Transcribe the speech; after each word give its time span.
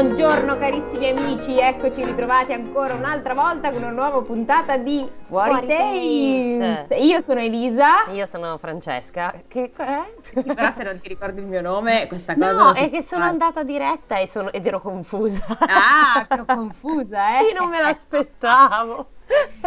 Buongiorno 0.00 0.58
carissimi 0.58 1.08
amici, 1.08 1.58
eccoci 1.58 2.04
ritrovati 2.04 2.52
ancora 2.52 2.94
un'altra 2.94 3.34
volta 3.34 3.72
con 3.72 3.82
una 3.82 3.90
nuova 3.90 4.22
puntata 4.22 4.76
di 4.76 5.04
Fuori, 5.22 5.50
Fuori 5.50 5.66
Tales. 5.66 6.86
Tales. 6.86 7.04
Io 7.04 7.20
sono 7.20 7.40
Elisa. 7.40 8.04
Io 8.12 8.24
sono 8.26 8.56
Francesca. 8.58 9.34
Che 9.48 9.72
è? 9.76 10.00
Sì, 10.40 10.54
però 10.54 10.70
se 10.70 10.84
non 10.84 11.00
ti 11.00 11.08
ricordi 11.08 11.40
il 11.40 11.46
mio 11.46 11.60
nome, 11.62 12.06
questa 12.06 12.36
cosa 12.36 12.52
No, 12.52 12.72
è 12.74 12.90
che 12.90 13.02
sono 13.02 13.24
andata 13.24 13.64
diretta 13.64 14.18
e 14.18 14.28
sono- 14.28 14.52
ed 14.52 14.64
ero 14.64 14.80
confusa. 14.80 15.44
Ah, 15.66 16.24
ero 16.30 16.44
confusa, 16.44 17.40
eh. 17.40 17.46
Sì, 17.48 17.52
non 17.54 17.68
me 17.68 17.80
l'aspettavo. 17.80 19.04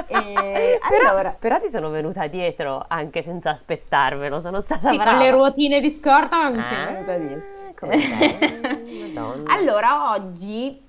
Eh, 0.07 0.79
però, 0.87 1.09
allora. 1.09 1.35
però 1.37 1.59
ti 1.59 1.67
sono 1.67 1.89
venuta 1.89 2.27
dietro 2.27 2.85
anche 2.87 3.21
senza 3.21 3.49
aspettarmelo, 3.49 4.39
sono 4.39 4.61
stata 4.61 4.91
Sì, 4.91 4.95
brava. 4.95 5.11
con 5.11 5.19
le 5.19 5.31
ruotine 5.31 5.81
di 5.81 5.91
scorta, 5.91 6.43
ma 6.43 6.49
mi 6.51 6.61
sei 6.61 6.77
Ah, 6.83 6.85
venuta 6.93 7.11
a 7.11 7.17
Allora, 9.47 10.11
oggi 10.13 10.81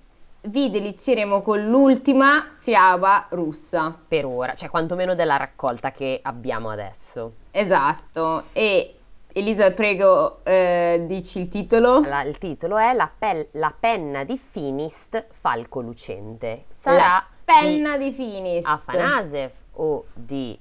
vi 0.44 0.70
delizieremo 0.70 1.42
con 1.42 1.68
l'ultima 1.68 2.50
fiaba 2.58 3.26
russa. 3.30 3.96
Per 4.06 4.24
ora, 4.26 4.54
cioè 4.54 4.68
quantomeno 4.70 5.14
della 5.14 5.36
raccolta 5.36 5.92
che 5.92 6.20
abbiamo 6.22 6.70
adesso. 6.70 7.34
Esatto. 7.50 8.44
E 8.52 8.96
Elisa, 9.34 9.70
prego, 9.72 10.40
eh, 10.44 11.04
dici 11.06 11.40
il 11.40 11.48
titolo. 11.48 12.00
La- 12.00 12.22
il 12.22 12.38
titolo 12.38 12.76
è 12.76 12.92
la, 12.92 13.10
pel- 13.16 13.48
la 13.52 13.72
penna 13.78 14.24
di 14.24 14.36
Finist 14.38 15.24
Falco 15.30 15.80
Lucente. 15.80 16.64
Sarà 16.70 16.96
La 16.96 17.24
di 17.28 17.44
penna 17.44 17.96
di 17.96 18.12
Finis. 18.12 18.64
Afanasev 18.66 19.50
o 19.74 20.04
di 20.12 20.58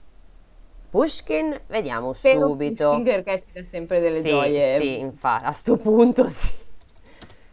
Pushkin? 0.92 1.58
Vediamo 1.68 2.12
Spero 2.12 2.48
subito. 2.48 2.90
Pushkin 2.90 3.04
perché 3.04 3.42
ci 3.42 3.50
dà 3.54 3.64
sempre 3.64 4.02
delle 4.02 4.22
sì, 4.22 4.30
gioie. 4.30 4.78
Sì, 4.78 5.00
infatti, 5.00 5.46
a 5.46 5.52
sto 5.54 5.78
punto 5.78 6.28
sì. 6.30 6.52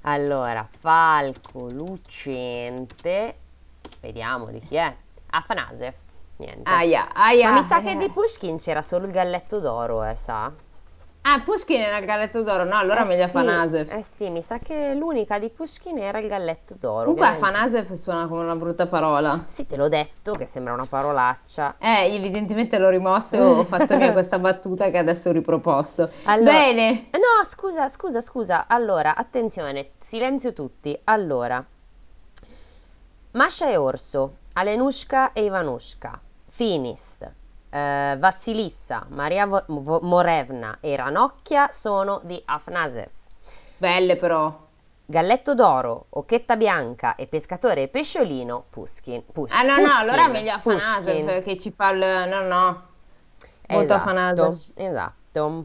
Allora, 0.02 0.68
Falco 0.68 1.68
Lucente. 1.70 3.36
Vediamo 4.00 4.46
di 4.46 4.58
chi 4.58 4.74
è. 4.74 4.94
Afanasev. 5.30 5.94
Niente. 6.38 6.68
Aia, 6.68 7.14
aia. 7.14 7.50
Ma 7.52 7.60
mi 7.60 7.66
sa 7.66 7.80
che 7.80 7.96
di 7.96 8.10
Pushkin 8.10 8.56
c'era 8.58 8.82
solo 8.82 9.06
il 9.06 9.12
galletto 9.12 9.60
d'oro, 9.60 10.02
eh, 10.04 10.16
sa? 10.16 10.52
Ah, 11.30 11.40
Pushkin 11.44 11.78
era 11.80 11.98
il 11.98 12.06
galletto 12.06 12.42
d'oro, 12.42 12.64
no, 12.64 12.76
allora 12.76 13.02
Eh 13.02 13.06
meglio 13.06 13.24
sì, 13.28 13.36
Afanasev. 13.36 13.90
Eh 13.92 14.02
sì, 14.02 14.30
mi 14.30 14.40
sa 14.40 14.58
che 14.58 14.94
l'unica 14.94 15.38
di 15.38 15.50
Pushkin 15.50 15.98
era 15.98 16.18
il 16.20 16.26
galletto 16.28 16.74
d'oro. 16.78 17.12
Comunque 17.12 17.26
ovviamente. 17.46 17.96
Suona 17.96 18.26
come 18.26 18.40
una 18.44 18.56
brutta 18.56 18.86
parola. 18.86 19.44
Sì, 19.46 19.66
te 19.66 19.76
l'ho 19.76 19.88
detto 19.88 20.32
che 20.32 20.46
sembra 20.46 20.72
una 20.72 20.86
parolaccia. 20.86 21.74
Eh, 21.78 22.14
evidentemente 22.14 22.78
l'ho 22.78 22.88
rimosso 22.88 23.36
e 23.36 23.40
ho 23.40 23.64
fatto 23.68 23.96
mia 23.98 24.12
questa 24.12 24.38
battuta 24.38 24.90
che 24.90 24.96
adesso 24.96 25.28
ho 25.28 25.32
riproposto. 25.32 26.08
Allora- 26.24 26.50
Bene. 26.50 27.08
No, 27.12 27.44
scusa, 27.44 27.88
scusa, 27.88 28.22
scusa. 28.22 28.66
Allora, 28.66 29.14
attenzione, 29.14 29.90
silenzio 29.98 30.54
tutti. 30.54 30.98
Allora, 31.04 31.62
Masha 33.32 33.68
e 33.68 33.76
Orso, 33.76 34.36
Alenushka 34.54 35.32
e 35.34 35.44
Ivanushka, 35.44 36.18
Finist, 36.46 37.30
eh, 37.70 38.16
Vassilissa, 38.18 39.06
Maria 39.10 39.46
Vo- 39.46 39.64
Vo- 39.66 40.00
Morevna 40.02 40.78
e 40.80 40.96
Ranocchia 40.96 41.68
sono 41.72 42.20
di 42.24 42.40
Afnasev. 42.44 43.08
Belle 43.76 44.16
però. 44.16 44.66
Galletto 45.10 45.54
d'oro, 45.54 46.06
Occhetta 46.10 46.56
bianca 46.56 47.14
e 47.16 47.26
pescatore 47.26 47.82
e 47.84 47.88
pesciolino, 47.88 48.64
Pushkin. 48.68 49.24
Push- 49.32 49.54
Ah 49.54 49.62
no, 49.62 49.76
no, 49.76 49.82
Pushkin, 49.82 49.96
allora 50.00 50.28
meglio 50.28 50.52
Afanasev 50.52 51.24
Pushkin. 51.24 51.42
che 51.42 51.58
ci 51.58 51.72
fa 51.74 51.90
il... 51.90 51.98
No, 52.28 52.40
no. 52.42 52.82
Molto 53.68 53.84
Esatto, 53.84 53.92
Afanasev. 53.94 54.58
esatto. 54.74 55.64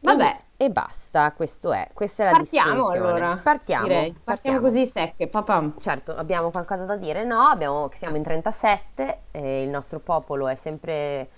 Vabbè. 0.00 0.40
E, 0.62 0.68
basta, 0.68 1.32
questo 1.32 1.72
è, 1.72 1.88
questa 1.94 2.22
è 2.22 2.26
la 2.26 2.32
Partiamo 2.32 2.74
distinzione. 2.82 3.08
allora. 3.08 3.40
Partiamo, 3.42 3.86
direi. 3.86 4.14
Partiamo 4.22 4.60
così 4.60 4.84
secche, 4.84 5.26
papà. 5.26 5.72
Certo, 5.78 6.14
abbiamo 6.14 6.50
qualcosa 6.50 6.84
da 6.84 6.96
dire? 6.96 7.24
No, 7.24 7.40
abbiamo, 7.44 7.88
che 7.88 7.96
siamo 7.96 8.16
in 8.16 8.22
37, 8.22 9.20
e 9.30 9.62
il 9.62 9.70
nostro 9.70 10.00
popolo 10.00 10.48
è 10.48 10.54
sempre, 10.54 11.30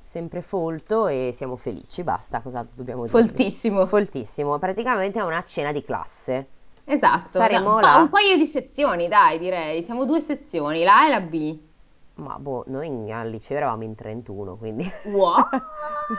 sempre 0.00 0.42
folto 0.42 1.06
e 1.06 1.30
siamo 1.32 1.54
felici, 1.54 2.02
basta, 2.02 2.40
cos'altro 2.40 2.74
dobbiamo 2.74 3.06
dire? 3.06 3.16
Foltissimo. 3.16 3.86
Foltissimo, 3.86 4.58
praticamente 4.58 5.20
è 5.20 5.22
una 5.22 5.44
cena 5.44 5.70
di 5.70 5.84
classe. 5.84 6.48
Esatto. 6.82 7.28
Saremo 7.28 7.78
là. 7.78 7.92
pa- 7.92 7.98
un 7.98 8.08
paio 8.08 8.36
di 8.36 8.46
sezioni, 8.46 9.06
dai, 9.06 9.38
direi. 9.38 9.84
Siamo 9.84 10.04
due 10.04 10.20
sezioni, 10.20 10.82
la 10.82 10.98
A 11.02 11.06
e 11.06 11.10
la 11.10 11.20
B. 11.20 11.58
Ma 12.16 12.38
boh, 12.38 12.62
noi 12.68 12.86
in- 12.86 13.12
al 13.12 13.28
liceo 13.28 13.56
eravamo 13.56 13.82
in 13.82 13.94
31, 13.96 14.56
quindi... 14.56 14.88
What? 15.04 15.48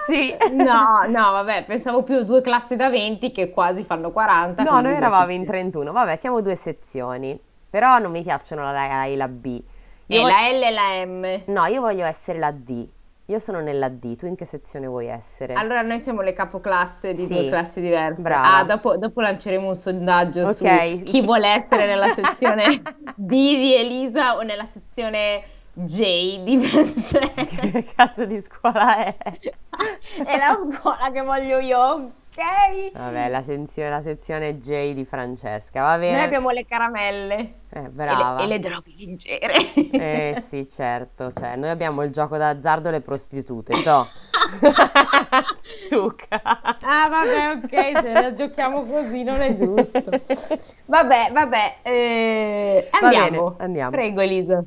Sì. 0.07 0.35
No, 0.51 1.03
no, 1.07 1.31
vabbè, 1.31 1.66
pensavo 1.66 2.01
più 2.01 2.23
due 2.23 2.41
classi 2.41 2.75
da 2.75 2.89
20 2.89 3.31
che 3.31 3.51
quasi 3.51 3.83
fanno 3.83 4.11
40. 4.11 4.63
No, 4.63 4.69
quindi 4.69 4.88
noi 4.88 4.95
due 4.97 5.05
eravamo 5.05 5.31
in 5.31 5.44
sezioni. 5.44 5.45
31, 5.69 5.91
vabbè, 5.91 6.16
siamo 6.16 6.41
due 6.41 6.55
sezioni, 6.55 7.39
però 7.69 8.00
non 8.00 8.09
mi 8.11 8.23
piacciono 8.23 8.63
la 8.63 9.01
A 9.01 9.05
e 9.05 9.16
la 9.16 9.28
B. 9.28 9.45
Io 10.07 10.17
E 10.17 10.19
voglio- 10.22 10.34
la 10.34 10.50
L 10.50 10.63
e 10.63 10.72
la 10.72 11.05
M. 11.05 11.41
No, 11.53 11.66
io 11.67 11.81
voglio 11.81 12.05
essere 12.05 12.39
la 12.39 12.51
D. 12.51 12.88
Io 13.28 13.39
sono 13.39 13.59
nella 13.59 13.89
D, 13.89 14.16
tu 14.16 14.25
in 14.25 14.35
che 14.35 14.45
sezione 14.45 14.85
vuoi 14.88 15.07
essere? 15.07 15.53
Allora 15.53 15.81
noi 15.81 16.00
siamo 16.00 16.22
le 16.22 16.34
capoclasse 16.34 17.13
di 17.13 17.23
Sì, 17.25 17.34
due 17.34 17.50
classi 17.50 17.79
diverse. 17.81 18.22
brava. 18.23 18.55
Ah, 18.57 18.63
dopo, 18.63 18.97
dopo 18.97 19.22
lanceremo 19.22 19.67
un 19.67 19.75
sondaggio 19.75 20.51
su 20.53 20.63
Ok, 20.63 20.97
chi 20.97 21.03
chi- 21.03 21.22
vuole 21.22 21.47
essere 21.47 21.85
nella 21.85 22.11
sezione 22.13 22.81
D 23.16 23.28
di 23.28 23.75
Elisa 23.75 24.35
o 24.35 24.41
nella 24.41 24.66
sezione 24.66 25.44
J 25.78 26.44
di 26.44 26.58
Francesca. 26.59 27.19
che 27.44 27.86
cazzo 27.96 28.25
di 28.25 28.40
scuola 28.41 28.97
è? 28.97 29.18
È 30.25 30.38
la 30.38 30.56
scuola 30.56 31.12
che 31.12 31.22
voglio 31.22 31.59
io, 31.59 32.12
ok? 32.38 32.91
Vabbè, 32.94 33.29
la 33.29 33.41
sezione, 33.41 33.90
la 33.90 34.01
sezione 34.01 34.57
J 34.57 34.94
di 34.94 35.06
Francesca, 35.06 35.81
va 35.81 35.97
bene? 35.97 36.16
Noi 36.18 36.25
abbiamo 36.25 36.50
le 36.50 36.66
caramelle 36.66 37.35
Eh, 37.69 37.79
e 37.85 37.90
brava. 37.90 38.38
le, 38.40 38.44
e 38.44 38.47
le 38.47 38.59
droghe 38.59 38.91
leggere. 38.97 39.73
Eh 39.73 40.41
sì, 40.46 40.68
certo, 40.68 41.31
cioè 41.34 41.56
noi 41.56 41.69
abbiamo 41.69 42.03
il 42.03 42.12
gioco 42.12 42.38
d'azzardo 42.38 42.90
e 42.90 42.91
le 42.91 43.01
prostitute, 43.01 43.81
to. 43.84 44.07
Succa. 45.90 46.41
Ah, 46.41 47.07
vabbè, 47.09 47.51
ok, 47.63 48.00
se 48.01 48.12
la 48.13 48.34
giochiamo 48.34 48.84
così 48.84 49.23
non 49.23 49.41
è 49.41 49.53
giusto. 49.53 50.03
Vabbè, 50.85 51.29
vabbè, 51.31 51.75
eh, 51.84 52.90
Va 52.91 53.09
bene, 53.09 53.23
andiamo. 53.25 53.56
andiamo. 53.57 53.91
Prego, 53.91 54.22
Elisa. 54.22 54.63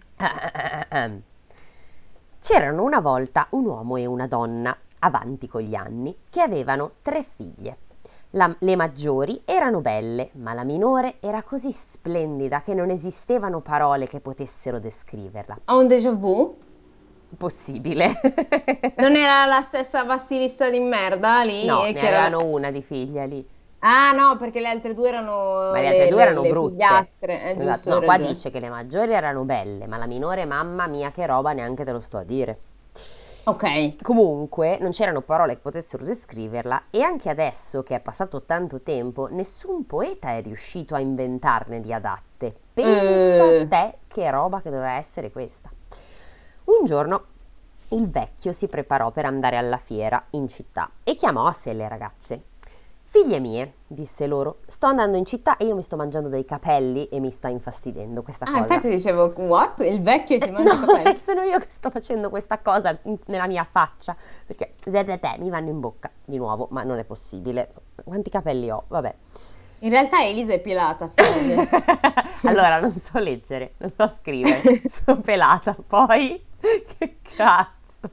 C'erano 2.40 2.82
una 2.84 3.00
volta 3.00 3.46
un 3.50 3.64
uomo 3.66 3.96
e 3.96 4.06
una 4.06 4.26
donna, 4.26 4.76
avanti 5.00 5.48
con 5.48 5.62
gli 5.62 5.74
anni, 5.74 6.16
che 6.30 6.40
avevano 6.40 6.92
tre 7.02 7.22
figlie. 7.22 7.78
La- 8.32 8.54
le 8.58 8.76
maggiori 8.76 9.40
erano 9.44 9.80
belle, 9.80 10.30
ma 10.34 10.52
la 10.52 10.64
minore 10.64 11.16
era 11.20 11.42
così 11.42 11.72
splendida 11.72 12.60
che 12.60 12.74
non 12.74 12.90
esistevano 12.90 13.60
parole 13.60 14.06
che 14.06 14.20
potessero 14.20 14.78
descriverla. 14.78 15.58
Ho 15.66 15.78
un 15.78 15.86
déjà 15.86 16.12
vu? 16.12 16.56
Possibile. 17.36 18.08
Non 18.96 19.14
era 19.14 19.44
la 19.46 19.62
stessa 19.62 20.04
Vassilissa 20.04 20.70
di 20.70 20.80
merda 20.80 21.42
lì? 21.42 21.64
No, 21.64 21.82
ne 21.82 21.92
che 21.92 22.06
era- 22.06 22.24
avevano 22.24 22.46
una 22.46 22.70
di 22.70 22.82
figlia 22.82 23.24
lì. 23.24 23.46
Ah, 23.80 24.10
no, 24.12 24.36
perché 24.36 24.58
le 24.60 24.68
altre 24.68 24.92
due 24.92 25.08
erano 25.08 25.70
Ma 25.70 25.78
le 25.80 25.86
altre 25.86 26.08
due 26.08 26.20
erano 26.22 26.42
le 26.42 26.48
brutte. 26.48 26.70
figliastre, 26.70 27.42
eh, 27.54 27.62
Esatto, 27.62 27.94
no, 27.94 28.00
qua 28.00 28.18
dice 28.18 28.50
che 28.50 28.58
le 28.58 28.68
maggiori 28.68 29.12
erano 29.12 29.44
belle, 29.44 29.86
ma 29.86 29.96
la 29.98 30.06
minore, 30.06 30.46
mamma 30.46 30.88
mia, 30.88 31.10
che 31.12 31.26
roba, 31.26 31.52
neanche 31.52 31.84
te 31.84 31.92
lo 31.92 32.00
sto 32.00 32.16
a 32.18 32.24
dire. 32.24 32.58
Ok, 33.48 34.02
Comunque, 34.02 34.76
non 34.78 34.90
c'erano 34.90 35.22
parole 35.22 35.54
che 35.54 35.60
potessero 35.60 36.04
descriverla 36.04 36.88
e 36.90 37.00
anche 37.00 37.30
adesso 37.30 37.82
che 37.82 37.94
è 37.94 38.00
passato 38.00 38.42
tanto 38.42 38.82
tempo, 38.82 39.26
nessun 39.28 39.86
poeta 39.86 40.32
è 40.32 40.42
riuscito 40.42 40.94
a 40.94 41.00
inventarne 41.00 41.80
di 41.80 41.90
adatte. 41.90 42.54
Pensa 42.74 43.44
a 43.44 43.66
te 43.66 43.98
che 44.06 44.30
roba 44.30 44.60
che 44.60 44.68
doveva 44.68 44.92
essere 44.92 45.30
questa. 45.30 45.70
Un 46.64 46.84
giorno 46.84 47.24
il 47.92 48.10
vecchio 48.10 48.52
si 48.52 48.66
preparò 48.66 49.10
per 49.12 49.24
andare 49.24 49.56
alla 49.56 49.78
fiera 49.78 50.22
in 50.32 50.46
città 50.46 50.90
e 51.02 51.14
chiamò 51.14 51.46
a 51.46 51.52
sé 51.52 51.72
le 51.72 51.88
ragazze. 51.88 52.42
Figlie 53.10 53.38
mie, 53.40 53.72
disse 53.86 54.26
loro, 54.26 54.58
sto 54.66 54.84
andando 54.86 55.16
in 55.16 55.24
città 55.24 55.56
e 55.56 55.64
io 55.64 55.74
mi 55.74 55.82
sto 55.82 55.96
mangiando 55.96 56.28
dei 56.28 56.44
capelli 56.44 57.08
e 57.08 57.20
mi 57.20 57.30
sta 57.30 57.48
infastidendo 57.48 58.22
questa 58.22 58.44
Ah, 58.44 58.50
cosa. 58.50 58.62
infatti 58.64 58.88
dicevo, 58.90 59.32
what? 59.36 59.80
Il 59.80 60.02
vecchio 60.02 60.38
si 60.38 60.50
mangia 60.52 60.74
i 60.74 60.78
no, 60.78 60.84
capelli? 60.86 61.16
sono 61.16 61.40
io 61.40 61.58
che 61.58 61.68
sto 61.70 61.88
facendo 61.88 62.28
questa 62.28 62.58
cosa 62.58 62.96
in- 63.04 63.16
nella 63.28 63.46
mia 63.46 63.66
faccia 63.68 64.14
perché 64.46 64.74
te, 64.78 64.90
te, 65.04 65.18
te, 65.18 65.36
mi 65.38 65.48
vanno 65.48 65.70
in 65.70 65.80
bocca 65.80 66.10
di 66.22 66.36
nuovo, 66.36 66.68
ma 66.70 66.82
non 66.82 66.98
è 66.98 67.04
possibile. 67.04 67.72
Quanti 68.04 68.28
capelli 68.28 68.70
ho? 68.70 68.84
Vabbè. 68.88 69.14
In 69.78 69.88
realtà 69.88 70.22
Elisa 70.22 70.52
è 70.52 70.60
figlia. 70.60 71.66
allora, 72.44 72.78
non 72.78 72.90
so 72.92 73.18
leggere, 73.20 73.72
non 73.78 73.90
so 73.96 74.06
scrivere, 74.06 74.82
sono 74.86 75.20
pelata. 75.22 75.74
Poi, 75.74 76.44
che 76.60 77.16
cazzo? 77.22 78.10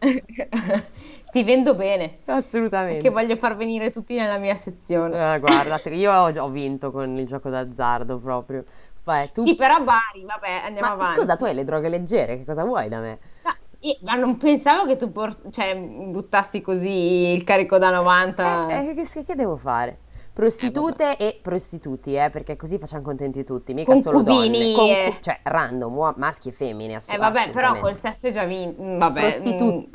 Ti 1.35 1.43
vendo 1.43 1.75
bene, 1.75 2.19
Assolutamente. 2.27 3.01
perché 3.01 3.09
voglio 3.09 3.35
far 3.35 3.57
venire 3.57 3.91
tutti 3.91 4.15
nella 4.15 4.37
mia 4.37 4.55
sezione. 4.55 5.19
Ah, 5.21 5.37
guardate, 5.37 5.89
io 5.89 6.09
ho, 6.13 6.31
ho 6.33 6.49
vinto 6.49 6.91
con 6.91 7.17
il 7.17 7.25
gioco 7.25 7.49
d'azzardo 7.49 8.19
proprio. 8.19 8.63
Vai, 9.03 9.29
tu... 9.33 9.43
Sì, 9.43 9.57
però 9.57 9.83
Bari, 9.83 10.23
vabbè, 10.23 10.61
andiamo 10.65 10.87
Ma 10.87 10.93
avanti. 10.93 11.19
scusa, 11.19 11.35
tu 11.35 11.43
hai 11.43 11.53
le 11.53 11.65
droghe 11.65 11.89
leggere, 11.89 12.37
che 12.37 12.45
cosa 12.45 12.63
vuoi 12.63 12.87
da 12.87 12.99
me? 12.99 13.19
Ma, 13.43 13.53
io- 13.81 13.97
ma 14.03 14.15
non 14.15 14.37
pensavo 14.37 14.85
che 14.85 14.95
tu 14.95 15.11
por- 15.11 15.37
cioè, 15.51 15.75
buttassi 15.77 16.61
così 16.61 17.33
il 17.33 17.43
carico 17.43 17.77
da 17.77 17.89
90. 17.89 18.67
Eh, 18.69 18.87
eh, 18.91 18.93
che, 18.93 19.23
che 19.25 19.35
devo 19.35 19.57
fare? 19.57 19.97
Prostitute 20.31 21.17
e 21.17 21.37
prostituti, 21.41 22.15
eh, 22.15 22.29
perché 22.29 22.55
così 22.55 22.77
facciamo 22.77 23.01
contenti 23.03 23.43
tutti, 23.43 23.73
mica 23.73 23.93
solo 23.97 24.21
donne. 24.21 24.37
Concubini, 24.39 24.73
Concu- 24.73 24.89
eh. 24.95 25.17
cioè, 25.19 25.39
random, 25.43 25.97
uo- 25.97 26.13
maschi 26.15 26.47
e 26.47 26.51
femmine, 26.53 26.95
ass- 26.95 27.09
Eh 27.11 27.17
vabbè, 27.17 27.51
però 27.51 27.77
col 27.79 27.99
sesso 27.99 28.27
è 28.27 28.31
già 28.31 28.45
vinto. 28.45 28.81
Vabbè. 28.99 29.21
mm, 29.41 29.91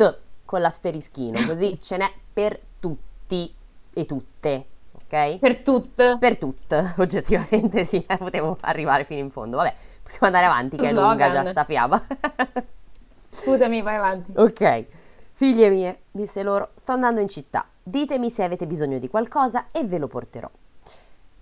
con 0.50 0.62
l'asterischino, 0.62 1.38
così 1.46 1.78
ce 1.80 1.96
n'è 1.96 2.12
per 2.32 2.58
tutti 2.80 3.54
e 3.94 4.04
tutte, 4.04 4.66
ok? 4.90 5.38
Per 5.38 5.56
tutte. 5.58 6.16
Per 6.18 6.38
tutte, 6.38 6.94
oggettivamente 6.98 7.84
sì, 7.84 8.04
eh, 8.04 8.16
potevo 8.16 8.58
arrivare 8.62 9.04
fino 9.04 9.20
in 9.20 9.30
fondo. 9.30 9.58
Vabbè, 9.58 9.72
possiamo 10.02 10.26
andare 10.26 10.46
avanti 10.46 10.76
che 10.76 10.88
è 10.88 10.92
lunga 10.92 11.26
già 11.26 11.44
Slogan. 11.44 11.52
sta 11.52 11.64
fiaba. 11.64 12.02
Scusami, 13.30 13.80
vai 13.80 13.94
avanti. 13.94 14.32
ok, 14.34 14.86
figlie 15.30 15.70
mie, 15.70 16.00
disse 16.10 16.42
loro, 16.42 16.70
sto 16.74 16.90
andando 16.90 17.20
in 17.20 17.28
città. 17.28 17.64
Ditemi 17.80 18.28
se 18.28 18.42
avete 18.42 18.66
bisogno 18.66 18.98
di 18.98 19.08
qualcosa 19.08 19.66
e 19.70 19.84
ve 19.84 19.98
lo 19.98 20.08
porterò. 20.08 20.50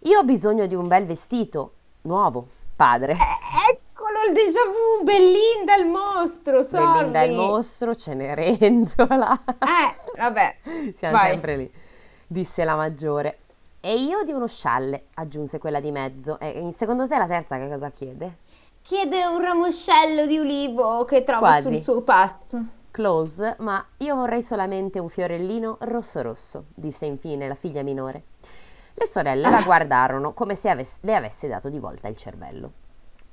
Io 0.00 0.19
ho 0.19 0.25
bisogno 0.25 0.66
di 0.66 0.75
un 0.75 0.87
bel 0.87 1.06
vestito 1.06 1.72
nuovo, 2.02 2.46
padre. 2.76 3.12
Eh, 3.12 3.81
Eccolo 4.08 4.26
il 4.26 4.32
déjà 4.32 4.60
vu, 4.64 5.05
Bellinda 5.05 5.75
il 5.76 5.87
mostro, 5.87 6.62
sorry. 6.62 6.93
Belinda 6.94 7.22
il 7.25 7.37
mostro, 7.37 7.94
Cenerentola. 7.94 9.38
Eh, 9.60 10.19
vabbè. 10.19 10.56
Siamo 10.96 11.14
vai. 11.16 11.31
sempre 11.32 11.56
lì, 11.58 11.72
disse 12.26 12.64
la 12.64 12.75
maggiore. 12.75 13.40
E 13.81 13.93
io 13.94 14.22
di 14.22 14.32
uno 14.32 14.46
scialle, 14.46 15.08
aggiunse 15.14 15.58
quella 15.58 15.78
di 15.81 15.90
mezzo. 15.90 16.40
E 16.40 16.70
secondo 16.72 17.06
te 17.06 17.19
la 17.19 17.26
terza 17.26 17.58
che 17.58 17.69
cosa 17.69 17.90
chiede? 17.90 18.38
Chiede 18.81 19.26
un 19.26 19.43
ramoscello 19.43 20.25
di 20.25 20.38
ulivo 20.38 21.05
che 21.05 21.22
trova 21.22 21.60
Quasi. 21.60 21.62
sul 21.69 21.82
suo 21.82 22.00
passo. 22.00 22.64
Close, 22.90 23.56
ma 23.58 23.84
io 23.99 24.14
vorrei 24.14 24.43
solamente 24.43 24.99
un 24.99 25.10
fiorellino 25.10 25.76
rosso 25.81 26.22
rosso, 26.22 26.64
disse 26.75 27.05
infine 27.05 27.46
la 27.46 27.55
figlia 27.55 27.82
minore. 27.82 28.22
Le 28.94 29.06
sorelle 29.06 29.50
la 29.50 29.60
guardarono 29.66 30.32
come 30.32 30.55
se 30.55 30.70
avess- 30.70 30.99
le 31.02 31.14
avesse 31.14 31.46
dato 31.46 31.69
di 31.69 31.78
volta 31.78 32.08
il 32.08 32.16
cervello. 32.16 32.72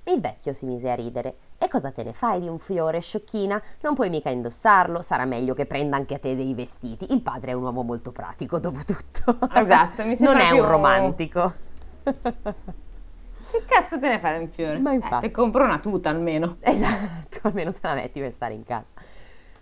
Il 0.08 0.22
vecchio 0.22 0.54
si 0.54 0.66
mise 0.66 0.90
a 0.92 0.96
ridere. 0.96 1.36
E 1.58 1.68
cosa 1.68 1.92
te 1.92 2.04
ne 2.04 2.14
fai 2.14 2.40
di 2.40 2.48
un 2.48 2.60
fiore, 2.60 3.00
sciocchina? 3.00 3.62
Non 3.82 3.96
puoi 3.96 4.10
mica 4.10 4.30
indossarlo, 4.30 5.02
sarà 5.02 5.26
meglio 5.26 5.54
che 5.54 5.66
prenda 5.66 5.96
anche 5.98 6.14
a 6.16 6.20
te 6.20 6.36
dei 6.36 6.54
vestiti. 6.54 7.12
Il 7.12 7.22
padre 7.22 7.52
è 7.52 7.54
un 7.56 7.64
uomo 7.64 7.82
molto 7.82 8.12
pratico, 8.12 8.60
dopo 8.60 8.80
tutto. 8.86 9.38
Esatto, 9.56 10.06
mi 10.06 10.16
sembra 10.16 10.34
Non 10.38 10.42
è 10.46 10.50
più- 10.52 10.62
un 10.62 10.68
romantico. 10.70 11.54
Che 12.04 13.64
cazzo 13.66 14.00
te 14.00 14.10
ne 14.10 14.20
fai 14.20 14.38
di 14.38 14.44
un 14.44 14.50
fiore? 14.52 14.80
Ma 14.80 14.92
Eh, 14.92 14.96
infatti. 14.96 15.28
te 15.28 15.32
compro 15.32 15.64
una 15.64 15.80
tuta 15.80 16.10
almeno. 16.10 16.58
Esatto, 16.62 17.40
almeno 17.44 17.72
te 17.72 17.80
la 17.82 17.94
metti 17.96 18.20
per 18.20 18.32
stare 18.32 18.54
in 18.54 18.64
casa. 18.64 18.86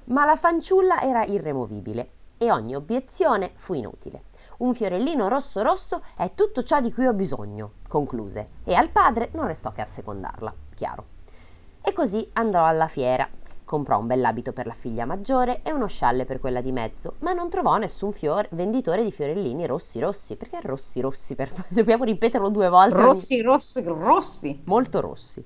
Ma 0.06 0.26
la 0.26 0.36
fanciulla 0.36 1.02
era 1.02 1.24
irremovibile 1.24 2.10
e 2.38 2.52
ogni 2.52 2.76
obiezione 2.76 3.52
fu 3.56 3.74
inutile. 3.74 4.24
Un 4.58 4.74
fiorellino 4.74 5.28
rosso 5.28 5.62
rosso 5.62 6.02
è 6.16 6.34
tutto 6.36 6.64
ciò 6.64 6.80
di 6.80 6.92
cui 6.92 7.08
ho 7.08 7.14
bisogno, 7.14 7.74
concluse, 7.88 8.50
e 8.64 8.76
al 8.76 8.90
padre 8.90 9.30
non 9.34 9.48
restò 9.48 9.72
che 9.72 9.82
assecondarla, 9.82 10.54
chiaro. 10.76 11.06
E 11.82 11.92
così 11.94 12.30
andò 12.34 12.64
alla 12.64 12.88
fiera. 12.88 13.28
Comprò 13.66 13.98
un 13.98 14.08
bell'abito 14.08 14.54
per 14.54 14.68
la 14.68 14.74
figlia 14.74 15.06
maggiore 15.06 15.62
e 15.64 15.72
uno 15.72 15.88
scialle 15.88 16.26
per 16.26 16.40
quella 16.40 16.62
di 16.62 16.72
mezzo, 16.72 17.16
ma 17.20 17.34
non 17.34 17.50
trovò 17.50 17.78
nessun 17.78 18.12
fior- 18.12 18.48
venditore 18.52 19.04
di 19.04 19.12
fiorellini 19.12 19.66
rossi 19.66 20.00
rossi. 20.00 20.36
Perché 20.36 20.62
rossi 20.62 21.02
rossi? 21.02 21.34
Per... 21.34 21.50
Dobbiamo 21.70 22.04
ripeterlo 22.04 22.50
due 22.50 22.70
volte. 22.70 23.02
Rossi, 23.02 23.42
rossi, 23.42 23.82
rossi. 23.82 24.62
molto 24.66 25.02
rossi. 25.02 25.44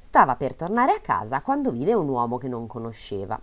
Stava 0.00 0.36
per 0.36 0.54
tornare 0.54 0.92
a 0.92 1.00
casa 1.00 1.40
quando 1.40 1.70
vide 1.70 1.94
un 1.94 2.08
uomo 2.08 2.38
che 2.38 2.48
non 2.48 2.66
conosceva, 2.66 3.40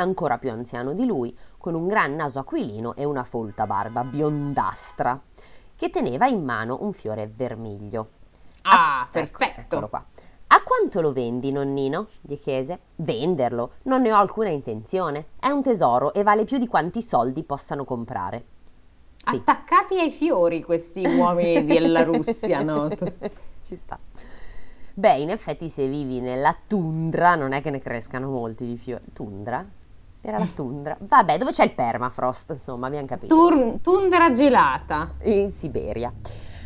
ancora 0.00 0.38
più 0.38 0.50
anziano 0.50 0.92
di 0.92 1.04
lui, 1.06 1.36
con 1.58 1.74
un 1.74 1.86
gran 1.86 2.14
naso 2.14 2.38
aquilino 2.38 2.94
e 2.94 3.04
una 3.04 3.24
folta 3.24 3.66
barba 3.66 4.04
biondastra, 4.04 5.20
che 5.76 5.90
teneva 5.90 6.26
in 6.26 6.44
mano 6.44 6.78
un 6.80 6.92
fiore 6.92 7.30
vermiglio. 7.34 8.08
Ah, 8.62 9.08
Ecco, 9.10 9.10
perfetto. 9.38 9.60
eccolo 9.60 9.88
qua. 9.88 10.04
A 10.52 10.62
quanto 10.64 11.00
lo 11.00 11.12
vendi, 11.12 11.52
nonnino? 11.52 12.08
gli 12.20 12.36
chiese. 12.38 12.80
Venderlo, 12.96 13.74
non 13.84 14.02
ne 14.02 14.12
ho 14.12 14.16
alcuna 14.16 14.48
intenzione. 14.48 15.26
È 15.38 15.48
un 15.48 15.62
tesoro 15.62 16.12
e 16.12 16.22
vale 16.24 16.44
più 16.44 16.58
di 16.58 16.66
quanti 16.66 17.00
soldi 17.02 17.44
possano 17.44 17.84
comprare. 17.84 18.44
Sì. 19.24 19.36
Attaccati 19.36 19.98
ai 20.00 20.10
fiori 20.10 20.62
questi 20.62 21.06
uomini 21.06 21.64
della 21.64 22.02
Russia, 22.02 22.62
no? 22.62 22.88
Ci 23.62 23.76
sta. 23.76 23.98
Beh, 24.92 25.18
in 25.18 25.30
effetti 25.30 25.68
se 25.68 25.86
vivi 25.86 26.20
nella 26.20 26.54
tundra 26.66 27.36
non 27.36 27.52
è 27.52 27.62
che 27.62 27.70
ne 27.70 27.78
crescano 27.78 28.28
molti 28.28 28.66
di 28.66 28.76
fiori. 28.76 29.04
Tundra? 29.12 29.64
Era 30.22 30.38
la 30.38 30.48
tundra. 30.54 30.96
Vabbè, 31.00 31.38
dove 31.38 31.50
c'è 31.50 31.64
il 31.64 31.72
permafrost, 31.72 32.50
insomma, 32.50 32.88
abbiamo 32.88 33.06
capito. 33.06 33.34
Tur- 33.34 33.80
tundra 33.80 34.32
gelata. 34.32 35.14
In 35.22 35.48
Siberia. 35.48 36.12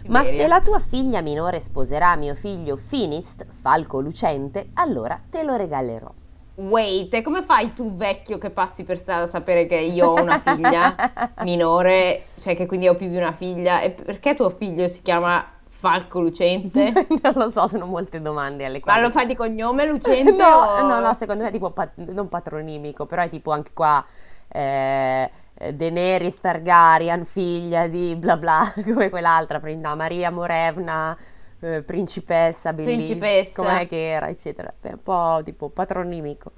Ma 0.09 0.23
Siberia. 0.23 0.43
se 0.43 0.49
la 0.49 0.61
tua 0.61 0.79
figlia 0.81 1.21
minore 1.21 1.61
sposerà 1.61 2.17
mio 2.17 2.35
figlio 2.35 2.77
Finist, 2.77 3.47
falco 3.49 4.01
lucente, 4.01 4.71
allora 4.75 5.21
te 5.31 5.43
lo 5.43 5.57
regalerò. 5.57 6.13
Wait, 6.57 7.21
come 7.23 7.43
fai 7.43 7.73
tu 7.75 7.97
vecchio 7.97 8.39
che 8.39 8.51
passi 8.51 8.85
per 8.85 8.97
strada 8.97 9.23
a 9.25 9.27
sapere 9.27 9.67
che 9.67 9.77
io 9.77 10.11
ho 10.11 10.23
una 10.23 10.39
figlia 10.39 10.95
minore, 11.43 12.23
cioè 12.39 12.55
che 12.55 12.67
quindi 12.67 12.87
ho 12.87 12.95
più 12.95 13.09
di 13.09 13.17
una 13.17 13.33
figlia? 13.33 13.81
E 13.81 13.91
perché 13.91 14.35
tuo 14.35 14.51
figlio 14.51 14.87
si 14.87 15.03
chiama 15.03 15.45
Falco 15.85 16.21
Lucente? 16.21 16.93
non 17.21 17.33
lo 17.35 17.51
so, 17.51 17.67
sono 17.67 17.85
molte 17.85 18.23
domande 18.23 18.65
alle 18.65 18.79
Ma 18.79 18.85
quali... 18.85 19.03
lo 19.03 19.11
fai 19.11 19.27
di 19.27 19.35
cognome 19.37 19.85
Lucente? 19.87 20.33
No, 20.33 20.47
o- 20.47 20.87
no, 20.87 20.99
no, 21.01 21.13
secondo 21.13 21.43
me 21.43 21.51
è 21.51 21.53
tipo 21.53 21.73
pat- 21.73 21.97
non 21.97 22.29
patronimico, 22.29 23.05
però 23.05 23.21
è 23.23 23.29
tipo 23.29 23.51
anche 23.51 23.73
qua 23.75 24.03
eh, 24.49 25.31
Daenerys 25.75 26.41
Targaryen, 26.41 27.27
figlia 27.27 27.87
di 27.87 28.17
bla 28.17 28.39
bla, 28.39 28.73
come 28.83 29.11
quell'altra, 29.11 29.61
no, 29.63 29.95
Maria 29.95 30.31
Morevna, 30.31 31.15
eh, 31.61 31.83
principessa, 31.83 32.73
bellissima, 32.73 33.19
Principessa. 33.19 33.63
com'è 33.63 33.87
che 33.87 34.09
era, 34.11 34.29
eccetera. 34.29 34.73
È 34.81 34.89
un 34.93 35.03
po' 35.03 35.41
tipo 35.45 35.69
patronimico. 35.69 36.53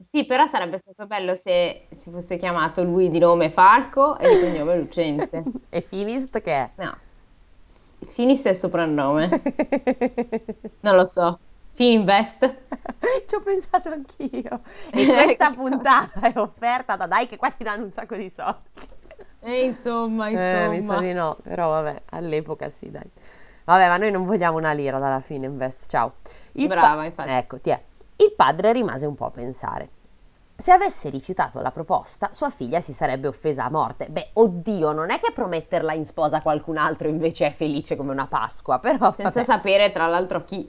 Sì, 0.00 0.26
però 0.26 0.46
sarebbe 0.46 0.78
stato 0.78 1.06
bello 1.06 1.34
se 1.34 1.88
si 1.96 2.10
fosse 2.10 2.36
chiamato 2.36 2.84
lui 2.84 3.10
di 3.10 3.18
nome 3.18 3.50
Falco 3.50 4.16
e 4.18 4.28
di 4.28 4.40
cognome 4.40 4.76
Lucente. 4.76 5.42
e 5.70 5.80
Finist 5.80 6.40
che 6.40 6.52
è? 6.52 6.70
No. 6.76 6.96
Finis 8.06 8.44
è 8.44 8.50
il 8.50 8.56
soprannome. 8.56 9.28
Non 10.80 10.96
lo 10.96 11.04
so. 11.04 11.38
Fininvest? 11.72 12.56
Ci 13.26 13.34
ho 13.34 13.40
pensato 13.40 13.88
anch'io. 13.90 14.60
E 14.90 15.06
questa 15.12 15.52
puntata 15.52 16.20
è 16.20 16.32
offerta 16.36 16.96
da 16.96 17.06
Dai 17.06 17.26
che 17.26 17.36
qua 17.36 17.50
ci 17.50 17.62
danno 17.62 17.84
un 17.84 17.90
sacco 17.92 18.16
di 18.16 18.28
soldi. 18.30 18.68
E 19.40 19.64
insomma, 19.66 20.28
Eh, 20.28 20.32
mi 20.68 20.82
sa 20.82 20.96
insomma. 20.96 21.00
di 21.00 21.12
no, 21.12 21.36
però 21.42 21.68
vabbè, 21.70 22.02
all'epoca 22.10 22.68
sì, 22.68 22.90
dai. 22.90 23.08
Vabbè, 23.64 23.88
ma 23.88 23.96
noi 23.96 24.10
non 24.10 24.24
vogliamo 24.24 24.56
una 24.56 24.72
lira 24.72 24.98
dalla 24.98 25.20
fine 25.20 25.46
invest, 25.46 25.86
ciao. 25.88 26.14
Il 26.52 26.66
pa- 26.66 26.74
Brava, 26.74 27.04
infatti. 27.04 27.30
Ecco, 27.30 27.60
ti 27.60 27.70
è. 27.70 27.80
Il 28.16 28.32
padre 28.34 28.72
rimase 28.72 29.06
un 29.06 29.14
po' 29.14 29.26
a 29.26 29.30
pensare. 29.30 29.88
Se 30.60 30.72
avesse 30.72 31.08
rifiutato 31.08 31.60
la 31.60 31.70
proposta, 31.70 32.30
sua 32.32 32.50
figlia 32.50 32.80
si 32.80 32.92
sarebbe 32.92 33.28
offesa 33.28 33.64
a 33.66 33.70
morte. 33.70 34.08
Beh, 34.10 34.30
oddio, 34.34 34.90
non 34.90 35.10
è 35.10 35.20
che 35.20 35.30
prometterla 35.32 35.92
in 35.92 36.04
sposa 36.04 36.38
a 36.38 36.42
qualcun 36.42 36.76
altro 36.76 37.06
invece 37.06 37.46
è 37.46 37.50
felice 37.52 37.94
come 37.94 38.10
una 38.10 38.26
Pasqua, 38.26 38.78
però 38.80 39.12
Senza 39.12 39.30
vabbè, 39.30 39.44
sapere 39.44 39.92
tra 39.92 40.06
l'altro 40.08 40.42
chi. 40.44 40.68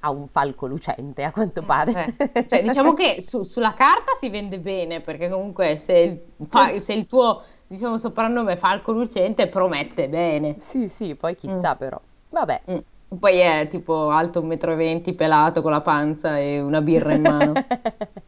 ha 0.00 0.10
un 0.10 0.28
falco 0.28 0.66
lucente, 0.68 1.24
a 1.24 1.32
quanto 1.32 1.62
pare. 1.62 2.14
Eh, 2.16 2.46
Cioè, 2.46 2.62
diciamo 2.62 2.94
che 2.94 3.20
su- 3.20 3.42
sulla 3.42 3.72
carta 3.72 4.12
si 4.20 4.28
vende 4.30 4.60
bene, 4.60 5.00
perché 5.00 5.28
comunque 5.28 5.78
se 5.78 6.22
il, 6.36 6.80
se 6.80 6.92
il 6.92 7.06
tuo 7.08 7.42
diciamo, 7.66 7.98
soprannome 7.98 8.52
è 8.52 8.56
Falco 8.56 8.92
Lucente 8.92 9.48
promette 9.48 10.08
bene. 10.08 10.56
Sì, 10.60 10.86
sì, 10.88 11.16
poi 11.16 11.34
chissà 11.34 11.74
però. 11.74 12.00
Vabbè, 12.30 12.62
Mm. 12.70 12.78
Poi 13.18 13.38
è 13.38 13.66
tipo 13.70 14.10
alto 14.10 14.42
1,20 14.42 15.12
m, 15.12 15.14
pelato 15.14 15.62
con 15.62 15.70
la 15.70 15.80
panza 15.80 16.38
e 16.38 16.60
una 16.60 16.82
birra 16.82 17.14
in 17.14 17.22
mano. 17.22 17.52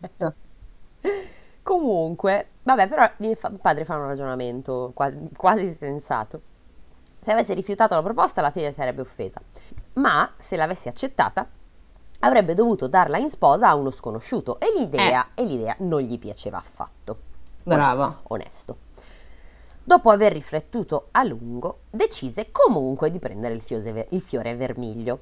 Comunque, 1.70 2.48
vabbè, 2.64 2.88
però 2.88 3.08
il 3.18 3.36
fa- 3.36 3.52
padre 3.60 3.84
fa 3.84 3.94
un 3.94 4.06
ragionamento 4.08 4.90
qua- 4.92 5.12
quasi 5.36 5.68
sensato. 5.70 6.40
Se 7.20 7.30
avesse 7.30 7.54
rifiutato 7.54 7.94
la 7.94 8.02
proposta, 8.02 8.40
la 8.40 8.50
figlia 8.50 8.72
sarebbe 8.72 9.02
offesa. 9.02 9.40
Ma 9.92 10.28
se 10.36 10.56
l'avesse 10.56 10.88
accettata, 10.88 11.48
avrebbe 12.22 12.54
dovuto 12.54 12.88
darla 12.88 13.18
in 13.18 13.30
sposa 13.30 13.68
a 13.68 13.76
uno 13.76 13.92
sconosciuto 13.92 14.58
e 14.58 14.66
l'idea, 14.76 15.28
e 15.34 15.44
l'idea 15.44 15.76
non 15.78 16.00
gli 16.00 16.18
piaceva 16.18 16.58
affatto. 16.58 17.18
Brava. 17.62 18.18
Onesto. 18.24 18.78
Dopo 19.84 20.10
aver 20.10 20.32
riflettuto 20.32 21.06
a 21.12 21.22
lungo, 21.22 21.82
decise 21.90 22.50
comunque 22.50 23.12
di 23.12 23.20
prendere 23.20 23.54
il, 23.54 23.62
fiose- 23.62 24.08
il 24.10 24.20
fiore 24.20 24.56
vermiglio. 24.56 25.20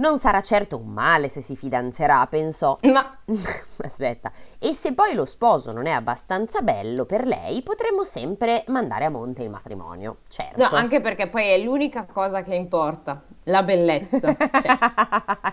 Non 0.00 0.18
sarà 0.18 0.40
certo 0.40 0.78
un 0.78 0.88
male 0.88 1.28
se 1.28 1.42
si 1.42 1.54
fidanzerà, 1.56 2.26
pensò. 2.26 2.78
Ma 2.84 3.18
Aspetta, 3.84 4.32
e 4.58 4.72
se 4.72 4.94
poi 4.94 5.12
lo 5.14 5.26
sposo 5.26 5.72
non 5.72 5.84
è 5.84 5.90
abbastanza 5.90 6.62
bello 6.62 7.04
per 7.04 7.26
lei, 7.26 7.62
potremmo 7.62 8.02
sempre 8.02 8.64
mandare 8.68 9.04
a 9.04 9.10
monte 9.10 9.42
il 9.42 9.50
matrimonio. 9.50 10.18
Certo. 10.28 10.56
no, 10.56 10.68
anche 10.72 11.02
perché 11.02 11.26
poi 11.28 11.48
è 11.48 11.58
l'unica 11.58 12.06
cosa 12.06 12.42
che 12.42 12.54
importa, 12.54 13.22
la 13.44 13.62
bellezza. 13.62 14.34
Cioè, 14.38 14.78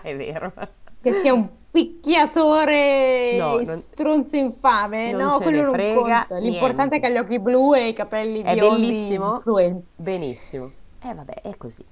è 0.02 0.16
vero. 0.16 0.50
Che 1.00 1.12
sia 1.12 1.34
un 1.34 1.46
picchiatore 1.70 3.36
No, 3.36 3.56
non- 3.60 3.76
stronzo 3.76 4.36
infame, 4.36 5.12
non 5.12 5.26
no, 5.28 5.38
quello 5.40 5.64
non 5.64 5.94
conta. 5.94 6.38
L'importante 6.38 6.96
è 6.96 6.98
niente. 6.98 7.00
che 7.00 7.06
ha 7.06 7.10
gli 7.10 7.18
occhi 7.18 7.38
blu 7.38 7.74
e 7.74 7.88
i 7.88 7.92
capelli 7.92 8.40
È 8.40 8.54
biondi 8.54 8.86
bellissimo? 8.86 9.34
influenti. 9.36 9.86
Benissimo. 9.94 10.70
E 11.02 11.12
vabbè, 11.14 11.42
è 11.42 11.54
così. 11.58 11.84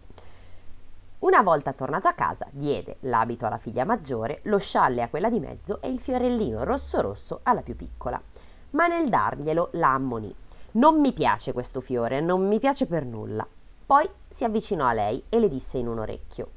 Una 1.26 1.42
volta 1.42 1.72
tornato 1.72 2.06
a 2.06 2.12
casa, 2.12 2.46
diede 2.52 2.98
l'abito 3.00 3.46
alla 3.46 3.58
figlia 3.58 3.84
maggiore, 3.84 4.42
lo 4.44 4.58
scialle 4.58 5.02
a 5.02 5.08
quella 5.08 5.28
di 5.28 5.40
mezzo 5.40 5.80
e 5.80 5.88
il 5.88 5.98
fiorellino 5.98 6.62
rosso 6.62 7.00
rosso 7.00 7.40
alla 7.42 7.62
più 7.62 7.74
piccola. 7.74 8.22
Ma 8.70 8.86
nel 8.86 9.08
darglielo 9.08 9.70
la 9.72 9.92
ammonì. 9.92 10.32
Non 10.72 11.00
mi 11.00 11.12
piace 11.12 11.52
questo 11.52 11.80
fiore, 11.80 12.20
non 12.20 12.46
mi 12.46 12.60
piace 12.60 12.86
per 12.86 13.04
nulla. 13.04 13.44
Poi 13.86 14.08
si 14.28 14.44
avvicinò 14.44 14.86
a 14.86 14.92
lei 14.92 15.24
e 15.28 15.40
le 15.40 15.48
disse 15.48 15.78
in 15.78 15.88
un 15.88 15.98
orecchio: 15.98 16.50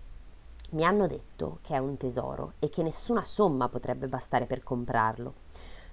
Mi 0.73 0.85
hanno 0.85 1.07
detto 1.07 1.57
che 1.63 1.73
è 1.73 1.79
un 1.79 1.97
tesoro 1.97 2.53
e 2.59 2.69
che 2.69 2.83
nessuna 2.83 3.23
somma 3.23 3.69
potrebbe 3.69 4.05
bastare 4.07 4.45
per 4.45 4.61
comprarlo. 4.61 5.33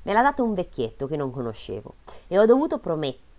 Me 0.02 0.12
l'ha 0.12 0.20
dato 0.20 0.44
un 0.44 0.52
vecchietto 0.52 1.06
che 1.06 1.16
non 1.16 1.30
conoscevo 1.30 1.94
e 2.28 2.38
ho 2.38 2.44
dovuto 2.44 2.78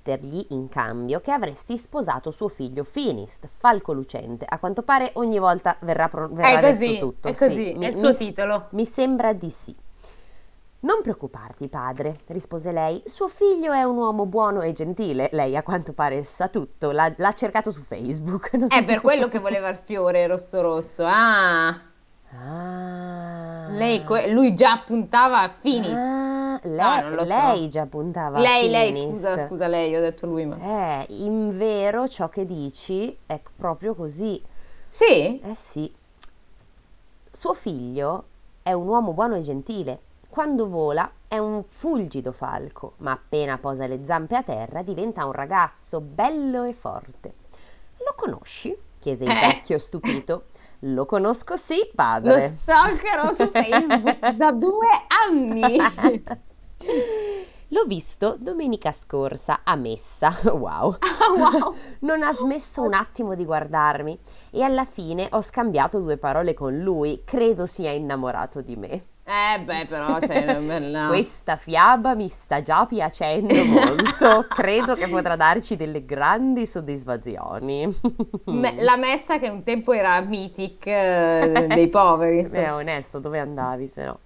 promettergli 0.07 0.45
in 0.51 0.69
cambio 0.69 1.19
che 1.19 1.31
avresti 1.31 1.77
sposato 1.77 2.31
suo 2.31 2.47
figlio 2.47 2.83
Finist, 2.83 3.47
falco 3.51 3.91
lucente. 3.91 4.45
A 4.47 4.57
quanto 4.59 4.83
pare 4.83 5.11
ogni 5.15 5.37
volta 5.39 5.75
verrà, 5.81 6.07
pro- 6.07 6.29
verrà 6.29 6.59
È 6.59 6.71
così, 6.71 6.87
detto 6.93 7.05
tutto. 7.07 7.27
è 7.27 7.33
sì. 7.33 7.45
così, 7.47 7.73
Mi- 7.77 7.85
è 7.85 7.89
il 7.89 7.95
suo 7.95 8.09
mi- 8.09 8.15
titolo. 8.15 8.67
mi 8.71 8.85
sembra 8.85 9.33
di 9.33 9.49
sì. 9.49 9.75
Non 10.79 11.01
preoccuparti, 11.01 11.67
padre, 11.67 12.19
rispose 12.27 12.71
lei. 12.71 13.01
Suo 13.05 13.27
figlio 13.27 13.73
è 13.73 13.81
un 13.83 13.97
uomo 13.97 14.25
buono 14.27 14.61
e 14.61 14.73
gentile. 14.73 15.27
Lei, 15.31 15.57
a 15.57 15.63
quanto 15.63 15.91
pare, 15.91 16.23
sa 16.23 16.47
tutto. 16.49 16.91
L'ha, 16.91 17.11
l'ha 17.17 17.33
cercato 17.33 17.71
su 17.71 17.81
Facebook. 17.81 18.53
Non 18.55 18.67
È 18.69 18.85
per 18.85 19.01
quello 19.01 19.27
che 19.27 19.39
voleva 19.39 19.67
il 19.69 19.75
fiore 19.75 20.25
rosso 20.27 20.61
rosso. 20.61 21.03
Ah, 21.05 21.81
Ah. 22.39 23.67
lei, 23.69 24.03
lui 24.31 24.53
già 24.53 24.83
puntava 24.85 25.41
a 25.41 25.49
Finis. 25.59 25.97
Ah, 25.97 26.16
lei, 26.75 27.01
non 27.01 27.13
lo 27.13 27.25
so. 27.25 27.33
lei 27.33 27.69
già 27.69 27.85
puntava 27.85 28.39
lei, 28.39 28.69
lei, 28.69 28.93
scusa, 28.93 29.37
scusa, 29.47 29.67
lei, 29.67 29.95
ho 29.95 29.99
detto 29.99 30.25
lui, 30.27 30.45
ma... 30.45 30.57
Eh, 31.01 31.05
in 31.09 31.55
vero 31.57 32.07
ciò 32.07 32.29
che 32.29 32.45
dici 32.45 33.17
è 33.25 33.39
proprio 33.55 33.93
così. 33.95 34.41
Sì? 34.89 35.39
Eh 35.39 35.53
sì. 35.55 35.93
Suo 37.31 37.53
figlio 37.53 38.23
è 38.63 38.73
un 38.73 38.87
uomo 38.87 39.13
buono 39.13 39.35
e 39.35 39.41
gentile. 39.41 39.99
Quando 40.29 40.67
vola 40.67 41.09
è 41.27 41.37
un 41.37 41.63
fulgido 41.67 42.31
falco, 42.31 42.93
ma 42.97 43.11
appena 43.11 43.57
posa 43.57 43.87
le 43.87 44.03
zampe 44.03 44.35
a 44.35 44.43
terra 44.43 44.81
diventa 44.81 45.25
un 45.25 45.31
ragazzo 45.31 45.99
bello 46.01 46.63
e 46.63 46.73
forte. 46.73 47.33
Lo 47.97 48.13
conosci? 48.15 48.75
chiese 48.99 49.23
il 49.23 49.29
Eh. 49.29 49.39
vecchio 49.39 49.77
stupito. 49.79 50.45
Lo 50.81 51.05
conosco 51.05 51.55
sì, 51.57 51.77
Lo 51.79 51.91
padre. 51.95 52.41
stalkerò 52.61 53.31
su 53.33 53.47
Facebook 53.49 54.29
da 54.31 54.51
due 54.51 54.87
anni. 55.27 55.77
L'ho 57.71 57.83
visto 57.85 58.37
domenica 58.39 58.91
scorsa 58.91 59.61
a 59.63 59.75
messa. 59.75 60.33
Wow. 60.45 60.97
Ah, 60.99 61.33
wow. 61.35 61.75
Non 62.01 62.23
ha 62.23 62.31
smesso 62.31 62.81
un 62.81 62.93
attimo 62.93 63.35
di 63.35 63.43
guardarmi 63.43 64.17
e 64.51 64.63
alla 64.63 64.85
fine 64.85 65.27
ho 65.31 65.41
scambiato 65.41 65.99
due 65.99 66.17
parole 66.17 66.53
con 66.53 66.79
lui. 66.79 67.23
Credo 67.25 67.65
sia 67.65 67.91
innamorato 67.91 68.61
di 68.61 68.75
me. 68.75 69.03
Eh 69.29 69.59
beh, 69.59 69.87
però, 69.89 70.17
cioè, 70.21 70.57
bella... 70.61 71.07
Questa 71.07 71.57
fiaba 71.57 72.15
mi 72.15 72.29
sta 72.29 72.63
già 72.63 72.85
piacendo 72.85 73.53
molto. 73.65 74.45
Credo 74.47 74.95
che 74.95 75.09
potrà 75.09 75.35
darci 75.35 75.75
delle 75.75 76.05
grandi 76.05 76.65
soddisfazioni. 76.65 77.93
Me- 78.45 78.75
la 78.81 78.95
messa 78.95 79.37
che 79.37 79.49
un 79.49 79.63
tempo 79.63 79.91
era 79.91 80.21
mythic 80.21 80.87
eh, 80.87 81.65
dei 81.67 81.89
poveri, 81.89 82.35
Beh, 82.35 82.47
insomma. 82.47 82.75
onesto, 82.75 83.19
dove 83.19 83.39
andavi 83.39 83.87
se 83.89 84.05
no? 84.05 84.19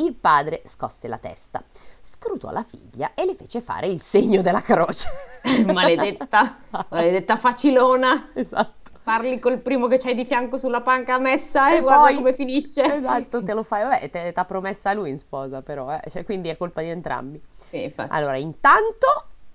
Il 0.00 0.14
padre 0.14 0.62
scosse 0.64 1.08
la 1.08 1.18
testa, 1.18 1.62
scrutò 2.00 2.50
la 2.50 2.62
figlia 2.62 3.14
e 3.14 3.24
le 3.24 3.34
fece 3.34 3.60
fare 3.60 3.88
il 3.88 4.00
segno 4.00 4.42
della 4.42 4.60
croce. 4.60 5.08
Maledetta, 5.66 6.58
maledetta 6.90 7.36
facilona. 7.36 8.30
Esatto. 8.34 8.76
Parli 9.02 9.38
col 9.38 9.58
primo 9.58 9.86
che 9.88 9.96
c'hai 9.98 10.14
di 10.14 10.24
fianco 10.24 10.58
sulla 10.58 10.82
panca 10.82 11.18
messa 11.18 11.72
e, 11.72 11.76
E 11.76 11.80
guarda 11.80 12.02
poi- 12.04 12.14
come 12.16 12.32
finisce. 12.34 12.82
Esatto, 12.96 13.42
te 13.42 13.54
lo 13.54 13.62
fai, 13.62 13.82
vabbè, 13.82 14.10
te 14.10 14.32
t'ha 14.32 14.44
promessa 14.44 14.92
lui 14.92 15.10
in 15.10 15.18
sposa 15.18 15.62
però, 15.62 15.90
eh, 15.92 16.10
cioè, 16.10 16.24
quindi 16.24 16.48
è 16.48 16.56
colpa 16.56 16.82
di 16.82 16.88
entrambi. 16.90 17.42
Sì. 17.70 17.92
Allora, 18.08 18.36
intanto 18.36 19.06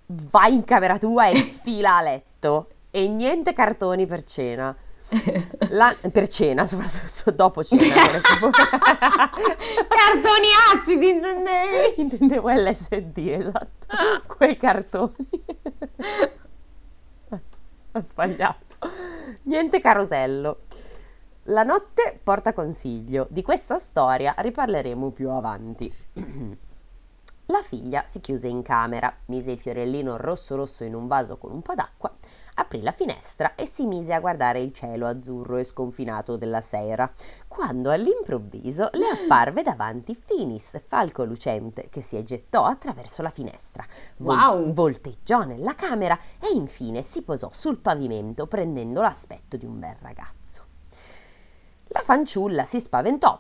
vai 0.08 0.54
in 0.54 0.64
camera 0.64 0.98
tua 0.98 1.28
e 1.28 1.36
fila 1.64 1.98
a 1.98 2.02
letto 2.02 2.68
e 2.92 3.08
niente 3.08 3.54
cartoni 3.54 4.06
per 4.08 4.24
cena. 4.24 4.76
La- 5.70 5.96
per 6.12 6.28
cena, 6.28 6.66
soprattutto 6.66 7.32
dopo 7.32 7.64
cena. 7.64 7.82
Cartoni 9.88 10.50
acidi, 10.74 11.10
intendevi? 11.10 12.02
Intendevo 12.02 12.50
LSD, 12.50 13.18
esatto. 13.18 13.88
Quei 14.38 14.58
cartoni. 14.58 15.30
Ho 17.96 18.02
sbagliato. 18.02 18.76
Niente 19.44 19.80
carosello. 19.80 20.62
La 21.48 21.64
notte 21.64 22.20
porta 22.24 22.54
consiglio. 22.54 23.28
Di 23.30 23.42
questa 23.42 23.78
storia 23.78 24.34
riparleremo 24.38 25.12
più 25.12 25.30
avanti. 25.30 25.94
La 27.48 27.62
figlia 27.62 28.06
si 28.08 28.22
chiuse 28.22 28.48
in 28.48 28.62
camera, 28.62 29.14
mise 29.26 29.52
il 29.52 29.60
fiorellino 29.60 30.16
rosso 30.16 30.56
rosso 30.56 30.86
in 30.86 30.96
un 30.96 31.08
vaso 31.08 31.36
con 31.38 31.52
un 31.52 31.62
po' 31.62 31.76
d'acqua, 31.76 32.10
aprì 32.56 32.82
la 32.82 32.92
finestra 32.92 33.56
e 33.56 33.66
si 33.66 33.86
mise 33.86 34.14
a 34.14 34.20
guardare 34.20 34.62
il 34.62 34.74
cielo 34.74 35.08
azzurro 35.08 35.58
e 35.58 35.64
sconfinato 35.64 36.38
della 36.38 36.62
sera, 36.62 37.12
quando 37.48 37.92
all'improvviso 37.92 38.90
le 38.94 39.08
apparve 39.08 39.64
davanti 39.64 40.16
Finis, 40.16 40.80
falco 40.88 41.24
lucente, 41.24 41.88
che 41.90 42.02
si 42.02 42.22
gettò 42.24 42.66
attraverso 42.66 43.22
la 43.22 43.30
finestra, 43.30 43.86
vol- 44.18 44.38
Wow. 44.38 44.74
volteggiò 44.74 45.44
nella 45.44 45.76
camera 45.76 46.18
e 46.40 46.54
infine 46.54 47.02
si 47.02 47.22
posò 47.22 47.50
sul 47.52 47.78
pavimento 47.78 48.48
prendendo 48.48 49.02
l'aspetto 49.02 49.58
di 49.58 49.66
un 49.66 49.80
bel 49.80 49.96
ragazzo. 50.02 50.64
La 51.88 52.02
fanciulla 52.02 52.64
si 52.64 52.80
spaventò 52.80 53.40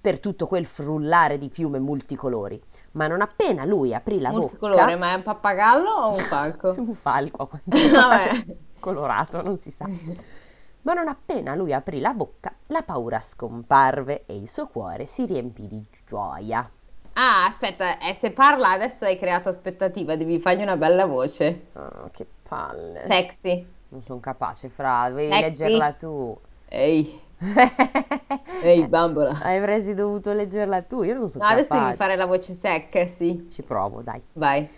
per 0.00 0.18
tutto 0.18 0.46
quel 0.48 0.66
frullare 0.66 1.38
di 1.38 1.48
piume 1.48 1.78
multicolori, 1.78 2.60
ma 2.92 3.06
non 3.06 3.20
appena 3.20 3.64
lui 3.64 3.94
aprì 3.94 4.20
la 4.20 4.30
Multicolore, 4.30 4.84
bocca... 4.84 4.96
ma 4.96 5.12
è 5.12 5.16
un 5.16 5.22
pappagallo 5.22 5.90
o 5.90 6.14
un 6.14 6.22
falco? 6.24 6.74
Un 6.76 6.94
falco 6.94 7.50
Vabbè. 7.64 8.56
colorato, 8.78 9.42
non 9.42 9.56
si 9.58 9.70
sa. 9.70 9.88
Ma 10.84 10.94
non 10.94 11.06
appena 11.06 11.54
lui 11.54 11.72
aprì 11.72 12.00
la 12.00 12.12
bocca, 12.12 12.52
la 12.66 12.82
paura 12.82 13.20
scomparve 13.20 14.24
e 14.26 14.34
il 14.36 14.48
suo 14.48 14.66
cuore 14.66 15.06
si 15.06 15.24
riempì 15.26 15.68
di 15.68 15.80
gioia. 16.04 16.68
Ah, 17.12 17.44
aspetta, 17.46 17.98
eh, 17.98 18.14
se 18.14 18.32
parla 18.32 18.70
adesso 18.70 19.04
hai 19.04 19.16
creato 19.16 19.48
aspettativa, 19.48 20.16
devi 20.16 20.40
fargli 20.40 20.62
una 20.62 20.76
bella 20.76 21.06
voce. 21.06 21.66
Ah, 21.74 22.08
che 22.10 22.26
palle. 22.48 22.96
Sexy. 22.98 23.64
Non 23.90 24.02
sono 24.02 24.18
capace, 24.18 24.68
Fra, 24.70 25.08
devi 25.08 25.30
Sexy. 25.32 25.40
leggerla 25.40 25.92
tu. 25.92 26.36
Ehi, 26.66 27.20
ehi, 28.62 28.86
bambola. 28.86 29.40
Avresti 29.42 29.94
dovuto 29.94 30.32
leggerla 30.32 30.82
tu, 30.82 31.02
io 31.02 31.14
non 31.14 31.28
sono 31.28 31.44
No, 31.44 31.50
adesso 31.50 31.74
devi 31.74 31.94
fare 31.94 32.16
la 32.16 32.26
voce 32.26 32.54
secca, 32.54 33.06
sì. 33.06 33.48
Ci 33.50 33.62
provo, 33.62 34.02
dai. 34.02 34.22
Vai. 34.34 34.68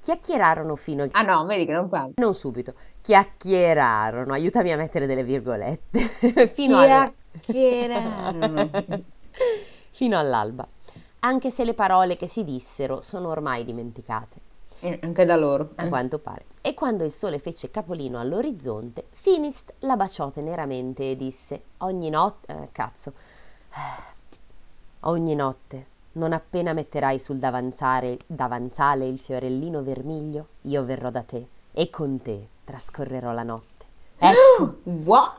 Chiacchierarono 0.00 0.76
fino 0.76 1.04
a... 1.04 1.08
Ah 1.12 1.22
no, 1.22 1.44
vedi 1.44 1.64
che 1.64 1.72
non 1.72 1.88
parla. 1.88 2.12
Non 2.16 2.34
subito. 2.34 2.74
Chiacchierarono, 3.00 4.32
aiutami 4.32 4.72
a 4.72 4.76
mettere 4.76 5.06
delle 5.06 5.24
virgolette. 5.24 5.98
fino 6.52 6.78
alla... 6.78 7.12
Chiacchierarono. 7.40 8.70
fino 9.92 10.18
all'alba. 10.18 10.66
Anche 11.20 11.50
se 11.50 11.64
le 11.64 11.74
parole 11.74 12.16
che 12.16 12.26
si 12.26 12.44
dissero 12.44 13.00
sono 13.00 13.28
ormai 13.28 13.64
dimenticate. 13.64 14.38
Eh, 14.80 15.00
Anche 15.02 15.24
da 15.24 15.36
loro. 15.36 15.70
a 15.74 15.88
quanto 15.88 16.18
pare. 16.18 16.44
E 16.68 16.74
quando 16.74 17.02
il 17.02 17.10
sole 17.10 17.38
fece 17.38 17.70
capolino 17.70 18.20
all'orizzonte, 18.20 19.06
Finist 19.12 19.72
la 19.78 19.96
baciò 19.96 20.30
teneramente 20.30 21.12
e 21.12 21.16
disse: 21.16 21.62
Ogni 21.78 22.10
notte. 22.10 22.52
eh, 22.52 22.68
cazzo. 22.72 23.14
Ogni 25.00 25.34
notte, 25.34 25.86
non 26.12 26.34
appena 26.34 26.74
metterai 26.74 27.18
sul 27.18 27.38
davanzale 27.38 29.06
il 29.06 29.18
fiorellino 29.18 29.82
vermiglio, 29.82 30.48
io 30.62 30.84
verrò 30.84 31.08
da 31.08 31.22
te 31.22 31.46
e 31.72 31.88
con 31.88 32.20
te 32.20 32.48
trascorrerò 32.64 33.32
la 33.32 33.44
notte. 33.44 33.86
Ecco, 34.20 34.80
What? 34.82 35.36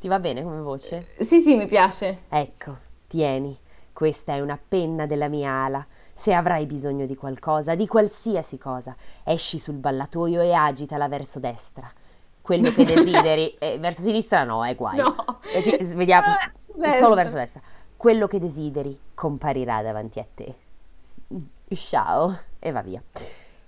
ti 0.00 0.08
va 0.08 0.18
bene 0.18 0.42
come 0.42 0.62
voce? 0.62 1.10
Sì, 1.20 1.38
sì, 1.38 1.54
mi 1.54 1.66
piace. 1.66 2.22
Ecco, 2.28 2.76
tieni, 3.06 3.56
questa 3.92 4.32
è 4.32 4.40
una 4.40 4.58
penna 4.58 5.06
della 5.06 5.28
mia 5.28 5.52
ala. 5.52 5.86
Se 6.22 6.32
avrai 6.32 6.66
bisogno 6.66 7.04
di 7.04 7.16
qualcosa, 7.16 7.74
di 7.74 7.88
qualsiasi 7.88 8.56
cosa, 8.56 8.94
esci 9.24 9.58
sul 9.58 9.74
ballatoio 9.74 10.40
e 10.40 10.52
agitala 10.52 11.08
verso 11.08 11.40
destra. 11.40 11.90
Quello 12.40 12.70
che 12.70 12.84
desideri, 12.86 13.48
eh, 13.58 13.76
verso 13.80 14.02
sinistra 14.02 14.44
no, 14.44 14.64
è 14.64 14.76
guai. 14.76 14.98
No. 14.98 15.16
Eh, 15.52 15.84
Vediamo, 15.84 16.26
Verso 16.28 16.74
destra. 16.78 17.02
solo 17.02 17.14
verso 17.16 17.34
destra. 17.34 17.60
Quello 17.96 18.28
che 18.28 18.38
desideri 18.38 18.96
comparirà 19.14 19.82
davanti 19.82 20.20
a 20.20 20.26
te. 20.32 20.54
Ciao, 21.74 22.38
e 22.60 22.70
va 22.70 22.82
via. 22.82 23.02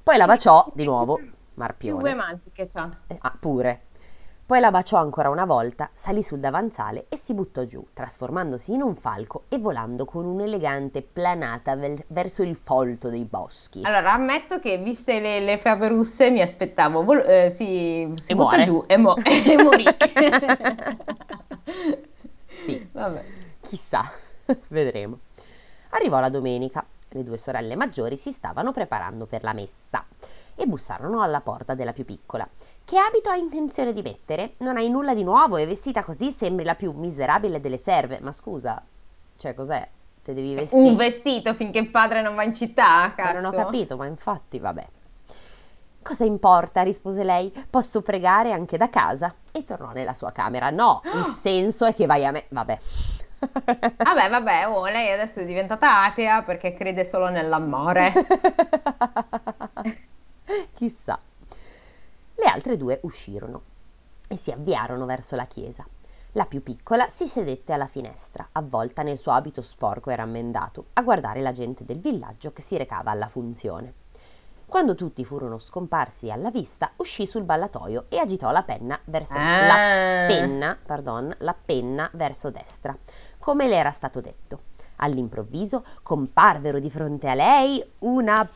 Poi 0.05 0.17
la 0.17 0.27
baciò 0.27 0.71
di 0.75 0.85
nuovo, 0.85 1.19
Marpione. 1.55 1.99
due 2.03 2.15
magiche 2.15 2.69
c'ha. 2.69 2.89
Eh, 3.09 3.19
Ah, 3.21 3.37
pure. 3.37 3.87
Poi 4.47 4.61
la 4.61 4.71
baciò 4.71 4.99
ancora 4.99 5.31
una 5.31 5.47
volta, 5.47 5.89
salì 5.95 6.23
sul 6.23 6.39
davanzale 6.39 7.07
e 7.09 7.17
si 7.17 7.33
buttò 7.33 7.65
giù, 7.65 7.83
trasformandosi 7.95 8.75
in 8.75 8.83
un 8.83 8.95
falco 8.95 9.45
e 9.49 9.57
volando 9.59 10.05
con 10.05 10.27
un'elegante 10.27 11.01
planata 11.01 11.75
vel- 11.77 12.05
verso 12.09 12.43
il 12.43 12.55
folto 12.55 13.09
dei 13.09 13.25
boschi. 13.25 13.81
Allora, 13.85 14.13
ammetto 14.13 14.59
che 14.59 14.77
viste 14.77 15.19
le, 15.19 15.41
le 15.41 15.57
fave 15.57 15.89
russe 15.89 16.31
mi 16.31 16.43
aspettavo, 16.43 17.03
vol- 17.05 17.25
eh, 17.27 17.49
si, 17.49 18.13
si 18.17 18.33
E 18.33 18.35
butta 18.35 18.57
muore. 18.57 18.65
giù 18.65 18.85
e, 18.87 18.97
mo- 18.99 19.17
e 19.25 19.63
morì. 19.63 19.85
Sì. 22.47 22.87
Vabbè. 22.93 23.25
Chissà, 23.63 24.05
vedremo. 24.69 25.21
Arrivò 25.91 26.21
la 26.21 26.29
domenica. 26.29 26.85
Le 27.09 27.23
due 27.23 27.37
sorelle 27.39 27.77
maggiori 27.77 28.17
si 28.17 28.31
stavano 28.33 28.73
preparando 28.73 29.25
per 29.27 29.43
la 29.45 29.53
messa 29.53 30.05
e 30.57 30.67
bussarono 30.67 31.23
alla 31.23 31.41
porta 31.41 31.75
della 31.75 31.93
più 31.93 32.05
piccola. 32.05 32.47
Che 32.87 32.99
abito 32.99 33.31
hai 33.31 33.41
intenzione 33.41 33.95
di 33.95 34.03
mettere? 34.03 34.55
Non 34.59 34.77
hai 34.77 34.91
nulla 34.91 35.15
di 35.15 35.25
nuovo 35.25 35.57
e 35.57 35.65
vestita 35.65 36.05
così 36.05 36.31
sembri 36.31 36.67
la 36.67 36.75
più 36.75 36.93
miserabile 36.93 37.59
delle 37.59 37.79
serve. 37.79 38.21
Ma 38.21 38.31
scusa, 38.31 38.85
cioè 39.39 39.55
cos'è? 39.55 39.89
Te 40.23 40.35
devi 40.35 40.55
vestire? 40.55 40.83
Un 40.83 40.95
vestito 40.95 41.55
finché 41.55 41.79
il 41.79 41.91
padre 41.91 42.21
non 42.21 42.35
va 42.35 42.43
in 42.43 42.55
città, 42.55 43.15
Ma 43.17 43.33
non 43.33 43.47
ho 43.47 43.51
cazzo. 43.51 43.65
capito, 43.65 43.97
ma 43.97 44.07
infatti, 44.07 44.59
vabbè. 44.59 44.87
Cosa 46.03 46.25
importa? 46.25 46.83
rispose 46.83 47.25
lei. 47.25 47.51
Posso 47.71 48.03
pregare 48.03 48.53
anche 48.53 48.77
da 48.77 48.91
casa. 48.91 49.35
E 49.51 49.65
tornò 49.65 49.93
nella 49.93 50.13
sua 50.13 50.33
camera. 50.33 50.69
No, 50.69 51.01
il 51.15 51.25
senso 51.25 51.87
è 51.87 51.95
che 51.95 52.05
vai 52.05 52.27
a 52.27 52.33
me. 52.33 52.45
Vabbè. 52.49 52.79
Vabbè, 53.45 54.31
vabbè, 54.31 54.69
oh, 54.69 54.87
lei 54.87 55.13
adesso 55.13 55.41
è 55.41 55.45
diventata 55.45 56.05
atea 56.05 56.43
perché 56.43 56.73
crede 56.73 57.05
solo 57.05 57.29
nell'amore. 57.29 58.11
Chissà. 60.75 61.19
Le 62.35 62.45
altre 62.47 62.77
due 62.77 62.99
uscirono 63.03 63.63
e 64.29 64.37
si 64.37 64.51
avviarono 64.51 65.07
verso 65.07 65.37
la 65.37 65.47
chiesa. 65.47 65.85
La 66.33 66.47
più 66.47 66.63
piccola 66.63 67.09
si 67.09 67.29
sedette 67.29 67.73
alla 67.73 67.87
finestra, 67.87 68.49
avvolta 68.53 69.03
nel 69.03 69.17
suo 69.17 69.33
abito 69.33 69.63
sporco 69.63 70.11
e 70.11 70.17
rammendato, 70.17 70.87
a 70.95 71.03
guardare 71.03 71.41
la 71.41 71.53
gente 71.53 71.85
del 71.85 72.01
villaggio 72.01 72.53
che 72.53 72.61
si 72.61 72.77
recava 72.77 73.13
alla 73.13 73.29
funzione. 73.29 73.95
Quando 74.67 74.97
tutti 74.97 75.25
furono 75.25 75.59
scomparsi 75.59 76.33
alla 76.33 76.51
vista, 76.51 76.91
uscì 76.97 77.27
sul 77.27 77.45
ballatoio 77.45 78.07
e 78.09 78.19
agitò 78.19 78.51
la 78.51 78.65
penna 78.65 78.99
verso 79.05 79.35
la 79.35 80.25
Ah. 80.25 80.27
penna, 80.27 80.77
pardon, 80.85 81.33
la 81.39 81.55
penna 81.55 82.11
verso 82.15 82.51
destra, 82.51 82.97
come 83.39 83.69
le 83.69 83.77
era 83.77 83.93
stato 83.93 84.21
detto. 84.21 84.73
All'improvviso 84.97 85.85
comparvero 86.03 86.81
di 86.81 86.91
fronte 86.91 87.29
a 87.29 87.35
lei 87.35 87.85
una 88.01 88.49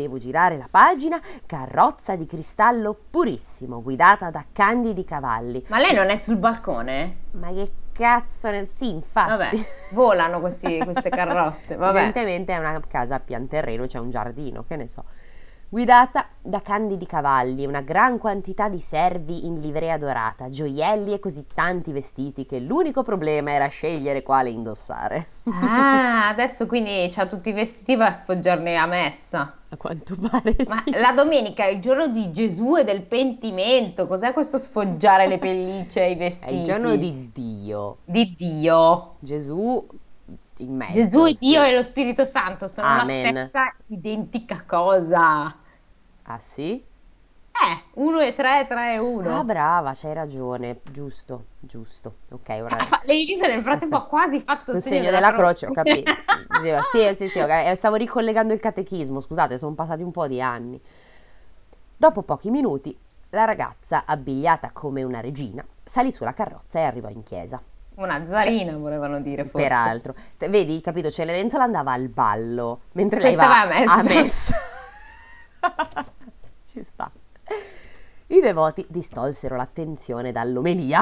devo 0.00 0.18
girare 0.18 0.56
la 0.56 0.68
pagina 0.70 1.20
carrozza 1.46 2.16
di 2.16 2.26
cristallo 2.26 2.98
purissimo, 3.10 3.82
guidata 3.82 4.30
da 4.30 4.44
candidi 4.52 5.04
cavalli. 5.04 5.64
Ma 5.68 5.78
lei 5.78 5.94
non 5.94 6.08
è 6.10 6.16
sul 6.16 6.36
balcone? 6.36 7.16
Ma 7.32 7.48
che 7.52 7.72
cazzo 7.92 8.50
ne 8.50 8.64
sì, 8.64 8.90
infatti. 8.90 9.30
Vabbè, 9.30 9.50
volano 9.90 10.40
questi- 10.40 10.78
queste 10.84 11.08
carrozze, 11.10 11.76
vabbè. 11.76 11.98
Evidentemente 12.02 12.52
è 12.52 12.58
una 12.58 12.80
casa 12.88 13.16
a 13.16 13.20
pian 13.20 13.48
terreno, 13.48 13.86
c'è 13.86 13.98
un 13.98 14.10
giardino, 14.10 14.64
che 14.66 14.76
ne 14.76 14.88
so. 14.88 15.04
Guidata 15.70 16.28
da 16.40 16.60
candidi 16.62 17.04
cavalli, 17.06 17.66
una 17.66 17.80
gran 17.82 18.18
quantità 18.18 18.68
di 18.68 18.80
servi 18.80 19.46
in 19.46 19.60
livrea 19.60 19.98
dorata, 19.98 20.48
gioielli 20.48 21.12
e 21.12 21.20
così 21.20 21.46
tanti 21.54 21.92
vestiti 21.92 22.46
che 22.46 22.58
l'unico 22.58 23.02
problema 23.02 23.50
era 23.52 23.66
scegliere 23.68 24.22
quale 24.22 24.50
indossare. 24.50 25.28
Ah, 25.50 26.28
adesso 26.32 26.66
quindi 26.66 27.08
c'ha 27.10 27.26
tutti 27.26 27.50
i 27.50 27.52
vestiti 27.52 27.96
va 27.96 28.06
a 28.06 28.12
sfoggiarne 28.12 28.76
a 28.76 28.86
messa. 28.86 29.58
A 29.70 29.76
quanto 29.76 30.16
pare 30.16 30.56
Ma 30.66 30.82
sì. 30.84 30.94
la 30.94 31.12
domenica 31.12 31.64
è 31.64 31.68
il 31.68 31.80
giorno 31.80 32.06
di 32.08 32.30
Gesù 32.32 32.76
e 32.76 32.84
del 32.84 33.02
pentimento. 33.02 34.06
Cos'è 34.06 34.32
questo 34.32 34.58
sfoggiare 34.58 35.26
le 35.26 35.38
pellicce 35.38 36.04
e 36.04 36.12
i 36.12 36.16
È 36.40 36.52
vestiti? 36.52 36.54
il 36.54 36.62
giorno 36.62 36.96
di 36.96 37.30
Dio. 37.32 37.98
di 38.04 38.34
Dio. 38.34 39.16
Gesù 39.20 39.86
in 40.58 40.74
mezzo. 40.76 41.00
Gesù, 41.00 41.26
sì. 41.26 41.36
Dio 41.38 41.62
e 41.62 41.74
lo 41.74 41.82
Spirito 41.82 42.24
Santo 42.24 42.66
sono 42.68 42.86
Amen. 42.88 43.34
la 43.34 43.46
stessa 43.46 43.74
identica 43.86 44.64
cosa. 44.66 45.57
Ah 46.30 46.38
sì? 46.38 46.84
Eh, 47.50 47.82
1 47.94 48.20
e 48.20 48.34
3, 48.34 48.66
3 48.68 48.92
e 48.92 48.98
1. 48.98 49.36
Ah, 49.38 49.44
brava, 49.44 49.92
c'hai 49.94 50.12
ragione. 50.12 50.80
Giusto, 50.92 51.46
giusto. 51.58 52.16
Ok, 52.30 52.48
ora... 52.62 52.76
L'Elisa 53.04 53.46
nel 53.46 53.62
frattempo 53.62 53.96
ha 53.96 53.98
Aspetta. 54.00 54.16
quasi 54.16 54.42
fatto 54.44 54.72
Il 54.72 54.82
segno 54.82 55.10
della 55.10 55.32
croce, 55.32 55.66
ho 55.66 55.72
capito. 55.72 56.10
Sì, 56.60 56.72
sì, 56.92 57.14
sì, 57.16 57.28
sì, 57.28 57.38
ok, 57.40 57.50
eh, 57.50 57.74
stavo 57.74 57.96
ricollegando 57.96 58.52
il 58.52 58.60
catechismo, 58.60 59.20
scusate, 59.20 59.58
sono 59.58 59.74
passati 59.74 60.02
un 60.02 60.10
po' 60.10 60.26
di 60.28 60.40
anni. 60.40 60.80
Dopo 61.96 62.22
pochi 62.22 62.50
minuti, 62.50 62.96
la 63.30 63.44
ragazza, 63.44 64.04
abbigliata 64.06 64.70
come 64.72 65.02
una 65.02 65.20
regina, 65.20 65.64
salì 65.82 66.12
sulla 66.12 66.32
carrozza 66.34 66.78
e 66.78 66.82
arrivò 66.82 67.08
in 67.08 67.22
chiesa. 67.22 67.60
Una 67.96 68.24
zarina 68.28 68.76
volevano 68.76 69.20
dire 69.20 69.44
forse. 69.44 69.66
Peraltro, 69.66 70.14
Te- 70.36 70.48
vedi, 70.48 70.80
capito, 70.80 71.10
Cenerentola 71.10 71.64
andava 71.64 71.92
al 71.92 72.06
ballo, 72.08 72.82
mentre 72.92 73.18
Cioè, 73.20 73.30
lei 73.30 73.36
va 73.36 73.42
stava 73.42 73.60
a 73.62 73.66
messa. 73.66 73.92
a 73.94 74.02
messa. 74.04 74.56
Ci 76.66 76.82
sta. 76.82 77.10
I 78.30 78.40
devoti 78.40 78.84
distolsero 78.88 79.56
l'attenzione 79.56 80.32
dall'omelia, 80.32 81.00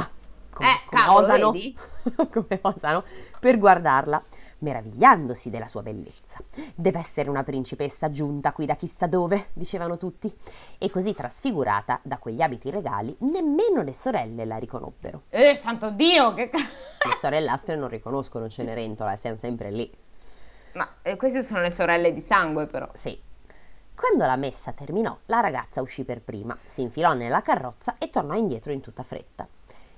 come, 0.50 0.68
Eh, 0.68 0.80
come 0.86 1.02
cavolo, 1.02 1.24
osano, 1.24 1.52
come 2.30 2.58
osano, 2.62 3.04
per 3.40 3.58
guardarla, 3.58 4.22
meravigliandosi 4.58 5.50
della 5.50 5.66
sua 5.66 5.82
bellezza. 5.82 6.38
Deve 6.74 6.98
essere 6.98 7.28
una 7.28 7.42
principessa 7.42 8.10
giunta 8.10 8.52
qui 8.52 8.64
da 8.64 8.76
chissà 8.76 9.06
dove, 9.06 9.48
dicevano 9.52 9.98
tutti. 9.98 10.32
E 10.78 10.88
così 10.88 11.14
trasfigurata 11.14 11.98
da 12.02 12.18
quegli 12.18 12.42
abiti 12.42 12.70
regali, 12.70 13.14
nemmeno 13.20 13.82
le 13.82 13.92
sorelle 13.92 14.44
la 14.44 14.56
riconobbero. 14.56 15.22
Eh, 15.30 15.54
santo 15.56 15.90
Dio, 15.90 16.32
che 16.32 16.50
Le 16.52 17.16
sorellastre 17.18 17.76
non 17.76 17.88
riconoscono 17.88 18.48
Cenerentola, 18.48 19.16
siamo 19.16 19.36
sempre 19.36 19.70
lì. 19.70 19.92
Ma 20.74 20.88
eh, 21.02 21.16
queste 21.16 21.42
sono 21.42 21.60
le 21.60 21.70
sorelle 21.70 22.12
di 22.12 22.20
sangue 22.20 22.66
però. 22.66 22.88
Sì. 22.92 23.25
Quando 23.96 24.26
la 24.26 24.36
messa 24.36 24.72
terminò, 24.72 25.16
la 25.24 25.40
ragazza 25.40 25.80
uscì 25.80 26.04
per 26.04 26.20
prima, 26.20 26.54
si 26.66 26.82
infilò 26.82 27.14
nella 27.14 27.40
carrozza 27.40 27.96
e 27.96 28.10
tornò 28.10 28.34
indietro 28.34 28.70
in 28.70 28.82
tutta 28.82 29.02
fretta. 29.02 29.48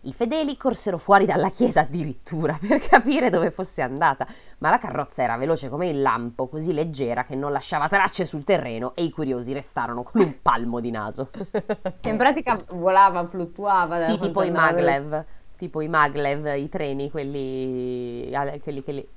I 0.03 0.13
fedeli 0.13 0.57
corsero 0.57 0.99
fuori 0.99 1.27
dalla 1.27 1.51
chiesa 1.51 1.81
addirittura 1.81 2.57
per 2.65 2.79
capire 2.79 3.29
dove 3.29 3.51
fosse 3.51 3.83
andata, 3.83 4.25
ma 4.59 4.71
la 4.71 4.79
carrozza 4.79 5.25
era 5.25 5.37
veloce 5.37 5.69
come 5.69 5.89
il 5.89 6.01
lampo, 6.01 6.47
così 6.47 6.73
leggera 6.73 7.25
che 7.25 7.35
non 7.35 7.51
lasciava 7.51 7.89
tracce 7.89 8.25
sul 8.25 8.45
terreno 8.45 8.93
e 8.95 9.03
i 9.03 9.11
curiosi 9.11 9.53
restarono 9.53 10.05
con 10.05 10.21
un 10.21 10.41
palmo 10.41 10.79
di 10.79 10.93
naso. 10.93 11.31
Che 12.01 12.09
in 12.09 12.17
pratica 12.17 12.63
volava, 12.75 13.27
fluttuava. 13.27 14.05
sì, 14.05 14.17
tipo 14.19 14.45
i 14.45 14.53
maglev, 14.53 15.25
tipo 15.57 15.81
i 15.81 15.89
maglev, 15.89 16.57
i 16.57 16.69
treni, 16.69 17.11
quelli, 17.11 18.33
ah, 18.33 18.57
quelli, 18.61 18.83
quelli 18.85 19.09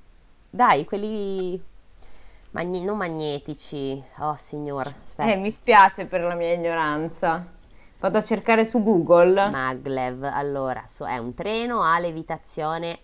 dai, 0.50 0.86
quelli 0.86 1.62
magne- 2.52 2.84
non 2.84 2.98
magnetici. 2.98 4.02
Oh, 4.20 4.36
signor, 4.36 4.94
aspetta. 5.04 5.32
Eh, 5.32 5.36
mi 5.38 5.52
spiace 5.52 6.06
per 6.06 6.22
la 6.24 6.36
mia 6.36 6.54
ignoranza. 6.54 7.46
Vado 8.00 8.18
a 8.18 8.24
cercare 8.24 8.66
su 8.66 8.82
Google. 8.82 9.50
Maglev, 9.50 10.24
allora, 10.24 10.84
so- 10.88 11.06
è 11.06 11.18
un 11.18 11.34
treno 11.36 11.82
a 11.82 12.00
levitazione, 12.00 12.98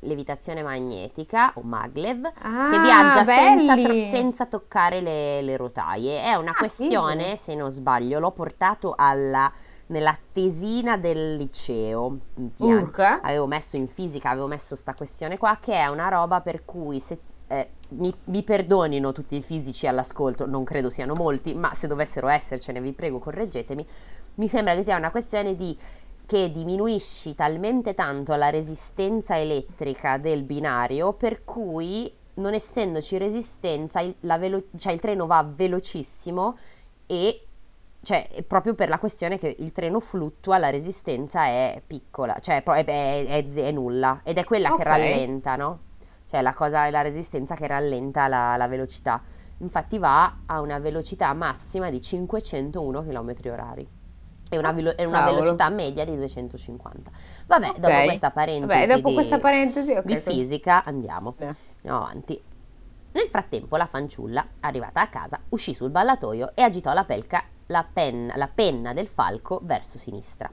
levitazione 0.00 0.62
magnetica 0.62 1.52
o 1.54 1.62
maglev 1.62 2.22
che 2.22 2.30
Ah, 2.42 2.80
viaggia 2.82 3.24
senza, 3.24 3.74
tro- 3.76 3.92
senza 4.02 4.46
toccare 4.46 5.00
le, 5.00 5.40
le 5.42 5.56
rotaie. 5.56 6.22
È 6.22 6.34
una 6.34 6.50
Ah, 6.50 6.54
questione, 6.56 7.24
figo. 7.24 7.36
se 7.36 7.54
non 7.54 7.70
sbaglio, 7.70 8.18
l'ho 8.18 8.32
portato 8.32 8.94
alla, 8.96 9.50
nella 9.86 10.16
tesina 10.32 10.96
del 10.98 11.36
liceo. 11.36 12.18
Urca? 12.58 13.20
avevo 13.22 13.46
messo 13.46 13.76
in 13.76 13.88
fisica, 13.88 14.28
avevo 14.30 14.46
messo 14.46 14.74
sta 14.76 14.92
questione 14.94 15.38
qua 15.38 15.56
che 15.60 15.74
è 15.74 15.86
una 15.86 16.08
roba 16.08 16.40
per 16.42 16.64
cui 16.66 17.00
se 17.00 17.18
eh, 17.52 17.68
mi, 17.90 18.14
mi 18.24 18.42
perdonino 18.42 19.12
tutti 19.12 19.36
i 19.36 19.42
fisici 19.42 19.86
all'ascolto, 19.86 20.46
non 20.46 20.64
credo 20.64 20.90
siano 20.90 21.14
molti, 21.14 21.54
ma 21.54 21.74
se 21.74 21.86
dovessero 21.86 22.28
essercene 22.28 22.80
vi 22.80 22.92
prego 22.92 23.18
correggetemi, 23.18 23.86
mi 24.36 24.48
sembra 24.48 24.74
che 24.74 24.82
sia 24.82 24.96
una 24.96 25.10
questione 25.10 25.54
di 25.54 25.76
che 26.24 26.50
diminuisci 26.50 27.34
talmente 27.34 27.94
tanto 27.94 28.34
la 28.36 28.48
resistenza 28.48 29.38
elettrica 29.38 30.16
del 30.16 30.44
binario 30.44 31.12
per 31.12 31.44
cui 31.44 32.10
non 32.34 32.54
essendoci 32.54 33.18
resistenza 33.18 34.00
il, 34.00 34.14
la 34.20 34.38
velo- 34.38 34.64
cioè 34.78 34.92
il 34.94 35.00
treno 35.00 35.26
va 35.26 35.42
velocissimo 35.46 36.56
e 37.06 37.46
cioè 38.02 38.28
è 38.28 38.42
proprio 38.42 38.74
per 38.74 38.88
la 38.88 38.98
questione 38.98 39.36
che 39.38 39.54
il 39.58 39.72
treno 39.72 40.00
fluttua 40.00 40.58
la 40.58 40.70
resistenza 40.70 41.44
è 41.44 41.82
piccola 41.86 42.38
cioè 42.40 42.62
è, 42.62 42.84
è- 42.84 43.26
è- 43.26 43.52
è 43.52 43.70
nulla 43.70 44.20
ed 44.24 44.38
è 44.38 44.44
quella 44.44 44.70
che 44.70 44.74
Ok. 44.76 44.82
rallenta 44.82 45.56
no? 45.56 45.78
Cioè 46.32 46.40
la 46.40 46.54
cosa 46.54 46.86
è 46.86 46.90
la 46.90 47.02
resistenza 47.02 47.54
che 47.54 47.66
rallenta 47.66 48.26
la, 48.26 48.56
la 48.56 48.66
velocità 48.66 49.20
infatti 49.58 49.98
va 49.98 50.38
a 50.46 50.60
una 50.60 50.78
velocità 50.78 51.30
massima 51.34 51.90
di 51.90 52.00
501 52.00 53.02
km 53.02 53.34
orari 53.50 53.86
e 54.48 54.56
una, 54.58 54.72
velo- 54.72 54.96
e 54.96 55.04
una 55.04 55.24
velocità 55.24 55.68
media 55.68 56.06
di 56.06 56.14
250 56.16 57.10
vabbè 57.46 57.68
Ok. 57.68 57.78
dopo 57.78 57.94
questa 58.04 58.30
parentesi 58.30 58.80
Vabbè, 58.80 58.94
dopo 58.94 59.08
di, 59.08 59.14
questa 59.14 59.38
parentesi, 59.38 59.90
ok. 59.92 60.04
di 60.04 60.16
fisica 60.16 60.84
andiamo 60.84 61.34
Eh. 61.36 61.44
Andiamo 61.84 61.98
avanti. 62.06 62.42
Nel 63.12 63.26
frattempo 63.26 63.76
la 63.76 63.84
fanciulla, 63.86 64.46
arrivata 64.60 65.02
a 65.02 65.08
casa, 65.08 65.38
uscì 65.50 65.74
sul 65.74 65.90
ballatoio 65.90 66.52
e 66.54 66.62
agitò 66.62 66.94
la, 66.94 67.04
pelca- 67.04 67.44
la 67.66 67.84
penna, 67.90 68.36
la 68.36 68.48
penna 68.48 68.94
del 68.94 69.06
falco 69.06 69.60
verso 69.62 69.98
sinistra. 69.98 70.50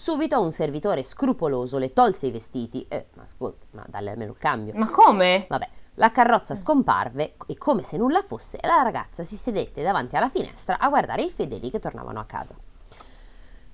Subito 0.00 0.40
un 0.40 0.52
servitore 0.52 1.02
scrupoloso 1.02 1.76
le 1.76 1.92
tolse 1.92 2.28
i 2.28 2.30
vestiti. 2.30 2.86
Eh, 2.88 3.06
ma 3.16 3.24
ascolta, 3.24 3.66
ma 3.72 3.84
dalle 3.88 4.10
almeno 4.10 4.30
il 4.30 4.38
cambio. 4.38 4.72
Ma 4.76 4.88
come? 4.88 5.46
Vabbè, 5.48 5.68
la 5.94 6.12
carrozza 6.12 6.54
scomparve 6.54 7.34
e 7.48 7.58
come 7.58 7.82
se 7.82 7.96
nulla 7.96 8.22
fosse, 8.22 8.60
la 8.62 8.82
ragazza 8.82 9.24
si 9.24 9.34
sedette 9.34 9.82
davanti 9.82 10.14
alla 10.14 10.28
finestra 10.28 10.78
a 10.78 10.88
guardare 10.88 11.24
i 11.24 11.28
fedeli 11.28 11.68
che 11.68 11.80
tornavano 11.80 12.20
a 12.20 12.26
casa. 12.26 12.54